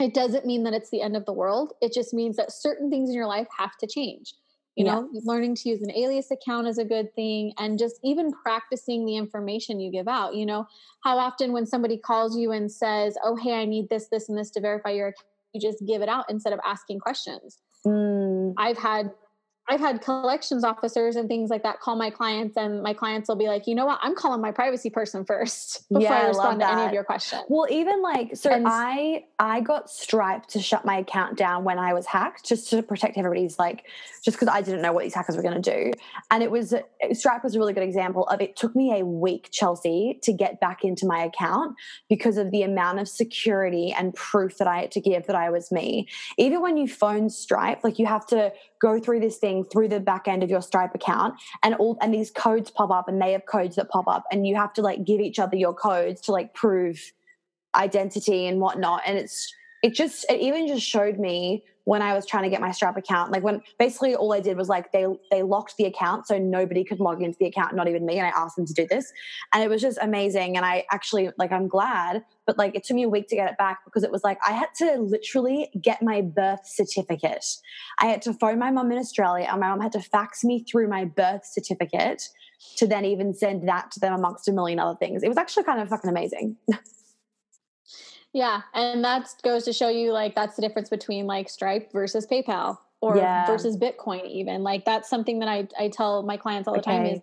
it 0.00 0.14
doesn't 0.14 0.46
mean 0.46 0.62
that 0.62 0.74
it's 0.74 0.90
the 0.90 1.02
end 1.02 1.16
of 1.16 1.24
the 1.26 1.32
world. 1.32 1.72
It 1.80 1.92
just 1.92 2.14
means 2.14 2.36
that 2.36 2.52
certain 2.52 2.90
things 2.90 3.10
in 3.10 3.16
your 3.16 3.26
life 3.26 3.48
have 3.58 3.76
to 3.78 3.86
change 3.88 4.34
you 4.78 4.86
yeah. 4.86 4.94
know 4.94 5.08
learning 5.24 5.56
to 5.56 5.68
use 5.68 5.82
an 5.82 5.90
alias 5.90 6.30
account 6.30 6.66
is 6.66 6.78
a 6.78 6.84
good 6.84 7.12
thing 7.14 7.52
and 7.58 7.78
just 7.78 7.98
even 8.04 8.32
practicing 8.32 9.04
the 9.04 9.16
information 9.16 9.80
you 9.80 9.90
give 9.90 10.06
out 10.06 10.34
you 10.34 10.46
know 10.46 10.66
how 11.02 11.18
often 11.18 11.52
when 11.52 11.66
somebody 11.66 11.98
calls 11.98 12.38
you 12.38 12.52
and 12.52 12.70
says 12.70 13.18
oh 13.24 13.34
hey 13.34 13.54
i 13.54 13.64
need 13.64 13.88
this 13.88 14.06
this 14.06 14.28
and 14.28 14.38
this 14.38 14.50
to 14.50 14.60
verify 14.60 14.90
your 14.90 15.08
account 15.08 15.26
you 15.52 15.60
just 15.60 15.84
give 15.86 16.00
it 16.02 16.08
out 16.08 16.24
instead 16.30 16.52
of 16.52 16.60
asking 16.64 17.00
questions 17.00 17.58
mm. 17.84 18.54
i've 18.56 18.78
had 18.78 19.10
I've 19.70 19.80
had 19.80 20.00
collections 20.00 20.64
officers 20.64 21.16
and 21.16 21.28
things 21.28 21.50
like 21.50 21.62
that 21.62 21.80
call 21.80 21.94
my 21.94 22.08
clients, 22.08 22.56
and 22.56 22.82
my 22.82 22.94
clients 22.94 23.28
will 23.28 23.36
be 23.36 23.48
like, 23.48 23.66
you 23.66 23.74
know 23.74 23.84
what, 23.84 23.98
I'm 24.02 24.14
calling 24.14 24.40
my 24.40 24.50
privacy 24.50 24.88
person 24.88 25.26
first 25.26 25.86
before 25.92 26.02
yeah, 26.02 26.22
I 26.22 26.28
respond 26.28 26.60
to 26.60 26.70
any 26.70 26.82
of 26.82 26.92
your 26.92 27.04
questions. 27.04 27.42
Well, 27.48 27.66
even 27.70 28.02
like, 28.02 28.34
so 28.34 28.50
and, 28.50 28.66
I 28.66 29.24
I 29.38 29.60
got 29.60 29.90
Stripe 29.90 30.46
to 30.48 30.60
shut 30.60 30.84
my 30.84 30.98
account 30.98 31.36
down 31.36 31.64
when 31.64 31.78
I 31.78 31.92
was 31.92 32.06
hacked, 32.06 32.46
just 32.46 32.70
to 32.70 32.82
protect 32.82 33.18
everybody's 33.18 33.58
like, 33.58 33.84
just 34.24 34.38
because 34.38 34.48
I 34.48 34.62
didn't 34.62 34.80
know 34.80 34.92
what 34.92 35.04
these 35.04 35.14
hackers 35.14 35.36
were 35.36 35.42
going 35.42 35.60
to 35.60 35.70
do, 35.70 35.92
and 36.30 36.42
it 36.42 36.50
was 36.50 36.72
uh, 36.72 36.80
Stripe 37.12 37.44
was 37.44 37.54
a 37.54 37.58
really 37.58 37.74
good 37.74 37.82
example 37.82 38.26
of 38.28 38.40
it. 38.40 38.56
Took 38.56 38.74
me 38.74 38.98
a 38.98 39.04
week, 39.04 39.50
Chelsea, 39.52 40.18
to 40.22 40.32
get 40.32 40.60
back 40.60 40.82
into 40.82 41.06
my 41.06 41.22
account 41.22 41.76
because 42.08 42.38
of 42.38 42.50
the 42.50 42.62
amount 42.62 43.00
of 43.00 43.08
security 43.08 43.94
and 43.96 44.14
proof 44.14 44.56
that 44.58 44.66
I 44.66 44.80
had 44.80 44.92
to 44.92 45.00
give 45.00 45.26
that 45.26 45.36
I 45.36 45.50
was 45.50 45.70
me. 45.70 46.08
Even 46.38 46.62
when 46.62 46.78
you 46.78 46.88
phone 46.88 47.28
Stripe, 47.28 47.84
like 47.84 47.98
you 47.98 48.06
have 48.06 48.26
to 48.28 48.52
go 48.80 49.00
through 49.00 49.20
this 49.20 49.36
thing 49.38 49.57
through 49.64 49.88
the 49.88 50.00
back 50.00 50.28
end 50.28 50.42
of 50.42 50.50
your 50.50 50.62
Stripe 50.62 50.94
account 50.94 51.34
and 51.62 51.74
all 51.76 51.98
and 52.00 52.12
these 52.12 52.30
codes 52.30 52.70
pop 52.70 52.90
up 52.90 53.08
and 53.08 53.20
they 53.20 53.32
have 53.32 53.46
codes 53.46 53.76
that 53.76 53.88
pop 53.88 54.08
up 54.08 54.24
and 54.30 54.46
you 54.46 54.56
have 54.56 54.72
to 54.74 54.82
like 54.82 55.04
give 55.04 55.20
each 55.20 55.38
other 55.38 55.56
your 55.56 55.74
codes 55.74 56.20
to 56.22 56.32
like 56.32 56.54
prove 56.54 57.12
identity 57.74 58.46
and 58.46 58.60
whatnot. 58.60 59.02
And 59.06 59.18
it's 59.18 59.52
it 59.82 59.94
just 59.94 60.26
it 60.30 60.40
even 60.40 60.66
just 60.66 60.86
showed 60.86 61.18
me 61.18 61.64
when 61.88 62.02
I 62.02 62.12
was 62.12 62.26
trying 62.26 62.42
to 62.42 62.50
get 62.50 62.60
my 62.60 62.70
Stripe 62.70 62.98
account. 62.98 63.32
Like 63.32 63.42
when 63.42 63.62
basically 63.78 64.14
all 64.14 64.34
I 64.34 64.40
did 64.40 64.58
was 64.58 64.68
like 64.68 64.92
they 64.92 65.06
they 65.30 65.42
locked 65.42 65.78
the 65.78 65.86
account 65.86 66.26
so 66.26 66.36
nobody 66.36 66.84
could 66.84 67.00
log 67.00 67.22
into 67.22 67.38
the 67.40 67.46
account, 67.46 67.74
not 67.74 67.88
even 67.88 68.04
me. 68.04 68.18
And 68.18 68.26
I 68.26 68.28
asked 68.28 68.56
them 68.56 68.66
to 68.66 68.74
do 68.74 68.86
this, 68.86 69.10
and 69.54 69.62
it 69.62 69.70
was 69.70 69.80
just 69.80 69.96
amazing. 70.02 70.58
And 70.58 70.66
I 70.66 70.84
actually 70.92 71.30
like 71.38 71.50
I'm 71.50 71.66
glad, 71.66 72.24
but 72.46 72.58
like 72.58 72.74
it 72.74 72.84
took 72.84 72.94
me 72.94 73.04
a 73.04 73.08
week 73.08 73.26
to 73.28 73.36
get 73.36 73.50
it 73.50 73.56
back 73.56 73.78
because 73.86 74.02
it 74.02 74.12
was 74.12 74.22
like 74.22 74.36
I 74.46 74.52
had 74.52 74.68
to 74.80 75.00
literally 75.00 75.70
get 75.80 76.02
my 76.02 76.20
birth 76.20 76.66
certificate. 76.66 77.46
I 77.98 78.08
had 78.08 78.20
to 78.22 78.34
phone 78.34 78.58
my 78.58 78.70
mom 78.70 78.92
in 78.92 78.98
Australia, 78.98 79.48
and 79.50 79.58
my 79.58 79.70
mom 79.70 79.80
had 79.80 79.92
to 79.92 80.00
fax 80.00 80.44
me 80.44 80.66
through 80.70 80.88
my 80.88 81.06
birth 81.06 81.46
certificate 81.46 82.22
to 82.76 82.86
then 82.86 83.06
even 83.06 83.32
send 83.32 83.66
that 83.66 83.92
to 83.92 84.00
them 84.00 84.12
amongst 84.12 84.46
a 84.46 84.52
million 84.52 84.78
other 84.78 84.98
things. 84.98 85.22
It 85.22 85.28
was 85.28 85.38
actually 85.38 85.64
kind 85.64 85.80
of 85.80 85.88
fucking 85.88 86.10
amazing. 86.10 86.58
Yeah, 88.32 88.62
and 88.74 89.02
that 89.04 89.28
goes 89.42 89.64
to 89.64 89.72
show 89.72 89.88
you 89.88 90.12
like 90.12 90.34
that's 90.34 90.56
the 90.56 90.62
difference 90.62 90.88
between 90.88 91.26
like 91.26 91.48
Stripe 91.48 91.92
versus 91.92 92.26
PayPal 92.26 92.78
or 93.00 93.16
yeah. 93.16 93.46
versus 93.46 93.76
Bitcoin 93.76 94.26
even. 94.26 94.62
Like 94.62 94.84
that's 94.84 95.08
something 95.08 95.38
that 95.40 95.48
I 95.48 95.66
I 95.78 95.88
tell 95.88 96.22
my 96.22 96.36
clients 96.36 96.68
all 96.68 96.74
the 96.74 96.80
okay. 96.80 96.96
time 96.96 97.06
is 97.06 97.20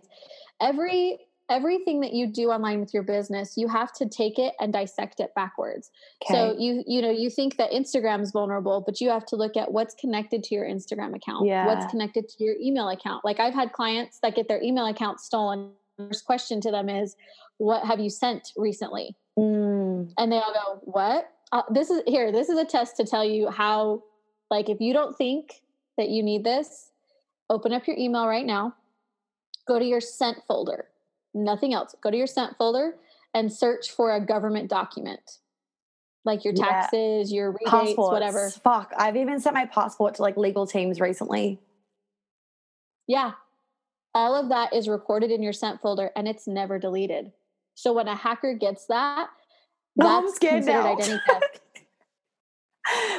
every 0.59 1.19
everything 1.49 1.99
that 2.01 2.13
you 2.13 2.25
do 2.25 2.49
online 2.49 2.79
with 2.79 2.91
your 2.93 3.03
business 3.03 3.53
you 3.55 3.67
have 3.67 3.93
to 3.93 4.07
take 4.07 4.39
it 4.39 4.53
and 4.59 4.73
dissect 4.73 5.19
it 5.19 5.29
backwards 5.35 5.91
okay. 6.23 6.33
so 6.33 6.55
you 6.57 6.83
you 6.87 7.01
know 7.01 7.11
you 7.11 7.29
think 7.29 7.55
that 7.57 7.69
instagram 7.71 8.21
is 8.21 8.31
vulnerable 8.31 8.81
but 8.83 8.99
you 8.99 9.09
have 9.09 9.25
to 9.25 9.35
look 9.35 9.55
at 9.55 9.71
what's 9.71 9.93
connected 9.95 10.43
to 10.43 10.55
your 10.55 10.65
instagram 10.65 11.15
account 11.15 11.45
yeah. 11.45 11.67
what's 11.67 11.85
connected 11.91 12.27
to 12.27 12.43
your 12.43 12.55
email 12.59 12.89
account 12.89 13.23
like 13.23 13.39
i've 13.39 13.53
had 13.53 13.71
clients 13.73 14.19
that 14.23 14.35
get 14.35 14.47
their 14.47 14.61
email 14.61 14.87
account 14.87 15.19
stolen 15.19 15.69
first 15.97 16.25
question 16.25 16.59
to 16.59 16.71
them 16.71 16.89
is 16.89 17.15
what 17.57 17.85
have 17.85 17.99
you 17.99 18.09
sent 18.09 18.51
recently 18.57 19.15
Mm. 19.37 20.11
And 20.17 20.31
they 20.31 20.37
all 20.37 20.53
go, 20.53 20.81
What? 20.83 21.29
Uh, 21.51 21.61
this 21.71 21.89
is 21.89 22.01
here, 22.07 22.31
this 22.31 22.49
is 22.49 22.57
a 22.57 22.65
test 22.65 22.97
to 22.97 23.05
tell 23.05 23.23
you 23.25 23.49
how 23.49 24.03
Like 24.51 24.69
if 24.69 24.79
you 24.79 24.93
don't 24.93 25.17
think 25.17 25.61
that 25.97 26.09
you 26.09 26.21
need 26.23 26.43
this, 26.43 26.91
open 27.49 27.73
up 27.73 27.87
your 27.87 27.97
email 27.97 28.27
right 28.27 28.45
now. 28.45 28.75
Go 29.67 29.79
to 29.79 29.85
your 29.85 30.01
sent 30.01 30.37
folder. 30.47 30.85
Nothing 31.33 31.73
else. 31.73 31.95
Go 32.01 32.11
to 32.11 32.17
your 32.17 32.27
sent 32.27 32.55
folder 32.57 32.95
and 33.33 33.51
search 33.51 33.91
for 33.91 34.13
a 34.15 34.19
government 34.25 34.69
document. 34.69 35.39
Like 36.23 36.43
your 36.45 36.53
Yeah. 36.55 36.65
taxes, 36.65 37.31
your 37.33 37.51
rebates, 37.51 37.69
Passports. 37.69 38.11
whatever. 38.11 38.49
Fuck. 38.49 38.93
I've 38.97 39.15
even 39.15 39.39
sent 39.39 39.53
my 39.53 39.65
passport 39.65 40.15
to 40.15 40.21
like 40.21 40.37
legal 40.37 40.65
teams 40.65 40.99
recently. 41.01 41.59
Yeah. 43.07 43.33
All 44.13 44.33
of 44.35 44.49
that 44.49 44.73
is 44.73 44.87
recorded 44.87 45.29
in 45.31 45.43
your 45.43 45.53
sent 45.53 45.81
folder 45.81 46.11
and 46.15 46.27
it's 46.27 46.47
never 46.47 46.79
deleted. 46.79 47.31
So 47.75 47.93
when 47.93 48.07
a 48.07 48.15
hacker 48.15 48.53
gets 48.53 48.85
that, 48.87 49.27
No, 49.95 50.07
I'm 50.07 50.29
scared 50.31 50.63
considered 50.63 50.83
now. 50.83 50.93
identity 50.93 51.21
theft. 51.29 51.59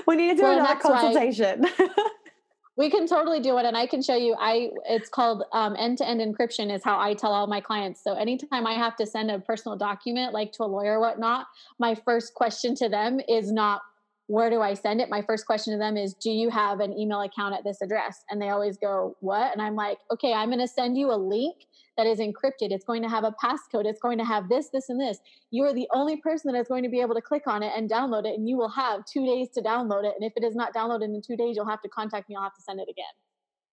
we 0.06 0.16
need 0.16 0.30
to 0.30 0.36
do 0.36 0.42
Well, 0.42 0.58
another 0.58 0.80
consultation. 0.80 1.66
we 2.76 2.90
can 2.90 3.06
totally 3.06 3.40
do 3.40 3.56
it 3.58 3.64
and 3.64 3.76
i 3.76 3.86
can 3.86 4.02
show 4.02 4.14
you 4.14 4.36
i 4.38 4.70
it's 4.86 5.08
called 5.08 5.44
um, 5.52 5.74
end-to-end 5.78 6.20
encryption 6.20 6.70
is 6.72 6.84
how 6.84 7.00
i 7.00 7.14
tell 7.14 7.32
all 7.32 7.46
my 7.46 7.60
clients 7.60 8.02
so 8.04 8.12
anytime 8.14 8.66
i 8.66 8.74
have 8.74 8.94
to 8.96 9.06
send 9.06 9.30
a 9.30 9.38
personal 9.38 9.76
document 9.76 10.32
like 10.34 10.52
to 10.52 10.62
a 10.62 10.66
lawyer 10.66 10.98
or 10.98 11.00
whatnot 11.00 11.46
my 11.78 11.94
first 11.94 12.34
question 12.34 12.74
to 12.74 12.88
them 12.88 13.18
is 13.28 13.50
not 13.50 13.80
where 14.28 14.50
do 14.50 14.60
i 14.60 14.74
send 14.74 15.00
it? 15.00 15.08
My 15.08 15.22
first 15.22 15.46
question 15.46 15.72
to 15.72 15.78
them 15.78 15.96
is 15.96 16.14
do 16.14 16.30
you 16.30 16.50
have 16.50 16.80
an 16.80 16.92
email 16.98 17.20
account 17.22 17.54
at 17.54 17.64
this 17.64 17.80
address? 17.80 18.24
And 18.30 18.40
they 18.40 18.48
always 18.50 18.76
go 18.76 19.16
what? 19.20 19.52
And 19.52 19.62
i'm 19.62 19.74
like 19.74 19.98
okay 20.10 20.32
i'm 20.32 20.48
going 20.48 20.60
to 20.60 20.68
send 20.68 20.96
you 20.96 21.12
a 21.12 21.16
link 21.16 21.66
that 21.96 22.06
is 22.06 22.18
encrypted. 22.18 22.72
It's 22.72 22.84
going 22.84 23.02
to 23.02 23.08
have 23.08 23.24
a 23.24 23.34
passcode. 23.42 23.86
It's 23.86 24.00
going 24.00 24.18
to 24.18 24.24
have 24.24 24.48
this 24.48 24.68
this 24.68 24.90
and 24.90 25.00
this. 25.00 25.18
You 25.50 25.64
are 25.64 25.72
the 25.72 25.88
only 25.94 26.18
person 26.18 26.52
that 26.52 26.58
is 26.58 26.68
going 26.68 26.82
to 26.82 26.90
be 26.90 27.00
able 27.00 27.14
to 27.14 27.22
click 27.22 27.46
on 27.46 27.62
it 27.62 27.72
and 27.74 27.90
download 27.90 28.26
it 28.26 28.38
and 28.38 28.48
you 28.48 28.56
will 28.56 28.68
have 28.68 29.04
two 29.06 29.24
days 29.24 29.48
to 29.54 29.62
download 29.62 30.04
it. 30.04 30.14
And 30.18 30.24
if 30.24 30.34
it 30.36 30.44
is 30.44 30.54
not 30.54 30.74
downloaded 30.74 31.04
in 31.04 31.22
two 31.26 31.36
days 31.36 31.56
you'll 31.56 31.68
have 31.68 31.82
to 31.82 31.88
contact 31.88 32.28
me. 32.28 32.36
I'll 32.36 32.42
have 32.42 32.54
to 32.54 32.62
send 32.62 32.80
it 32.80 32.88
again. 32.90 33.04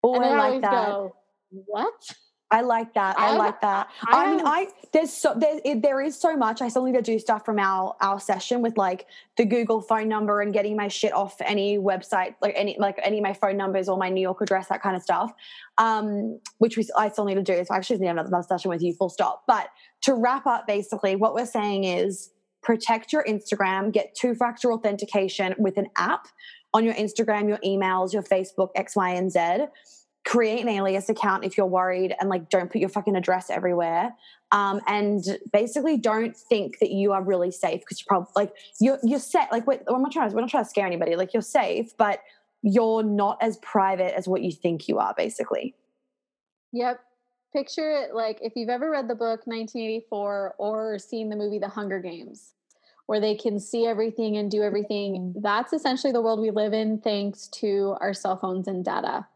Oh, 0.03 0.15
and 0.15 0.25
I 0.25 0.29
like 0.29 0.39
always 0.39 0.61
that. 0.61 0.71
go 0.71 1.15
what 1.65 2.15
I 2.53 2.61
like 2.61 2.93
that. 2.93 3.19
I 3.19 3.29
I- 3.29 3.37
like 3.37 3.61
that. 3.61 3.89
I 4.07 4.25
I, 4.25 4.29
mean, 4.35 4.45
I 4.45 4.67
there's 4.91 5.11
so 5.11 5.33
there, 5.35 5.59
it, 5.65 5.81
there 5.81 6.01
is 6.01 6.15
so 6.19 6.37
much. 6.37 6.61
I 6.61 6.69
still 6.69 6.85
need 6.85 6.93
to 6.93 7.01
do 7.01 7.17
stuff 7.17 7.43
from 7.45 7.57
our 7.59 7.95
our 7.99 8.19
session 8.19 8.61
with 8.61 8.77
like 8.77 9.07
the 9.37 9.45
Google 9.45 9.81
phone 9.81 10.07
number 10.07 10.41
and 10.41 10.53
getting 10.53 10.75
my 10.75 10.87
shit 10.87 11.13
off 11.13 11.35
any 11.41 11.77
website, 11.77 12.35
like 12.41 12.53
any 12.55 12.77
like 12.79 12.99
any 13.03 13.17
of 13.17 13.23
my 13.23 13.33
phone 13.33 13.57
numbers 13.57 13.89
or 13.89 13.97
my 13.97 14.09
New 14.09 14.21
York 14.21 14.39
address, 14.41 14.67
that 14.67 14.83
kind 14.83 14.95
of 14.95 15.01
stuff. 15.01 15.33
Um, 15.79 16.39
which 16.59 16.77
we 16.77 16.87
I 16.95 17.09
still 17.09 17.25
need 17.25 17.35
to 17.35 17.43
do. 17.43 17.63
So 17.65 17.73
I 17.73 17.77
actually 17.77 17.97
need 17.99 18.07
another, 18.09 18.27
another 18.27 18.47
session 18.47 18.69
with 18.69 18.83
you. 18.83 18.93
Full 18.93 19.09
stop. 19.09 19.43
But 19.47 19.69
to 20.03 20.13
wrap 20.13 20.45
up, 20.45 20.67
basically, 20.67 21.15
what 21.15 21.33
we're 21.33 21.47
saying 21.47 21.85
is 21.85 22.31
protect 22.61 23.11
your 23.11 23.23
Instagram, 23.25 23.91
get 23.91 24.15
two 24.15 24.35
factor 24.35 24.71
authentication 24.71 25.55
with 25.57 25.77
an 25.77 25.87
app 25.97 26.27
on 26.73 26.85
your 26.85 26.93
Instagram, 26.93 27.47
your 27.47 27.59
emails, 27.59 28.13
your 28.13 28.23
Facebook, 28.23 28.69
X, 28.75 28.95
Y, 28.95 29.09
and 29.09 29.31
Z 29.31 29.65
create 30.25 30.61
an 30.61 30.69
alias 30.69 31.09
account 31.09 31.43
if 31.43 31.57
you're 31.57 31.67
worried 31.67 32.15
and 32.19 32.29
like 32.29 32.49
don't 32.49 32.71
put 32.71 32.79
your 32.79 32.89
fucking 32.89 33.15
address 33.15 33.49
everywhere. 33.49 34.15
Um, 34.51 34.79
and 34.87 35.23
basically 35.51 35.97
don't 35.97 36.35
think 36.35 36.79
that 36.79 36.91
you 36.91 37.11
are 37.11 37.21
really 37.21 37.51
safe 37.51 37.81
because 37.81 37.99
you're 37.99 38.07
probably 38.07 38.31
like 38.35 38.53
you're 38.79 38.99
you're 39.03 39.19
set 39.19 39.51
like 39.51 39.67
we're, 39.67 39.79
we're 39.87 39.99
not 39.99 40.11
trying 40.11 40.29
to 40.29 40.35
we're 40.35 40.41
not 40.41 40.49
trying 40.49 40.63
to 40.63 40.69
scare 40.69 40.85
anybody. 40.85 41.15
Like 41.15 41.33
you're 41.33 41.41
safe 41.41 41.95
but 41.97 42.21
you're 42.61 43.03
not 43.03 43.37
as 43.41 43.57
private 43.57 44.15
as 44.15 44.27
what 44.27 44.41
you 44.41 44.51
think 44.51 44.87
you 44.87 44.99
are 44.99 45.13
basically. 45.17 45.75
Yep. 46.71 46.99
Picture 47.51 47.91
it 47.91 48.15
like 48.15 48.39
if 48.41 48.53
you've 48.55 48.69
ever 48.69 48.89
read 48.89 49.07
the 49.07 49.15
book 49.15 49.41
1984 49.45 50.55
or 50.57 50.99
seen 50.99 51.29
the 51.29 51.35
movie 51.35 51.59
the 51.59 51.67
hunger 51.67 51.99
games 51.99 52.53
where 53.05 53.19
they 53.19 53.35
can 53.35 53.59
see 53.59 53.85
everything 53.85 54.37
and 54.37 54.49
do 54.49 54.63
everything 54.63 55.33
that's 55.41 55.73
essentially 55.73 56.13
the 56.13 56.21
world 56.21 56.39
we 56.39 56.51
live 56.51 56.73
in 56.73 56.99
thanks 56.99 57.47
to 57.49 57.95
our 57.99 58.13
cell 58.13 58.37
phones 58.37 58.67
and 58.67 58.85
data 58.85 59.27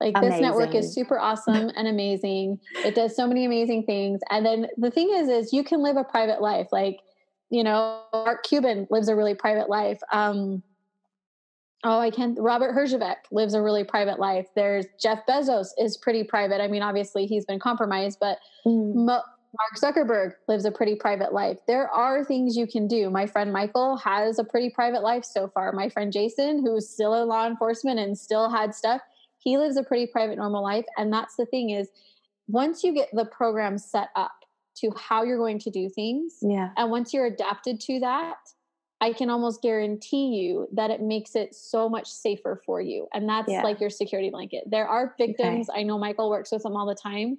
like 0.00 0.14
this 0.20 0.40
network 0.40 0.74
is 0.74 0.92
super 0.92 1.18
awesome 1.18 1.70
and 1.76 1.88
amazing. 1.88 2.58
It 2.84 2.94
does 2.94 3.14
so 3.14 3.26
many 3.26 3.44
amazing 3.44 3.84
things. 3.84 4.20
And 4.30 4.44
then 4.44 4.66
the 4.76 4.90
thing 4.90 5.10
is 5.14 5.28
is 5.28 5.52
you 5.52 5.64
can 5.64 5.82
live 5.82 5.96
a 5.96 6.04
private 6.04 6.42
life. 6.42 6.68
Like 6.72 7.00
you 7.50 7.62
know 7.62 8.02
mark 8.12 8.44
cuban 8.44 8.86
lives 8.90 9.08
a 9.08 9.14
really 9.14 9.34
private 9.34 9.68
life. 9.68 10.00
Um 10.12 10.62
oh 11.84 11.98
i 11.98 12.10
can't 12.10 12.38
robert 12.40 12.74
herjavec 12.74 13.16
lives 13.30 13.54
a 13.54 13.62
really 13.62 13.84
private 13.84 14.18
life. 14.18 14.46
There's 14.54 14.86
jeff 15.00 15.20
bezos 15.26 15.68
is 15.78 15.96
pretty 15.96 16.24
private. 16.24 16.60
I 16.60 16.68
mean 16.68 16.82
obviously 16.82 17.26
he's 17.26 17.44
been 17.44 17.60
compromised 17.60 18.18
but 18.20 18.38
Mo- 18.66 19.22
Mark 19.56 19.78
Zuckerberg 19.80 20.32
lives 20.48 20.64
a 20.64 20.72
pretty 20.72 20.96
private 20.96 21.32
life. 21.32 21.58
There 21.68 21.88
are 21.88 22.24
things 22.24 22.56
you 22.56 22.66
can 22.66 22.88
do. 22.88 23.08
My 23.08 23.26
friend 23.26 23.52
Michael 23.52 23.96
has 23.98 24.40
a 24.40 24.44
pretty 24.44 24.70
private 24.70 25.02
life 25.02 25.24
so 25.24 25.46
far. 25.46 25.70
My 25.70 25.88
friend 25.88 26.12
Jason, 26.12 26.64
who's 26.64 26.90
still 26.90 27.14
in 27.22 27.28
law 27.28 27.46
enforcement 27.46 28.00
and 28.00 28.18
still 28.18 28.50
had 28.50 28.74
stuff, 28.74 29.00
he 29.44 29.58
lives 29.58 29.76
a 29.76 29.82
pretty 29.84 30.06
private, 30.06 30.38
normal 30.38 30.62
life. 30.62 30.86
And 30.96 31.12
that's 31.12 31.36
the 31.36 31.46
thing 31.46 31.70
is, 31.70 31.88
once 32.48 32.82
you 32.82 32.92
get 32.92 33.10
the 33.12 33.26
program 33.26 33.78
set 33.78 34.08
up 34.16 34.32
to 34.76 34.90
how 34.96 35.22
you're 35.22 35.38
going 35.38 35.58
to 35.60 35.70
do 35.70 35.88
things, 35.88 36.38
yeah 36.42 36.70
and 36.76 36.90
once 36.90 37.14
you're 37.14 37.26
adapted 37.26 37.80
to 37.80 38.00
that, 38.00 38.36
I 39.00 39.12
can 39.12 39.28
almost 39.28 39.60
guarantee 39.60 40.28
you 40.28 40.66
that 40.72 40.90
it 40.90 41.02
makes 41.02 41.36
it 41.36 41.54
so 41.54 41.88
much 41.88 42.10
safer 42.10 42.62
for 42.64 42.80
you. 42.80 43.06
And 43.12 43.28
that's 43.28 43.50
Yeah. 43.50 43.62
like 43.62 43.80
your 43.80 43.90
security 43.90 44.30
blanket. 44.30 44.64
There 44.66 44.88
are 44.88 45.14
victims, 45.18 45.68
I 45.72 45.82
know 45.82 45.98
Michael 45.98 46.30
works 46.30 46.50
with 46.50 46.62
them 46.62 46.76
all 46.76 46.86
the 46.86 46.94
time, 46.94 47.38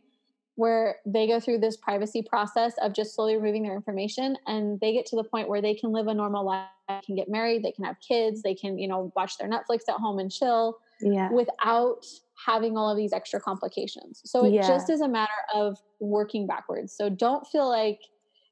where 0.55 0.97
they 1.05 1.27
go 1.27 1.39
through 1.39 1.59
this 1.59 1.75
privacy 1.75 2.21
process 2.21 2.75
of 2.81 2.93
just 2.93 3.15
slowly 3.15 3.35
removing 3.35 3.63
their 3.63 3.75
information 3.75 4.37
and 4.47 4.79
they 4.79 4.93
get 4.93 5.05
to 5.07 5.15
the 5.15 5.23
point 5.23 5.49
where 5.49 5.61
they 5.61 5.73
can 5.73 5.91
live 5.91 6.07
a 6.07 6.13
normal 6.13 6.45
life, 6.45 7.03
can 7.03 7.15
get 7.15 7.29
married, 7.29 7.63
they 7.63 7.71
can 7.71 7.83
have 7.83 7.97
kids, 7.99 8.41
they 8.41 8.55
can, 8.55 8.77
you 8.77 8.87
know, 8.87 9.11
watch 9.15 9.37
their 9.37 9.49
Netflix 9.49 9.81
at 9.89 9.95
home 9.95 10.19
and 10.19 10.31
chill 10.31 10.77
yeah 11.01 11.29
without 11.31 12.05
having 12.45 12.77
all 12.77 12.89
of 12.89 12.97
these 12.97 13.13
extra 13.13 13.39
complications. 13.39 14.21
So 14.25 14.45
it 14.45 14.53
Yeah. 14.53 14.67
just 14.67 14.89
is 14.89 15.01
a 15.01 15.07
matter 15.07 15.31
of 15.53 15.77
working 15.99 16.45
backwards. 16.47 16.93
So 16.95 17.09
don't 17.09 17.45
feel 17.47 17.67
like 17.69 17.99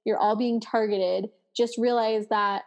you're 0.06 0.18
all 0.18 0.36
being 0.36 0.60
targeted. 0.60 1.30
Just 1.56 1.78
realize 1.78 2.28
that 2.30 2.64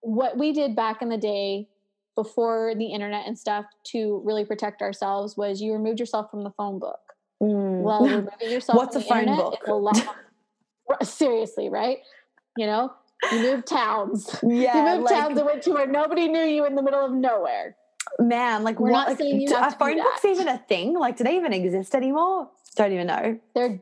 what 0.00 0.38
we 0.38 0.52
did 0.52 0.74
back 0.76 1.02
in 1.02 1.08
the 1.08 1.18
day 1.18 1.68
before 2.14 2.74
the 2.76 2.86
internet 2.86 3.26
and 3.26 3.38
stuff 3.38 3.64
to 3.84 4.20
really 4.24 4.44
protect 4.44 4.82
ourselves 4.82 5.36
was 5.36 5.60
you 5.60 5.72
removed 5.72 5.98
yourself 6.00 6.30
from 6.30 6.44
the 6.44 6.50
phone 6.50 6.78
book. 6.78 7.00
Mm. 7.42 7.80
Well, 7.82 8.04
removing 8.06 8.50
yourself 8.50 8.76
What's 8.76 8.94
from 8.94 9.02
a 9.02 9.04
the 9.04 9.26
phone 9.26 9.36
book? 9.36 9.58
is 9.62 9.68
a 9.68 9.74
lot 9.74 10.16
seriously, 11.02 11.68
right? 11.70 11.98
You 12.56 12.66
know, 12.66 12.92
you 13.32 13.38
moved 13.40 13.66
towns. 13.66 14.28
yeah 14.42 14.76
you 14.92 14.98
moved 14.98 15.10
like, 15.10 15.14
towns 15.20 15.38
and 15.38 15.46
went 15.46 15.62
to 15.62 15.70
where 15.72 15.86
nobody 15.86 16.28
knew 16.28 16.44
you 16.44 16.66
in 16.66 16.74
the 16.74 16.82
middle 16.82 17.04
of 17.04 17.12
nowhere. 17.12 17.76
Man 18.18 18.62
like 18.62 18.78
We're 18.78 18.90
what 18.90 18.98
not 18.98 19.08
like, 19.08 19.18
saying 19.18 19.40
you 19.40 19.50
have 19.50 19.62
are 19.64 19.70
to 19.70 19.76
do 19.76 19.78
phone 19.78 19.96
books 20.02 20.24
even 20.24 20.48
a 20.48 20.58
thing 20.58 20.98
like 20.98 21.16
do 21.16 21.24
they 21.24 21.36
even 21.36 21.52
exist 21.52 21.94
anymore 21.94 22.50
don't 22.76 22.92
even 22.92 23.06
know 23.06 23.38
they're 23.54 23.80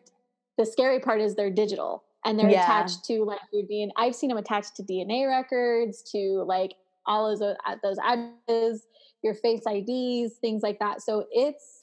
the 0.58 0.66
scary 0.66 1.00
part 1.00 1.20
is 1.20 1.34
they're 1.34 1.50
digital 1.50 2.04
and 2.24 2.38
they're 2.38 2.48
Yeah. 2.48 2.62
attached 2.62 3.04
to 3.06 3.24
like 3.24 3.40
your 3.52 3.62
DNA. 3.62 3.90
I've 3.96 4.14
seen 4.14 4.28
them 4.28 4.38
attached 4.38 4.76
to 4.76 4.82
DNA 4.82 5.28
records, 5.28 6.02
to 6.12 6.44
like 6.46 6.74
all 7.06 7.30
of 7.30 7.38
those 7.38 7.56
uh, 7.66 7.76
those 7.82 7.96
addresses, 7.98 8.86
your 9.22 9.34
face 9.34 9.62
IDs, 9.66 10.36
things 10.36 10.62
like 10.62 10.78
that. 10.80 11.02
So 11.02 11.26
it's 11.30 11.82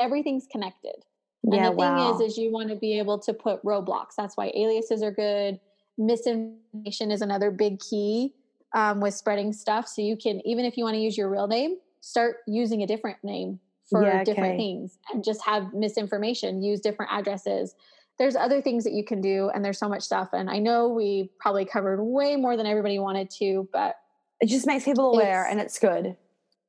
everything's 0.00 0.46
connected. 0.50 0.96
And 1.44 1.54
yeah 1.54 1.70
the 1.70 1.76
thing 1.76 1.76
wow 1.76 2.14
is, 2.14 2.20
is 2.20 2.38
you 2.38 2.50
want 2.50 2.70
to 2.70 2.76
be 2.76 2.98
able 2.98 3.18
to 3.20 3.32
put 3.32 3.62
roadblocks. 3.64 4.14
That's 4.16 4.36
why 4.36 4.52
aliases 4.54 5.02
are 5.02 5.10
good. 5.10 5.60
Misinformation 5.98 7.10
is 7.10 7.20
another 7.22 7.50
big 7.50 7.78
key 7.78 8.34
um, 8.74 9.00
with 9.00 9.14
spreading 9.14 9.52
stuff. 9.52 9.88
So 9.88 10.02
you 10.02 10.16
can, 10.16 10.40
even 10.46 10.64
if 10.64 10.76
you 10.76 10.84
want 10.84 10.94
to 10.94 11.00
use 11.00 11.16
your 11.16 11.28
real 11.28 11.46
name, 11.46 11.76
start 12.00 12.36
using 12.46 12.82
a 12.82 12.86
different 12.86 13.18
name 13.22 13.60
for 13.88 14.02
Yeah, 14.02 14.24
different 14.24 14.54
okay. 14.54 14.56
things 14.56 14.98
and 15.12 15.22
just 15.22 15.42
have 15.42 15.72
misinformation, 15.74 16.62
use 16.62 16.80
different 16.80 17.12
addresses. 17.12 17.74
There's 18.18 18.36
other 18.36 18.60
things 18.60 18.84
that 18.84 18.92
you 18.92 19.04
can 19.04 19.20
do, 19.20 19.50
and 19.54 19.64
there's 19.64 19.78
so 19.78 19.88
much 19.88 20.02
stuff. 20.02 20.30
And 20.32 20.50
I 20.50 20.58
know 20.58 20.88
we 20.88 21.30
probably 21.38 21.64
covered 21.64 22.02
way 22.02 22.36
more 22.36 22.56
than 22.56 22.66
everybody 22.66 22.98
wanted 22.98 23.30
to, 23.38 23.68
but 23.72 23.96
it 24.40 24.46
just 24.46 24.66
makes 24.66 24.84
people 24.84 25.12
aware 25.12 25.46
and 25.46 25.60
it's 25.60 25.78
good 25.78 26.16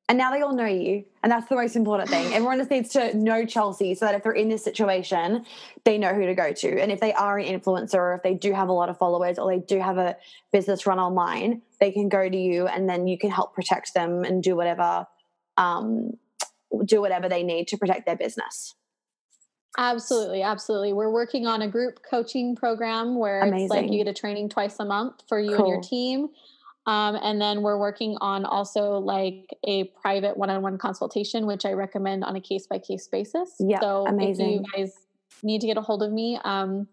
and 0.09 0.17
now 0.17 0.31
they 0.31 0.41
all 0.41 0.53
know 0.53 0.65
you. 0.65 1.05
And 1.23 1.31
that's 1.31 1.47
the 1.47 1.55
most 1.55 1.75
important 1.75 2.09
thing. 2.09 2.25
Everyone 2.33 2.57
just 2.57 2.69
needs 2.69 2.89
to 2.89 3.15
know 3.15 3.45
chelsea 3.45 3.95
so 3.95 4.05
that 4.05 4.15
if 4.15 4.23
they're 4.23 4.33
in 4.33 4.49
this 4.49 4.63
situation 4.63 5.45
they 5.85 5.97
know 5.97 6.13
who 6.13 6.25
to 6.25 6.35
go 6.35 6.53
to. 6.53 6.81
And 6.81 6.91
if 6.91 6.99
they 6.99 7.13
are 7.13 7.37
an 7.37 7.59
influencer 7.59 7.95
or 7.95 8.15
if 8.15 8.23
they 8.23 8.33
do 8.33 8.53
have 8.53 8.69
a 8.69 8.73
lot 8.73 8.89
of 8.89 8.97
followers 8.97 9.39
or 9.39 9.51
they 9.51 9.59
do 9.59 9.79
have 9.79 9.97
a 9.97 10.15
business 10.51 10.85
run 10.85 10.99
online 10.99 11.61
they 11.79 11.91
can 11.91 12.09
go 12.09 12.29
to 12.29 12.37
you 12.37 12.67
and 12.67 12.89
then 12.89 13.07
you 13.07 13.17
can 13.17 13.29
help 13.29 13.53
protect 13.53 13.93
them 13.93 14.23
and 14.23 14.41
do 14.41 14.55
whatever 14.55 15.05
um, 15.57 16.11
do 16.85 17.01
whatever 17.01 17.29
they 17.29 17.43
need 17.43 17.67
to 17.67 17.77
protect 17.77 18.05
their 18.05 18.15
business. 18.15 18.73
Absolutely, 19.77 20.43
absolutely. 20.43 20.93
We're 20.93 21.11
working 21.11 21.47
on 21.47 21.61
a 21.63 21.67
group 21.67 21.99
coaching 22.07 22.55
program 22.55 23.17
where 23.17 23.43
it's 23.43 23.71
like 23.71 23.91
you 23.91 24.03
get 24.03 24.07
a 24.07 24.13
training 24.13 24.49
twice 24.49 24.75
a 24.79 24.85
month 24.85 25.23
for 25.27 25.39
you 25.39 25.55
and 25.55 25.67
your 25.67 25.81
team. 25.81 26.29
Um, 26.85 27.15
and 27.21 27.39
then 27.39 27.61
we're 27.61 27.77
working 27.77 28.17
on 28.19 28.43
also 28.45 28.97
like 28.97 29.47
a 29.65 29.85
private 30.01 30.35
one-on-one 30.35 30.77
consultation, 30.77 31.45
which 31.45 31.65
I 31.65 31.71
recommend 31.71 32.23
on 32.25 32.35
a 32.35 32.41
case-by-case 32.41 33.07
basis. 33.07 33.55
Yeah, 33.59 33.79
so 33.79 34.05
amazing. 34.05 34.47
if 34.47 34.61
you 34.75 34.85
guys 34.85 34.93
need 35.43 35.61
to 35.61 35.67
get 35.67 35.77
a 35.77 35.81
hold 35.81 36.03
of 36.03 36.11
me, 36.11 36.39
um, 36.43 36.87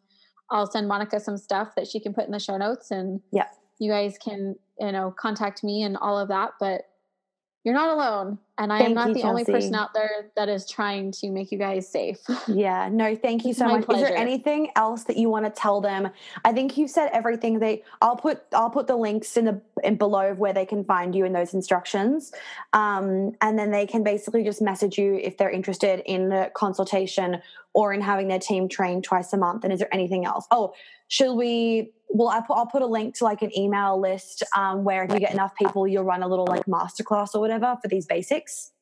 I'll 0.51 0.70
send 0.70 0.86
Monica 0.86 1.18
some 1.18 1.36
stuff 1.36 1.74
that 1.76 1.88
she 1.88 1.99
can 2.01 2.14
put 2.14 2.24
in 2.26 2.30
the 2.32 2.38
show 2.38 2.57
notes, 2.57 2.91
and 2.91 3.20
Yeah. 3.32 3.47
you 3.78 3.91
guys 3.91 4.16
can 4.18 4.57
you 4.78 4.93
know 4.93 5.12
contact 5.16 5.64
me 5.64 5.82
and 5.82 5.97
all 5.97 6.18
of 6.18 6.28
that. 6.28 6.53
But 6.61 6.82
you're 7.64 7.74
not 7.74 7.91
alone. 7.91 8.38
And 8.61 8.70
I 8.70 8.76
Thank 8.80 8.90
am 8.90 8.94
not 8.94 9.08
you, 9.08 9.14
the 9.14 9.22
only 9.22 9.42
person 9.42 9.74
out 9.74 9.94
there 9.94 10.30
that 10.36 10.50
is 10.50 10.68
trying 10.68 11.12
to 11.12 11.30
make 11.30 11.50
you 11.50 11.56
guys 11.56 11.88
safe. 11.88 12.18
Yeah, 12.46 12.88
no, 12.90 13.14
thank 13.14 13.44
you 13.44 13.54
so 13.54 13.66
much. 13.66 13.84
Is 13.88 14.00
there 14.00 14.16
anything 14.16 14.70
else 14.76 15.04
that 15.04 15.16
you 15.16 15.30
want 15.30 15.46
to 15.46 15.50
tell 15.50 15.80
them? 15.80 16.11
I 16.44 16.52
think 16.52 16.76
you've 16.76 16.90
said 16.90 17.08
everything. 17.12 17.58
They, 17.58 17.84
I'll 18.02 18.16
put, 18.16 18.42
I'll 18.52 18.70
put 18.70 18.86
the 18.86 18.96
links 18.96 19.36
in 19.36 19.44
the 19.46 19.61
in 19.82 19.96
below 19.96 20.32
of 20.32 20.38
where 20.38 20.52
they 20.52 20.66
can 20.66 20.84
find 20.84 21.14
you 21.14 21.24
in 21.24 21.32
those 21.32 21.54
instructions, 21.54 22.32
um, 22.72 23.34
and 23.40 23.58
then 23.58 23.70
they 23.70 23.86
can 23.86 24.02
basically 24.02 24.42
just 24.44 24.61
message 24.61 24.98
you 24.98 25.14
if 25.14 25.38
they're 25.38 25.50
interested 25.50 26.02
in 26.04 26.32
a 26.32 26.50
consultation 26.50 27.40
or 27.72 27.94
in 27.94 28.00
having 28.00 28.28
their 28.28 28.40
team 28.40 28.68
trained 28.68 29.04
twice 29.04 29.32
a 29.32 29.36
month. 29.38 29.64
And 29.64 29.72
is 29.72 29.78
there 29.78 29.94
anything 29.94 30.26
else? 30.26 30.46
Oh, 30.50 30.74
should 31.08 31.34
we? 31.34 31.92
Well, 32.12 32.28
I 32.28 32.40
put, 32.40 32.54
I'll 32.54 32.66
put 32.66 32.82
a 32.82 32.86
link 32.86 33.14
to 33.18 33.24
like 33.24 33.42
an 33.42 33.56
email 33.56 34.00
list 34.00 34.42
um, 34.56 34.84
where 34.84 35.04
if 35.04 35.12
you 35.12 35.20
get 35.20 35.32
enough 35.32 35.54
people, 35.56 35.86
you'll 35.86 36.04
run 36.04 36.22
a 36.22 36.28
little 36.28 36.46
like 36.46 36.66
masterclass 36.66 37.34
or 37.34 37.40
whatever 37.40 37.76
for 37.80 37.88
these 37.88 38.06
basics. 38.06 38.72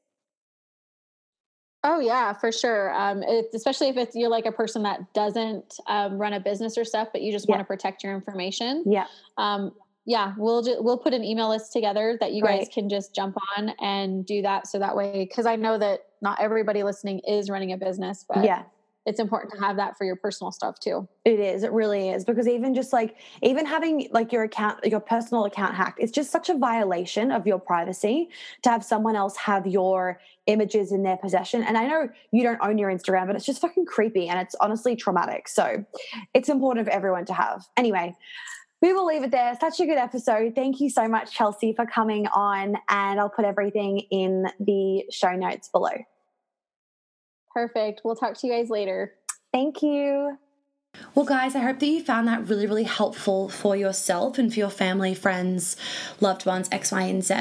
Oh 1.85 2.01
yeah, 2.01 2.33
for 2.33 2.51
sure. 2.51 2.93
Um, 2.93 3.23
it's, 3.23 3.55
especially 3.55 3.89
if 3.89 3.97
it's 3.97 4.17
you're 4.17 4.31
like 4.31 4.47
a 4.47 4.53
person 4.53 4.83
that 4.83 5.13
doesn't 5.13 5.75
um, 5.87 6.19
run 6.19 6.33
a 6.33 6.41
business 6.41 6.77
or 6.77 6.85
stuff, 6.85 7.09
but 7.13 7.23
you 7.23 7.31
just 7.31 7.49
want 7.49 7.61
to 7.61 7.65
protect 7.65 8.03
your 8.03 8.15
information. 8.15 8.83
Yeah. 8.87 9.07
Um, 9.37 9.73
yeah, 10.05 10.33
we'll 10.39 10.63
ju- 10.63 10.79
we'll 10.81 10.99
put 10.99 11.13
an 11.13 11.23
email 11.23 11.51
list 11.51 11.73
together 11.73 12.17
that 12.21 12.33
you 12.33 12.43
guys 12.43 12.67
can 12.73 12.89
just 12.89 13.15
jump 13.15 13.37
on 13.57 13.69
and 13.81 14.25
do 14.25 14.41
that. 14.43 14.67
So 14.67 14.79
that 14.79 14.97
way, 14.97 15.27
because 15.29 15.45
I 15.45 15.55
know 15.57 15.77
that 15.79 16.07
not 16.23 16.41
everybody 16.41 16.83
listening 16.83 17.21
is 17.21 17.51
running 17.51 17.73
a 17.73 17.77
business, 17.77 18.25
but 18.27 18.43
Yeah. 18.43 18.63
It's 19.09 19.21
important 19.21 19.55
to 19.55 19.59
have 19.59 19.77
that 19.77 19.97
for 19.97 20.05
your 20.05 20.17
personal 20.17 20.53
stuff 20.53 20.79
too. 20.79 21.09
It 21.25 21.41
is. 21.41 21.63
It 21.63 21.73
really 21.73 22.11
is 22.11 22.27
because 22.27 22.47
even 22.47 22.75
just 22.75 22.93
like 22.93 23.17
even 23.43 23.65
having 23.65 24.09
like 24.13 24.33
your 24.33 24.43
account, 24.43 24.85
your 24.85 25.01
personal 25.01 25.47
account 25.47 25.75
hacked, 25.75 25.99
it's 25.99 26.13
just 26.13 26.31
such 26.31 26.51
a 26.51 26.59
violation 26.59 27.33
of 27.33 27.47
your 27.47 27.59
privacy 27.59 28.29
to 28.63 28.69
have 28.69 28.85
someone 28.85 29.17
else 29.17 29.35
have 29.39 29.67
your 29.67 30.21
images 30.47 30.93
in 30.93 31.03
their 31.03 31.17
possession. 31.17 31.63
And 31.63 31.79
I 31.79 31.87
know 31.87 32.11
you 32.33 32.43
don't 32.43 32.61
own 32.63 32.77
your 32.77 32.91
Instagram, 32.91 33.27
but 33.27 33.35
it's 33.35 33.47
just 33.47 33.63
fucking 33.63 33.87
creepy 33.87 34.29
and 34.29 34.39
it's 34.39 34.55
honestly 34.61 34.95
traumatic. 34.95 35.49
So 35.49 35.87
it's 36.35 36.51
important 36.51 36.87
for 36.87 36.93
everyone 36.93 37.25
to 37.27 37.35
have. 37.35 37.65
Anyway, 37.79 38.15
we 38.83 38.93
will 38.93 39.07
leave 39.07 39.23
it 39.23 39.31
there. 39.31 39.57
Such 39.59 39.81
a 39.81 39.87
good 39.87 39.99
episode. 39.99 40.55
Thank 40.55 40.81
you 40.81 40.91
so 40.91 41.09
much, 41.09 41.33
Chelsea, 41.33 41.73
for 41.73 41.87
coming 41.87 42.27
on. 42.29 42.77
And 42.91 43.19
I'll 43.19 43.31
put 43.31 43.47
everything 43.47 44.01
in 44.11 44.47
the 44.61 45.05
show 45.11 45.33
notes 45.33 45.71
below. 45.71 45.95
Perfect. 47.59 48.03
We'll 48.05 48.15
talk 48.15 48.39
to 48.39 48.47
you 48.47 48.53
guys 48.53 48.71
later. 48.71 49.15
Thank 49.53 49.83
you. 49.83 50.39
Well, 51.17 51.25
guys, 51.25 51.57
I 51.57 51.59
hope 51.59 51.81
that 51.81 51.87
you 51.87 52.05
found 52.05 52.29
that 52.29 52.49
really, 52.49 52.69
really 52.69 52.85
helpful 52.85 53.49
for 53.49 53.75
yourself 53.75 54.39
and 54.39 54.53
for 54.53 54.61
your 54.61 54.71
family, 54.71 55.13
friends, 55.13 55.77
loved 56.21 56.47
ones, 56.47 56.69
X, 56.71 56.93
Y, 56.93 57.03
and 57.03 57.25
Z. 57.25 57.35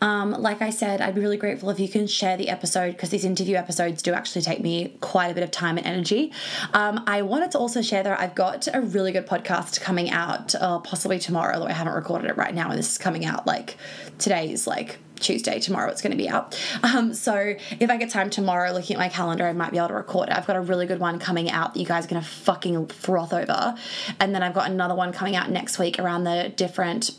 Um, 0.00 0.30
like 0.30 0.62
I 0.62 0.70
said, 0.70 1.02
I'd 1.02 1.14
be 1.14 1.20
really 1.20 1.36
grateful 1.36 1.68
if 1.68 1.78
you 1.78 1.90
can 1.90 2.06
share 2.06 2.38
the 2.38 2.48
episode 2.48 2.92
because 2.92 3.10
these 3.10 3.26
interview 3.26 3.56
episodes 3.56 4.00
do 4.00 4.14
actually 4.14 4.40
take 4.40 4.60
me 4.62 4.96
quite 5.02 5.30
a 5.30 5.34
bit 5.34 5.42
of 5.42 5.50
time 5.50 5.76
and 5.76 5.86
energy. 5.86 6.32
Um, 6.72 7.04
I 7.06 7.20
wanted 7.20 7.50
to 7.50 7.58
also 7.58 7.82
share 7.82 8.02
that 8.02 8.18
I've 8.18 8.34
got 8.34 8.66
a 8.72 8.80
really 8.80 9.12
good 9.12 9.26
podcast 9.26 9.82
coming 9.82 10.10
out, 10.10 10.54
uh, 10.54 10.78
possibly 10.78 11.18
tomorrow, 11.18 11.56
although 11.56 11.66
I 11.66 11.72
haven't 11.72 11.94
recorded 11.94 12.30
it 12.30 12.38
right 12.38 12.54
now, 12.54 12.70
and 12.70 12.78
this 12.78 12.92
is 12.92 12.98
coming 12.98 13.26
out 13.26 13.46
like 13.46 13.76
today's 14.18 14.66
like 14.66 14.98
Tuesday, 15.20 15.60
tomorrow 15.60 15.90
it's 15.90 16.02
going 16.02 16.10
to 16.12 16.16
be 16.16 16.28
out. 16.28 16.60
Um, 16.82 17.14
so 17.14 17.54
if 17.78 17.90
I 17.90 17.96
get 17.96 18.10
time 18.10 18.30
tomorrow 18.30 18.72
looking 18.72 18.96
at 18.96 19.00
my 19.00 19.08
calendar, 19.08 19.46
I 19.46 19.52
might 19.52 19.70
be 19.70 19.78
able 19.78 19.88
to 19.88 19.94
record 19.94 20.28
it. 20.28 20.36
I've 20.36 20.46
got 20.46 20.56
a 20.56 20.60
really 20.60 20.86
good 20.86 21.00
one 21.00 21.18
coming 21.18 21.50
out 21.50 21.74
that 21.74 21.80
you 21.80 21.86
guys 21.86 22.06
are 22.06 22.08
going 22.08 22.22
to 22.22 22.28
fucking 22.28 22.86
froth 22.88 23.32
over. 23.32 23.74
And 24.18 24.34
then 24.34 24.42
I've 24.42 24.54
got 24.54 24.70
another 24.70 24.94
one 24.94 25.12
coming 25.12 25.36
out 25.36 25.50
next 25.50 25.78
week 25.78 25.98
around 25.98 26.24
the 26.24 26.52
different, 26.56 27.10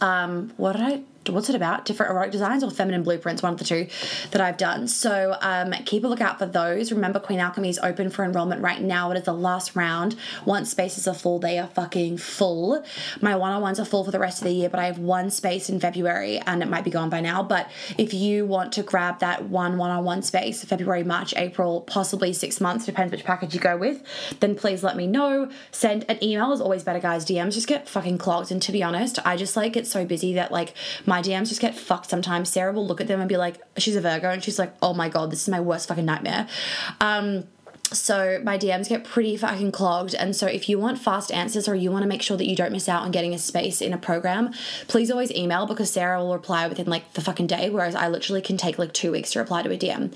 um, 0.00 0.52
what 0.56 0.72
did 0.72 0.82
I, 0.82 1.02
what's 1.34 1.48
it 1.48 1.54
about? 1.54 1.84
Different 1.84 2.12
erotic 2.12 2.32
designs 2.32 2.62
or 2.62 2.70
feminine 2.70 3.02
blueprints, 3.02 3.42
one 3.42 3.52
of 3.52 3.58
the 3.58 3.64
two 3.64 3.88
that 4.30 4.40
I've 4.40 4.56
done. 4.56 4.88
So 4.88 5.36
um, 5.40 5.72
keep 5.84 6.04
a 6.04 6.08
lookout 6.08 6.38
for 6.38 6.46
those. 6.46 6.92
Remember, 6.92 7.20
Queen 7.20 7.38
Alchemy 7.38 7.68
is 7.68 7.78
open 7.82 8.10
for 8.10 8.24
enrollment 8.24 8.62
right 8.62 8.80
now. 8.80 9.10
It 9.10 9.18
is 9.18 9.24
the 9.24 9.34
last 9.34 9.76
round. 9.76 10.16
Once 10.44 10.70
spaces 10.70 11.06
are 11.06 11.14
full, 11.14 11.38
they 11.38 11.58
are 11.58 11.68
fucking 11.68 12.18
full. 12.18 12.84
My 13.20 13.36
one 13.36 13.52
on 13.52 13.62
ones 13.62 13.80
are 13.80 13.84
full 13.84 14.04
for 14.04 14.10
the 14.10 14.18
rest 14.18 14.40
of 14.40 14.44
the 14.44 14.52
year, 14.52 14.68
but 14.68 14.80
I 14.80 14.86
have 14.86 14.98
one 14.98 15.30
space 15.30 15.68
in 15.68 15.80
February 15.80 16.38
and 16.38 16.62
it 16.62 16.68
might 16.68 16.84
be 16.84 16.90
gone 16.90 17.10
by 17.10 17.20
now. 17.20 17.42
But 17.42 17.70
if 17.96 18.14
you 18.14 18.46
want 18.46 18.72
to 18.74 18.82
grab 18.82 19.20
that 19.20 19.44
one 19.44 19.78
one 19.78 19.90
on 19.90 20.04
one 20.04 20.22
space, 20.22 20.64
February, 20.64 21.04
March, 21.04 21.34
April, 21.36 21.82
possibly 21.82 22.32
six 22.32 22.60
months, 22.60 22.86
depends 22.86 23.12
which 23.12 23.24
package 23.24 23.54
you 23.54 23.60
go 23.60 23.76
with, 23.76 24.02
then 24.40 24.54
please 24.54 24.82
let 24.82 24.96
me 24.96 25.06
know. 25.06 25.50
Send 25.70 26.04
an 26.08 26.22
email 26.22 26.52
is 26.52 26.60
always 26.60 26.82
better, 26.82 27.00
guys. 27.00 27.24
DMs 27.24 27.54
just 27.54 27.66
get 27.66 27.88
fucking 27.88 28.18
clogged. 28.18 28.50
And 28.50 28.62
to 28.62 28.72
be 28.72 28.82
honest, 28.82 29.18
I 29.24 29.36
just 29.36 29.56
like 29.56 29.72
get 29.72 29.86
so 29.86 30.04
busy 30.04 30.34
that 30.34 30.52
like 30.52 30.74
my 31.06 31.17
DMs 31.22 31.48
just 31.48 31.60
get 31.60 31.74
fucked 31.74 32.10
sometimes. 32.10 32.48
Sarah 32.48 32.72
will 32.72 32.86
look 32.86 33.00
at 33.00 33.08
them 33.08 33.20
and 33.20 33.28
be 33.28 33.36
like, 33.36 33.60
she's 33.76 33.96
a 33.96 34.00
Virgo, 34.00 34.30
and 34.30 34.42
she's 34.42 34.58
like, 34.58 34.74
oh 34.82 34.94
my 34.94 35.08
god, 35.08 35.30
this 35.30 35.42
is 35.42 35.48
my 35.48 35.60
worst 35.60 35.88
fucking 35.88 36.04
nightmare. 36.04 36.48
Um, 37.00 37.44
so 37.92 38.40
my 38.44 38.58
DMs 38.58 38.88
get 38.88 39.04
pretty 39.04 39.36
fucking 39.36 39.72
clogged. 39.72 40.14
And 40.14 40.36
so 40.36 40.46
if 40.46 40.68
you 40.68 40.78
want 40.78 40.98
fast 40.98 41.32
answers 41.32 41.68
or 41.68 41.74
you 41.74 41.90
want 41.90 42.02
to 42.02 42.08
make 42.08 42.22
sure 42.22 42.36
that 42.36 42.46
you 42.46 42.54
don't 42.54 42.72
miss 42.72 42.88
out 42.88 43.02
on 43.02 43.10
getting 43.10 43.34
a 43.34 43.38
space 43.38 43.80
in 43.80 43.92
a 43.92 43.98
program, 43.98 44.52
please 44.88 45.10
always 45.10 45.32
email 45.32 45.66
because 45.66 45.90
Sarah 45.90 46.18
will 46.18 46.34
reply 46.34 46.68
within 46.68 46.86
like 46.86 47.14
the 47.14 47.20
fucking 47.20 47.46
day, 47.46 47.70
whereas 47.70 47.94
I 47.94 48.08
literally 48.08 48.42
can 48.42 48.56
take 48.56 48.78
like 48.78 48.92
two 48.92 49.12
weeks 49.12 49.32
to 49.32 49.38
reply 49.38 49.62
to 49.62 49.72
a 49.72 49.76
DM. 49.76 50.14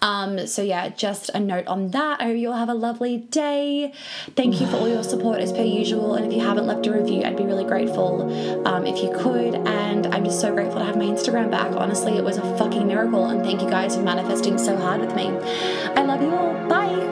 Um, 0.00 0.46
so 0.46 0.62
yeah, 0.62 0.88
just 0.88 1.30
a 1.30 1.40
note 1.40 1.66
on 1.66 1.90
that. 1.90 2.20
I 2.20 2.24
hope 2.24 2.36
you 2.36 2.50
all 2.50 2.58
have 2.58 2.68
a 2.68 2.74
lovely 2.74 3.18
day. 3.18 3.92
Thank 4.36 4.60
you 4.60 4.66
for 4.66 4.76
all 4.76 4.88
your 4.88 5.04
support 5.04 5.40
as 5.40 5.52
per 5.52 5.62
usual. 5.62 6.14
And 6.14 6.26
if 6.26 6.32
you 6.32 6.40
haven't 6.40 6.66
left 6.66 6.86
a 6.86 6.92
review, 6.92 7.22
I'd 7.22 7.36
be 7.36 7.44
really 7.44 7.64
grateful 7.64 8.22
um, 8.66 8.86
if 8.86 9.02
you 9.02 9.12
could. 9.16 9.54
And 9.54 10.06
I'm 10.08 10.24
just 10.24 10.40
so 10.40 10.52
grateful 10.52 10.80
to 10.80 10.84
have 10.84 10.96
my 10.96 11.04
Instagram 11.04 11.50
back. 11.50 11.72
Honestly, 11.72 12.16
it 12.16 12.24
was 12.24 12.38
a 12.38 12.58
fucking 12.58 12.86
miracle. 12.86 13.26
And 13.26 13.42
thank 13.42 13.62
you 13.62 13.70
guys 13.70 13.96
for 13.96 14.02
manifesting 14.02 14.58
so 14.58 14.76
hard 14.76 15.00
with 15.00 15.14
me. 15.14 15.28
I 15.28 16.02
love 16.02 16.22
you 16.22 16.34
all. 16.34 16.68
Bye. 16.68 17.11